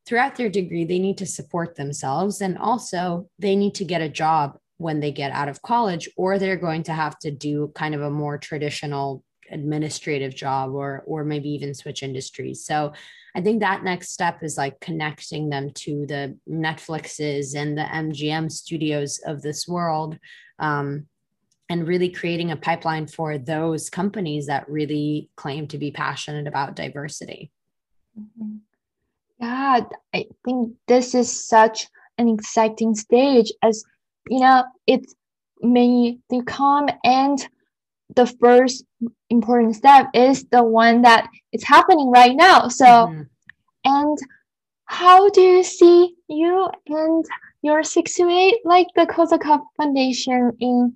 Throughout 0.07 0.37
their 0.37 0.49
degree 0.49 0.87
they 0.87 1.01
need 1.01 1.19
to 1.19 1.27
support 1.27 1.77
themselves 1.77 2.41
and 2.41 2.57
also 2.57 3.29
they 3.39 3.57
need 3.57 3.75
to 3.75 3.85
get 3.85 4.01
a 4.01 4.09
job 4.09 4.57
when 4.79 5.01
they 5.01 5.13
get 5.13 5.33
out 5.33 5.51
of 5.51 5.61
college 5.61 6.09
or 6.17 6.39
they're 6.39 6.57
going 6.57 6.85
to 6.85 6.95
have 6.95 7.19
to 7.19 7.31
do 7.31 7.71
kind 7.75 7.95
of 7.95 8.01
a 8.01 8.11
more 8.11 8.39
traditional 8.39 9.23
administrative 9.53 10.35
job 10.35 10.75
or 10.75 11.03
or 11.07 11.25
maybe 11.25 11.49
even 11.49 11.75
switch 11.75 12.03
industries 12.03 12.65
so 12.65 12.93
i 13.37 13.41
think 13.41 13.61
that 13.61 13.85
next 13.85 14.11
step 14.11 14.43
is 14.43 14.57
like 14.57 14.79
connecting 14.81 15.49
them 15.49 15.71
to 15.71 16.07
the 16.07 16.37
netflixes 16.49 17.55
and 17.55 17.77
the 17.77 17.83
mgm 17.83 18.51
studios 18.51 19.19
of 19.27 19.43
this 19.43 19.69
world 19.69 20.19
um, 20.59 21.07
and 21.69 21.89
really 21.89 22.11
creating 22.11 22.51
a 22.51 22.57
pipeline 22.57 23.07
for 23.07 23.39
those 23.39 23.89
companies 23.89 24.47
that 24.47 24.69
really 24.69 25.31
claim 25.37 25.67
to 25.67 25.79
be 25.79 25.91
passionate 25.91 26.47
about 26.47 26.77
diversity 26.77 27.51
mm-hmm. 28.19 28.57
yeah 29.41 29.81
i 30.15 30.27
think 30.45 30.75
this 30.89 31.15
is 31.15 31.49
such 31.49 31.87
an 32.19 32.29
exciting 32.29 32.95
stage 32.95 33.53
as 33.63 33.85
you 34.29 34.41
know 34.41 34.65
it's 34.87 35.15
may 35.63 36.19
become 36.29 36.89
and 37.05 37.49
the 38.15 38.27
first 38.41 38.85
important 39.31 39.77
step 39.77 40.09
is 40.15 40.45
the 40.45 40.63
one 40.63 41.03
that 41.03 41.29
is 41.53 41.65
happening 41.65 42.11
right 42.11 42.37
now. 42.37 42.69
So, 42.69 42.85
mm-hmm. 42.85 43.23
and 43.85 44.19
how 44.87 45.31
do 45.31 45.41
you 45.41 45.63
see 45.63 46.15
you 46.29 46.69
and 46.87 47.25
your 47.63 47.83
six 47.83 48.15
to 48.15 48.29
eight 48.29 48.57
like 48.65 48.89
the 48.95 49.07
Kozakov 49.07 49.63
Foundation 49.77 50.53
in 50.61 50.93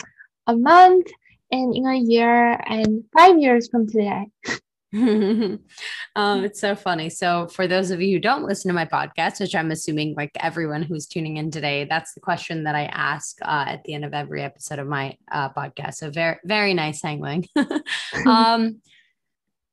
a 0.47 0.57
month 0.57 1.07
and 1.51 1.75
in 1.75 1.87
a 1.87 1.97
year 1.97 2.61
and 2.67 3.05
five 3.17 3.39
years 3.39 3.69
from 3.69 3.87
today? 3.87 4.27
um, 6.17 6.45
it's 6.45 6.61
so 6.61 6.75
funny. 6.75 7.11
So, 7.11 7.49
for 7.49 7.67
those 7.67 7.91
of 7.91 8.01
you 8.01 8.17
who 8.17 8.21
don't 8.21 8.45
listen 8.45 8.69
to 8.69 8.75
my 8.75 8.87
podcast, 8.87 9.41
which 9.41 9.55
I'm 9.55 9.71
assuming 9.71 10.15
like 10.17 10.31
everyone 10.41 10.83
who's 10.83 11.07
tuning 11.07 11.37
in 11.37 11.51
today, 11.51 11.87
that's 11.89 12.15
the 12.15 12.21
question 12.21 12.65
that 12.65 12.75
I 12.75 12.85
ask 12.87 13.37
uh, 13.43 13.65
at 13.69 13.85
the 13.85 13.95
end 13.95 14.05
of 14.05 14.15
every 14.15 14.43
episode 14.43 14.79
of 14.79 14.87
my 14.87 15.17
uh, 15.31 15.51
podcast. 15.51 15.95
So, 15.95 16.11
very, 16.11 16.37
very 16.45 16.75
nice, 16.75 17.03
Hong 17.03 17.21
Ling. 17.21 17.47
um, 18.27 18.81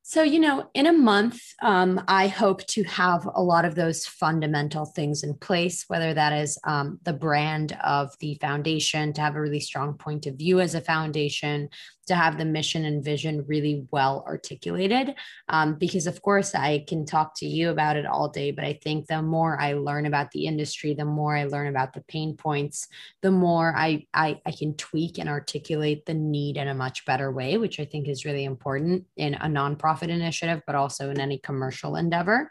So, 0.06 0.22
you 0.22 0.40
know, 0.40 0.70
in 0.74 0.86
a 0.86 0.92
month, 0.92 1.40
um, 1.62 2.04
I 2.10 2.28
hope 2.28 2.68
to 2.68 2.84
have 2.84 3.26
a 3.34 3.42
lot 3.42 3.64
of 3.64 3.76
those 3.76 4.06
fundamental 4.06 4.86
things 4.86 5.24
in 5.24 5.34
place, 5.34 5.86
whether 5.88 6.14
that 6.14 6.34
is 6.34 6.60
um, 6.66 7.00
the 7.04 7.14
brand 7.14 7.78
of 7.82 8.12
the 8.20 8.36
foundation, 8.42 9.14
to 9.14 9.22
have 9.22 9.36
a 9.36 9.42
really 9.42 9.62
strong 9.62 9.94
point 9.94 10.26
of 10.26 10.36
view 10.36 10.60
as 10.60 10.76
a 10.76 10.82
foundation, 10.82 11.70
to 12.08 12.16
have 12.16 12.38
the 12.38 12.46
mission 12.46 12.86
and 12.86 13.04
vision 13.04 13.46
really 13.48 13.88
well 13.92 14.24
articulated. 14.28 15.16
Um, 15.50 15.76
because, 15.76 16.08
of 16.08 16.22
course, 16.22 16.54
I 16.54 16.84
can 16.88 17.06
talk 17.06 17.34
to 17.38 17.46
you 17.46 17.70
about 17.70 17.96
it 17.96 18.06
all 18.06 18.30
day, 18.30 18.52
but 18.52 18.66
I 18.66 18.80
think 18.84 19.08
the 19.08 19.22
more 19.22 19.60
I 19.60 19.74
learn 19.74 20.06
about 20.06 20.32
the 20.32 20.46
industry, 20.46 20.94
the 20.94 21.06
more 21.06 21.36
I 21.36 21.46
learn 21.46 21.68
about 21.68 21.94
the 21.94 22.02
pain 22.02 22.36
points, 22.36 22.88
the 23.22 23.32
more 23.32 23.74
I, 23.76 24.06
I, 24.14 24.42
I 24.46 24.52
can 24.52 24.76
tweak 24.76 25.18
and 25.18 25.30
articulate 25.30 26.06
the 26.06 26.14
need 26.14 26.58
in 26.58 26.68
a 26.68 26.74
much 26.74 27.06
better 27.06 27.32
way, 27.32 27.58
which 27.58 27.80
I 27.80 27.86
think 27.86 28.08
is 28.08 28.26
really 28.26 28.44
important 28.44 29.06
in 29.16 29.36
a 29.36 29.48
nonprofit 29.48 30.10
initiative, 30.10 30.62
but 30.66 30.76
also 30.76 31.10
in 31.10 31.20
any 31.20 31.38
commercial 31.38 31.96
endeavor. 31.96 32.50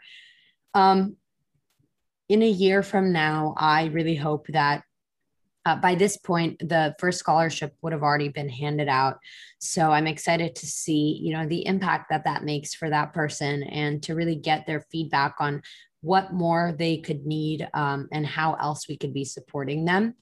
Um, 0.73 1.17
in 2.29 2.41
a 2.41 2.49
year 2.49 2.81
from 2.81 3.11
now, 3.11 3.53
I 3.57 3.85
really 3.85 4.15
hope 4.15 4.47
that 4.47 4.83
uh, 5.65 5.75
by 5.75 5.95
this 5.95 6.17
point 6.17 6.59
the 6.59 6.95
first 6.99 7.19
scholarship 7.19 7.73
would 7.81 7.93
have 7.93 8.03
already 8.03 8.29
been 8.29 8.49
handed 8.49 8.87
out. 8.87 9.19
So 9.59 9.91
i'm 9.91 10.07
excited 10.07 10.55
to 10.55 10.65
see 10.65 11.19
you 11.21 11.33
know 11.33 11.47
the 11.47 11.65
impact 11.65 12.09
that 12.09 12.25
that 12.25 12.43
makes 12.43 12.73
for 12.73 12.89
that 12.89 13.13
person 13.13 13.63
and 13.63 14.01
to 14.03 14.15
really 14.15 14.35
get 14.35 14.65
their 14.65 14.81
feedback 14.91 15.35
on 15.39 15.61
what 16.01 16.33
more 16.33 16.75
they 16.77 16.97
could 16.97 17.25
need 17.25 17.65
um, 17.73 18.09
and 18.11 18.27
how 18.27 18.55
else 18.55 18.89
we 18.89 18.97
could 18.97 19.13
be 19.13 19.23
supporting 19.23 19.85
them. 19.85 20.15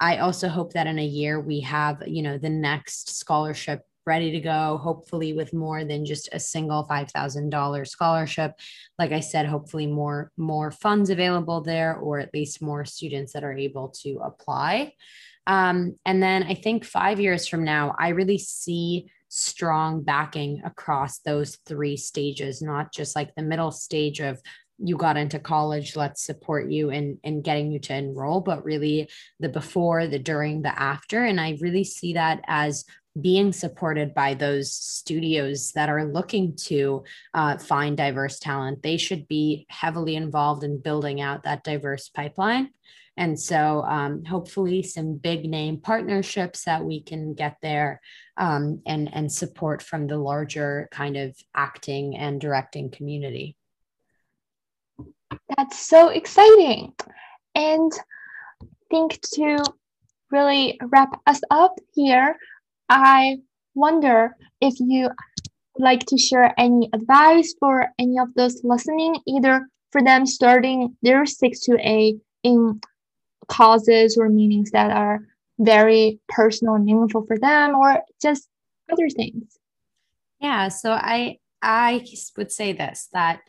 I 0.00 0.16
also 0.18 0.48
hope 0.48 0.72
that 0.72 0.86
in 0.86 0.98
a 0.98 1.04
year 1.04 1.38
we 1.38 1.60
have 1.60 2.02
you 2.06 2.22
know 2.22 2.38
the 2.38 2.50
next 2.50 3.16
scholarship 3.16 3.82
ready 4.06 4.30
to 4.30 4.40
go, 4.40 4.78
hopefully 4.82 5.32
with 5.32 5.52
more 5.52 5.84
than 5.84 6.04
just 6.04 6.28
a 6.32 6.40
single 6.40 6.86
$5,000 6.88 7.86
scholarship. 7.86 8.52
Like 8.98 9.12
I 9.12 9.20
said, 9.20 9.46
hopefully 9.46 9.86
more, 9.86 10.30
more 10.36 10.70
funds 10.70 11.10
available 11.10 11.60
there, 11.60 11.96
or 11.96 12.18
at 12.18 12.32
least 12.32 12.62
more 12.62 12.84
students 12.84 13.32
that 13.32 13.44
are 13.44 13.56
able 13.56 13.88
to 14.02 14.20
apply. 14.24 14.92
Um, 15.46 15.96
and 16.04 16.22
then 16.22 16.42
I 16.44 16.54
think 16.54 16.84
five 16.84 17.20
years 17.20 17.46
from 17.46 17.64
now, 17.64 17.94
I 17.98 18.08
really 18.08 18.38
see 18.38 19.10
strong 19.28 20.02
backing 20.02 20.62
across 20.64 21.18
those 21.18 21.56
three 21.66 21.96
stages, 21.96 22.62
not 22.62 22.92
just 22.92 23.16
like 23.16 23.34
the 23.34 23.42
middle 23.42 23.70
stage 23.70 24.20
of 24.20 24.40
you 24.78 24.96
got 24.96 25.16
into 25.16 25.38
college 25.38 25.96
let's 25.96 26.22
support 26.22 26.70
you 26.70 26.90
in 26.90 27.18
in 27.24 27.40
getting 27.40 27.72
you 27.72 27.78
to 27.78 27.94
enroll 27.94 28.40
but 28.40 28.64
really 28.64 29.08
the 29.40 29.48
before 29.48 30.06
the 30.06 30.18
during 30.18 30.62
the 30.62 30.78
after 30.80 31.24
and 31.24 31.40
i 31.40 31.56
really 31.60 31.84
see 31.84 32.12
that 32.12 32.42
as 32.46 32.84
being 33.20 33.52
supported 33.52 34.14
by 34.14 34.34
those 34.34 34.72
studios 34.72 35.72
that 35.72 35.88
are 35.88 36.04
looking 36.04 36.54
to 36.54 37.04
uh, 37.34 37.56
find 37.58 37.96
diverse 37.96 38.38
talent. 38.38 38.82
They 38.82 38.96
should 38.96 39.26
be 39.28 39.66
heavily 39.68 40.16
involved 40.16 40.64
in 40.64 40.80
building 40.80 41.20
out 41.20 41.44
that 41.44 41.64
diverse 41.64 42.08
pipeline. 42.08 42.70
And 43.18 43.40
so, 43.40 43.82
um, 43.82 44.24
hopefully, 44.26 44.82
some 44.82 45.14
big 45.14 45.48
name 45.48 45.78
partnerships 45.78 46.64
that 46.64 46.84
we 46.84 47.00
can 47.00 47.32
get 47.32 47.56
there 47.62 48.02
um, 48.36 48.82
and, 48.84 49.12
and 49.14 49.32
support 49.32 49.80
from 49.80 50.06
the 50.06 50.18
larger 50.18 50.88
kind 50.90 51.16
of 51.16 51.34
acting 51.54 52.16
and 52.16 52.38
directing 52.38 52.90
community. 52.90 53.56
That's 55.56 55.78
so 55.78 56.08
exciting. 56.08 56.92
And 57.54 57.90
think 58.90 59.20
to 59.32 59.64
really 60.30 60.78
wrap 60.82 61.20
us 61.26 61.40
up 61.50 61.78
here, 61.94 62.36
I 62.88 63.38
wonder 63.74 64.36
if 64.60 64.74
you 64.78 65.10
like 65.78 66.06
to 66.06 66.18
share 66.18 66.54
any 66.58 66.88
advice 66.92 67.54
for 67.58 67.88
any 67.98 68.18
of 68.18 68.32
those 68.34 68.62
listening, 68.64 69.16
either 69.26 69.68
for 69.90 70.02
them 70.02 70.26
starting 70.26 70.96
their 71.02 71.26
6 71.26 71.60
to 71.60 71.76
8 71.80 72.16
in 72.42 72.80
causes 73.48 74.16
or 74.16 74.28
meanings 74.28 74.70
that 74.70 74.90
are 74.90 75.20
very 75.58 76.20
personal 76.28 76.74
and 76.74 76.84
meaningful 76.84 77.24
for 77.26 77.38
them, 77.38 77.74
or 77.74 78.02
just 78.20 78.48
other 78.90 79.08
things. 79.08 79.58
Yeah, 80.40 80.68
so 80.68 80.92
I 80.92 81.38
I 81.62 82.04
would 82.36 82.52
say 82.52 82.72
this 82.72 83.08
that 83.12 83.40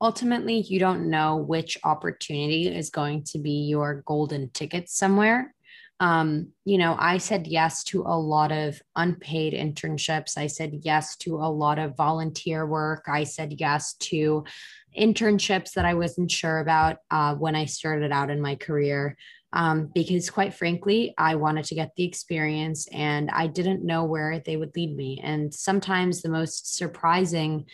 ultimately 0.00 0.60
you 0.60 0.78
don't 0.78 1.08
know 1.08 1.36
which 1.36 1.78
opportunity 1.84 2.68
is 2.68 2.90
going 2.90 3.24
to 3.24 3.38
be 3.38 3.66
your 3.68 4.02
golden 4.06 4.50
ticket 4.50 4.88
somewhere 4.88 5.54
um, 6.00 6.48
you 6.64 6.78
know, 6.78 6.96
I 6.98 7.18
said 7.18 7.46
yes 7.46 7.84
to 7.84 8.02
a 8.02 8.18
lot 8.18 8.50
of 8.50 8.80
unpaid 8.96 9.52
internships. 9.52 10.36
I 10.36 10.48
said 10.48 10.80
yes 10.82 11.16
to 11.18 11.36
a 11.36 11.48
lot 11.50 11.78
of 11.78 11.96
volunteer 11.96 12.66
work. 12.66 13.04
I 13.08 13.24
said 13.24 13.54
yes 13.58 13.94
to 13.94 14.44
internships 14.98 15.72
that 15.72 15.84
I 15.84 15.94
wasn't 15.94 16.30
sure 16.30 16.58
about 16.58 16.98
uh, 17.10 17.34
when 17.36 17.54
I 17.54 17.66
started 17.66 18.12
out 18.12 18.30
in 18.30 18.40
my 18.40 18.56
career. 18.56 19.16
Um, 19.52 19.88
because 19.94 20.30
quite 20.30 20.52
frankly, 20.52 21.14
I 21.16 21.36
wanted 21.36 21.66
to 21.66 21.76
get 21.76 21.92
the 21.96 22.04
experience 22.04 22.88
and 22.88 23.30
I 23.30 23.46
didn't 23.46 23.84
know 23.84 24.02
where 24.02 24.40
they 24.44 24.56
would 24.56 24.74
lead 24.74 24.96
me. 24.96 25.20
And 25.22 25.54
sometimes 25.54 26.22
the 26.22 26.28
most 26.28 26.76
surprising 26.76 27.66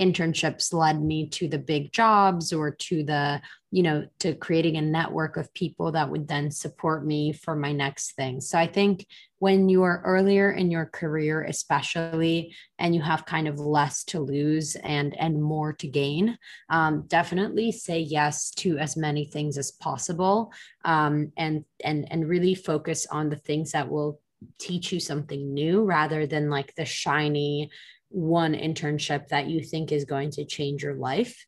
internships 0.00 0.72
led 0.72 1.00
me 1.00 1.28
to 1.28 1.46
the 1.46 1.58
big 1.58 1.92
jobs 1.92 2.52
or 2.52 2.72
to 2.72 3.04
the 3.04 3.40
you 3.70 3.82
know 3.82 4.06
to 4.18 4.34
creating 4.34 4.76
a 4.76 4.82
network 4.82 5.36
of 5.36 5.52
people 5.54 5.92
that 5.92 6.08
would 6.10 6.26
then 6.26 6.50
support 6.50 7.04
me 7.04 7.32
for 7.32 7.54
my 7.54 7.72
next 7.72 8.12
thing 8.12 8.40
so 8.40 8.58
i 8.58 8.66
think 8.66 9.06
when 9.40 9.68
you 9.68 9.82
are 9.82 10.02
earlier 10.04 10.52
in 10.52 10.70
your 10.70 10.86
career 10.86 11.42
especially 11.44 12.54
and 12.78 12.94
you 12.94 13.00
have 13.00 13.26
kind 13.26 13.46
of 13.46 13.58
less 13.58 14.04
to 14.04 14.20
lose 14.20 14.74
and 14.76 15.14
and 15.18 15.42
more 15.42 15.72
to 15.72 15.86
gain 15.86 16.36
um, 16.70 17.04
definitely 17.08 17.70
say 17.70 18.00
yes 18.00 18.50
to 18.50 18.78
as 18.78 18.96
many 18.96 19.24
things 19.24 19.58
as 19.58 19.72
possible 19.72 20.52
um, 20.84 21.32
and 21.36 21.64
and 21.84 22.10
and 22.10 22.28
really 22.28 22.54
focus 22.54 23.06
on 23.10 23.28
the 23.28 23.36
things 23.36 23.72
that 23.72 23.88
will 23.88 24.20
teach 24.58 24.92
you 24.92 25.00
something 25.00 25.52
new 25.52 25.82
rather 25.82 26.26
than 26.26 26.48
like 26.48 26.74
the 26.74 26.84
shiny 26.84 27.70
one 28.10 28.54
internship 28.54 29.28
that 29.28 29.48
you 29.48 29.62
think 29.62 29.92
is 29.92 30.04
going 30.04 30.30
to 30.30 30.44
change 30.44 30.82
your 30.82 30.94
life. 30.94 31.46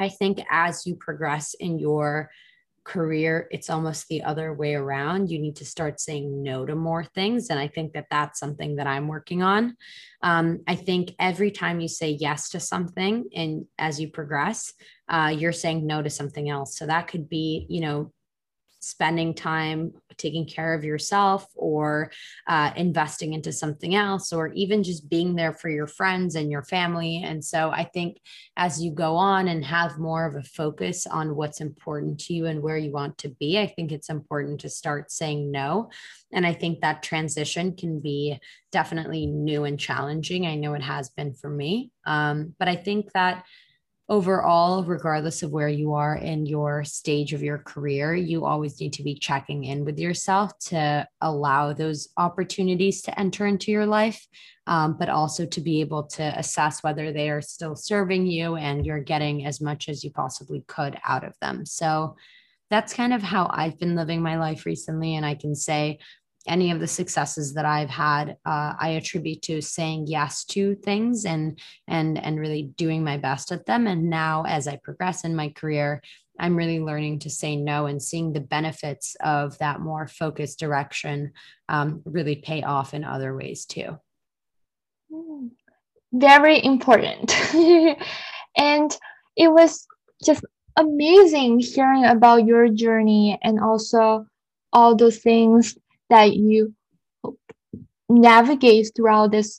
I 0.00 0.08
think 0.08 0.40
as 0.50 0.86
you 0.86 0.96
progress 0.96 1.54
in 1.54 1.78
your 1.78 2.30
career, 2.84 3.46
it's 3.50 3.70
almost 3.70 4.08
the 4.08 4.22
other 4.22 4.52
way 4.54 4.74
around. 4.74 5.30
You 5.30 5.38
need 5.38 5.56
to 5.56 5.64
start 5.64 6.00
saying 6.00 6.42
no 6.42 6.64
to 6.64 6.74
more 6.74 7.04
things. 7.04 7.50
And 7.50 7.60
I 7.60 7.68
think 7.68 7.92
that 7.92 8.06
that's 8.10 8.40
something 8.40 8.76
that 8.76 8.86
I'm 8.86 9.06
working 9.06 9.42
on. 9.42 9.76
Um, 10.22 10.60
I 10.66 10.74
think 10.74 11.12
every 11.18 11.50
time 11.50 11.80
you 11.80 11.88
say 11.88 12.10
yes 12.10 12.48
to 12.50 12.60
something 12.60 13.26
and 13.34 13.66
as 13.78 14.00
you 14.00 14.10
progress, 14.10 14.72
uh, 15.08 15.32
you're 15.36 15.52
saying 15.52 15.86
no 15.86 16.02
to 16.02 16.10
something 16.10 16.48
else. 16.48 16.78
So 16.78 16.86
that 16.86 17.06
could 17.06 17.28
be, 17.28 17.66
you 17.68 17.82
know, 17.82 18.12
spending 18.80 19.34
time 19.34 19.92
taking 20.20 20.46
care 20.46 20.74
of 20.74 20.84
yourself 20.84 21.46
or 21.54 22.10
uh, 22.46 22.70
investing 22.76 23.32
into 23.32 23.52
something 23.52 23.94
else 23.94 24.32
or 24.32 24.52
even 24.52 24.82
just 24.82 25.08
being 25.08 25.34
there 25.34 25.52
for 25.52 25.68
your 25.68 25.86
friends 25.86 26.34
and 26.34 26.50
your 26.50 26.62
family. 26.62 27.22
And 27.24 27.44
so 27.44 27.70
i 27.70 27.84
think 27.84 28.20
as 28.56 28.82
you 28.82 28.90
go 28.92 29.16
on 29.16 29.48
and 29.48 29.64
have 29.64 29.98
more 29.98 30.26
of 30.26 30.36
a 30.36 30.42
focus 30.42 31.06
on 31.06 31.36
what's 31.36 31.60
important 31.60 32.20
to 32.20 32.34
you 32.34 32.46
and 32.46 32.62
where 32.62 32.76
you 32.76 32.92
want 32.92 33.16
to 33.18 33.28
be 33.40 33.58
i 33.58 33.66
think 33.66 33.92
it's 33.92 34.10
important 34.10 34.60
to 34.60 34.68
start 34.68 35.10
saying 35.10 35.50
no. 35.50 35.90
And 36.32 36.46
i 36.46 36.52
think 36.52 36.80
that 36.80 37.02
transition 37.02 37.76
can 37.76 38.00
be 38.00 38.38
definitely 38.72 39.26
new 39.26 39.64
and 39.64 39.78
challenging. 39.78 40.46
I 40.46 40.54
know 40.54 40.74
it 40.74 40.82
has 40.82 41.08
been 41.08 41.34
for 41.34 41.50
me. 41.50 41.90
Um, 42.06 42.54
but 42.58 42.68
i 42.68 42.76
think 42.76 43.12
that 43.12 43.44
overall, 44.10 44.82
regardless 44.82 45.44
of 45.44 45.52
where 45.52 45.68
you 45.68 45.94
are 45.94 46.16
in 46.16 46.44
your 46.44 46.82
stage 46.82 47.32
of 47.32 47.44
your 47.44 47.58
career, 47.58 48.12
you 48.12 48.44
always 48.44 48.80
need 48.80 48.92
to 48.92 49.04
be 49.04 49.14
checking 49.14 49.62
in 49.62 49.84
with 49.84 50.00
yourself 50.00 50.58
to 50.58 51.06
allow 51.20 51.72
those 51.72 52.08
opportunities 52.16 53.02
to 53.02 53.18
enter 53.18 53.46
into 53.46 53.70
your 53.70 53.86
life, 53.86 54.26
um, 54.66 54.96
but 54.98 55.08
also 55.08 55.46
to 55.46 55.60
be 55.60 55.80
able 55.80 56.02
to 56.02 56.24
assess 56.36 56.82
whether 56.82 57.12
they 57.12 57.30
are 57.30 57.40
still 57.40 57.76
serving 57.76 58.26
you 58.26 58.56
and 58.56 58.84
you're 58.84 59.00
getting 59.00 59.46
as 59.46 59.60
much 59.60 59.88
as 59.88 60.02
you 60.02 60.10
possibly 60.10 60.64
could 60.66 60.98
out 61.06 61.22
of 61.22 61.34
them. 61.40 61.64
So, 61.64 62.16
that's 62.68 62.94
kind 62.94 63.12
of 63.12 63.20
how 63.20 63.50
I've 63.52 63.80
been 63.80 63.96
living 63.96 64.22
my 64.22 64.38
life 64.38 64.64
recently. 64.64 65.16
And 65.16 65.26
I 65.26 65.34
can 65.34 65.56
say 65.56 65.98
any 66.46 66.70
of 66.70 66.80
the 66.80 66.86
successes 66.86 67.54
that 67.54 67.66
I've 67.66 67.90
had, 67.90 68.36
uh, 68.46 68.72
I 68.78 68.90
attribute 68.90 69.42
to 69.42 69.60
saying 69.60 70.06
yes 70.06 70.44
to 70.46 70.74
things 70.76 71.26
and 71.26 71.58
and 71.86 72.18
and 72.22 72.40
really 72.40 72.62
doing 72.76 73.04
my 73.04 73.18
best 73.18 73.52
at 73.52 73.66
them. 73.66 73.86
And 73.86 74.08
now, 74.08 74.44
as 74.46 74.66
I 74.66 74.76
progress 74.76 75.24
in 75.24 75.36
my 75.36 75.50
career, 75.50 76.00
I'm 76.38 76.56
really 76.56 76.80
learning 76.80 77.20
to 77.20 77.30
say 77.30 77.56
no 77.56 77.86
and 77.86 78.02
seeing 78.02 78.32
the 78.32 78.40
benefits 78.40 79.16
of 79.20 79.58
that 79.58 79.80
more 79.80 80.08
focused 80.08 80.58
direction 80.58 81.32
um, 81.68 82.02
really 82.06 82.36
pay 82.36 82.62
off 82.62 82.94
in 82.94 83.04
other 83.04 83.36
ways 83.36 83.66
too. 83.66 83.98
Hmm. 85.12 85.48
Very 86.12 86.64
important, 86.64 87.32
and 88.56 88.98
it 89.36 89.52
was 89.52 89.86
just 90.24 90.44
amazing 90.76 91.60
hearing 91.60 92.04
about 92.04 92.46
your 92.46 92.68
journey 92.68 93.38
and 93.42 93.60
also 93.60 94.26
all 94.72 94.96
those 94.96 95.18
things 95.18 95.76
that 96.10 96.34
you 96.34 96.74
navigate 98.08 98.90
throughout 98.94 99.30
this 99.30 99.56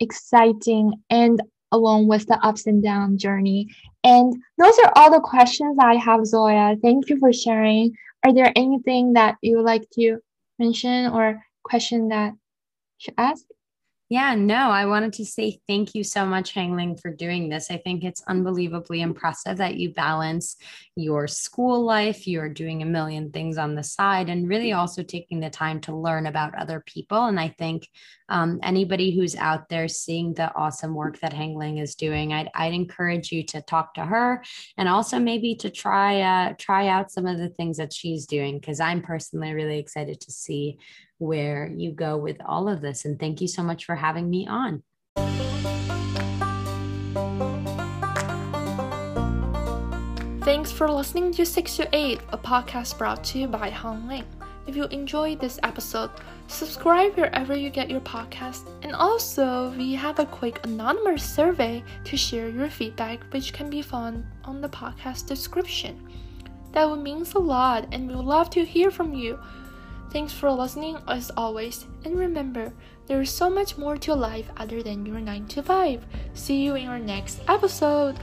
exciting 0.00 0.92
and 1.10 1.40
along 1.70 2.06
with 2.06 2.26
the 2.26 2.38
ups 2.44 2.66
and 2.66 2.82
down 2.82 3.16
journey. 3.16 3.68
And 4.04 4.34
those 4.58 4.78
are 4.80 4.92
all 4.96 5.10
the 5.10 5.20
questions 5.20 5.78
I 5.80 5.96
have, 5.96 6.26
Zoya. 6.26 6.76
Thank 6.82 7.08
you 7.08 7.18
for 7.18 7.32
sharing. 7.32 7.92
Are 8.24 8.34
there 8.34 8.52
anything 8.56 9.14
that 9.14 9.36
you 9.42 9.56
would 9.56 9.64
like 9.64 9.88
to 9.94 10.18
mention 10.58 11.10
or 11.12 11.42
question 11.64 12.08
that 12.08 12.34
should 12.98 13.14
ask? 13.16 13.44
Yeah, 14.12 14.34
no, 14.34 14.68
I 14.70 14.84
wanted 14.84 15.14
to 15.14 15.24
say 15.24 15.58
thank 15.66 15.94
you 15.94 16.04
so 16.04 16.26
much, 16.26 16.52
Hong 16.52 16.76
Ling, 16.76 16.96
for 16.96 17.10
doing 17.10 17.48
this. 17.48 17.70
I 17.70 17.78
think 17.78 18.04
it's 18.04 18.22
unbelievably 18.28 19.00
impressive 19.00 19.56
that 19.56 19.76
you 19.76 19.94
balance 19.94 20.56
your 20.96 21.26
school 21.26 21.82
life, 21.82 22.26
you're 22.26 22.50
doing 22.50 22.82
a 22.82 22.84
million 22.84 23.30
things 23.30 23.56
on 23.56 23.74
the 23.74 23.82
side, 23.82 24.28
and 24.28 24.50
really 24.50 24.74
also 24.74 25.02
taking 25.02 25.40
the 25.40 25.48
time 25.48 25.80
to 25.80 25.96
learn 25.96 26.26
about 26.26 26.54
other 26.54 26.84
people. 26.84 27.24
And 27.24 27.40
I 27.40 27.48
think 27.58 27.88
um, 28.28 28.60
anybody 28.62 29.16
who's 29.16 29.34
out 29.34 29.70
there 29.70 29.88
seeing 29.88 30.34
the 30.34 30.54
awesome 30.54 30.94
work 30.94 31.18
that 31.20 31.32
Hong 31.32 31.56
Ling 31.56 31.78
is 31.78 31.94
doing, 31.94 32.34
I'd, 32.34 32.50
I'd 32.54 32.74
encourage 32.74 33.32
you 33.32 33.42
to 33.44 33.62
talk 33.62 33.94
to 33.94 34.04
her 34.04 34.44
and 34.76 34.90
also 34.90 35.18
maybe 35.18 35.54
to 35.54 35.70
try 35.70 36.20
uh, 36.20 36.52
try 36.58 36.88
out 36.88 37.10
some 37.10 37.24
of 37.24 37.38
the 37.38 37.48
things 37.48 37.78
that 37.78 37.94
she's 37.94 38.26
doing 38.26 38.58
because 38.58 38.78
I'm 38.78 39.00
personally 39.00 39.54
really 39.54 39.78
excited 39.78 40.20
to 40.20 40.30
see 40.30 40.76
where 41.18 41.66
you 41.66 41.92
go 41.92 42.16
with 42.16 42.36
all 42.44 42.68
of 42.68 42.80
this. 42.80 43.04
And 43.04 43.18
thank 43.18 43.40
you 43.40 43.48
so 43.48 43.62
much 43.62 43.84
for 43.84 43.94
having 43.94 44.28
me 44.28 44.46
on. 44.46 44.82
Thanks 50.42 50.72
for 50.72 50.90
listening 50.90 51.32
to 51.32 51.46
6 51.46 51.76
to 51.76 51.88
8, 51.92 52.20
a 52.30 52.38
podcast 52.38 52.98
brought 52.98 53.22
to 53.24 53.38
you 53.38 53.46
by 53.46 53.70
Hong 53.70 54.08
Ling. 54.08 54.24
If 54.66 54.76
you 54.76 54.84
enjoyed 54.86 55.40
this 55.40 55.58
episode, 55.62 56.10
subscribe 56.46 57.16
wherever 57.16 57.56
you 57.56 57.70
get 57.70 57.90
your 57.90 58.00
podcast. 58.00 58.68
And 58.82 58.94
also, 58.94 59.70
we 59.76 59.94
have 59.94 60.18
a 60.18 60.26
quick 60.26 60.64
anonymous 60.64 61.24
survey 61.24 61.82
to 62.04 62.16
share 62.16 62.48
your 62.48 62.68
feedback, 62.68 63.24
which 63.32 63.52
can 63.52 63.70
be 63.70 63.82
found 63.82 64.24
on 64.44 64.60
the 64.60 64.68
podcast 64.68 65.26
description. 65.26 66.08
That 66.72 66.88
would 66.88 67.00
mean 67.00 67.24
a 67.34 67.38
lot, 67.38 67.88
and 67.92 68.08
we 68.08 68.14
would 68.14 68.24
love 68.24 68.50
to 68.50 68.64
hear 68.64 68.90
from 68.90 69.14
you. 69.14 69.38
Thanks 70.12 70.34
for 70.34 70.50
listening 70.52 70.98
as 71.08 71.30
always, 71.38 71.86
and 72.04 72.18
remember, 72.18 72.74
there 73.06 73.22
is 73.22 73.30
so 73.30 73.48
much 73.48 73.78
more 73.78 73.96
to 73.96 74.14
life 74.14 74.50
other 74.58 74.82
than 74.82 75.06
your 75.06 75.20
9 75.20 75.46
to 75.46 75.62
5. 75.62 76.04
See 76.34 76.62
you 76.62 76.74
in 76.74 76.86
our 76.86 76.98
next 76.98 77.40
episode. 77.48 78.18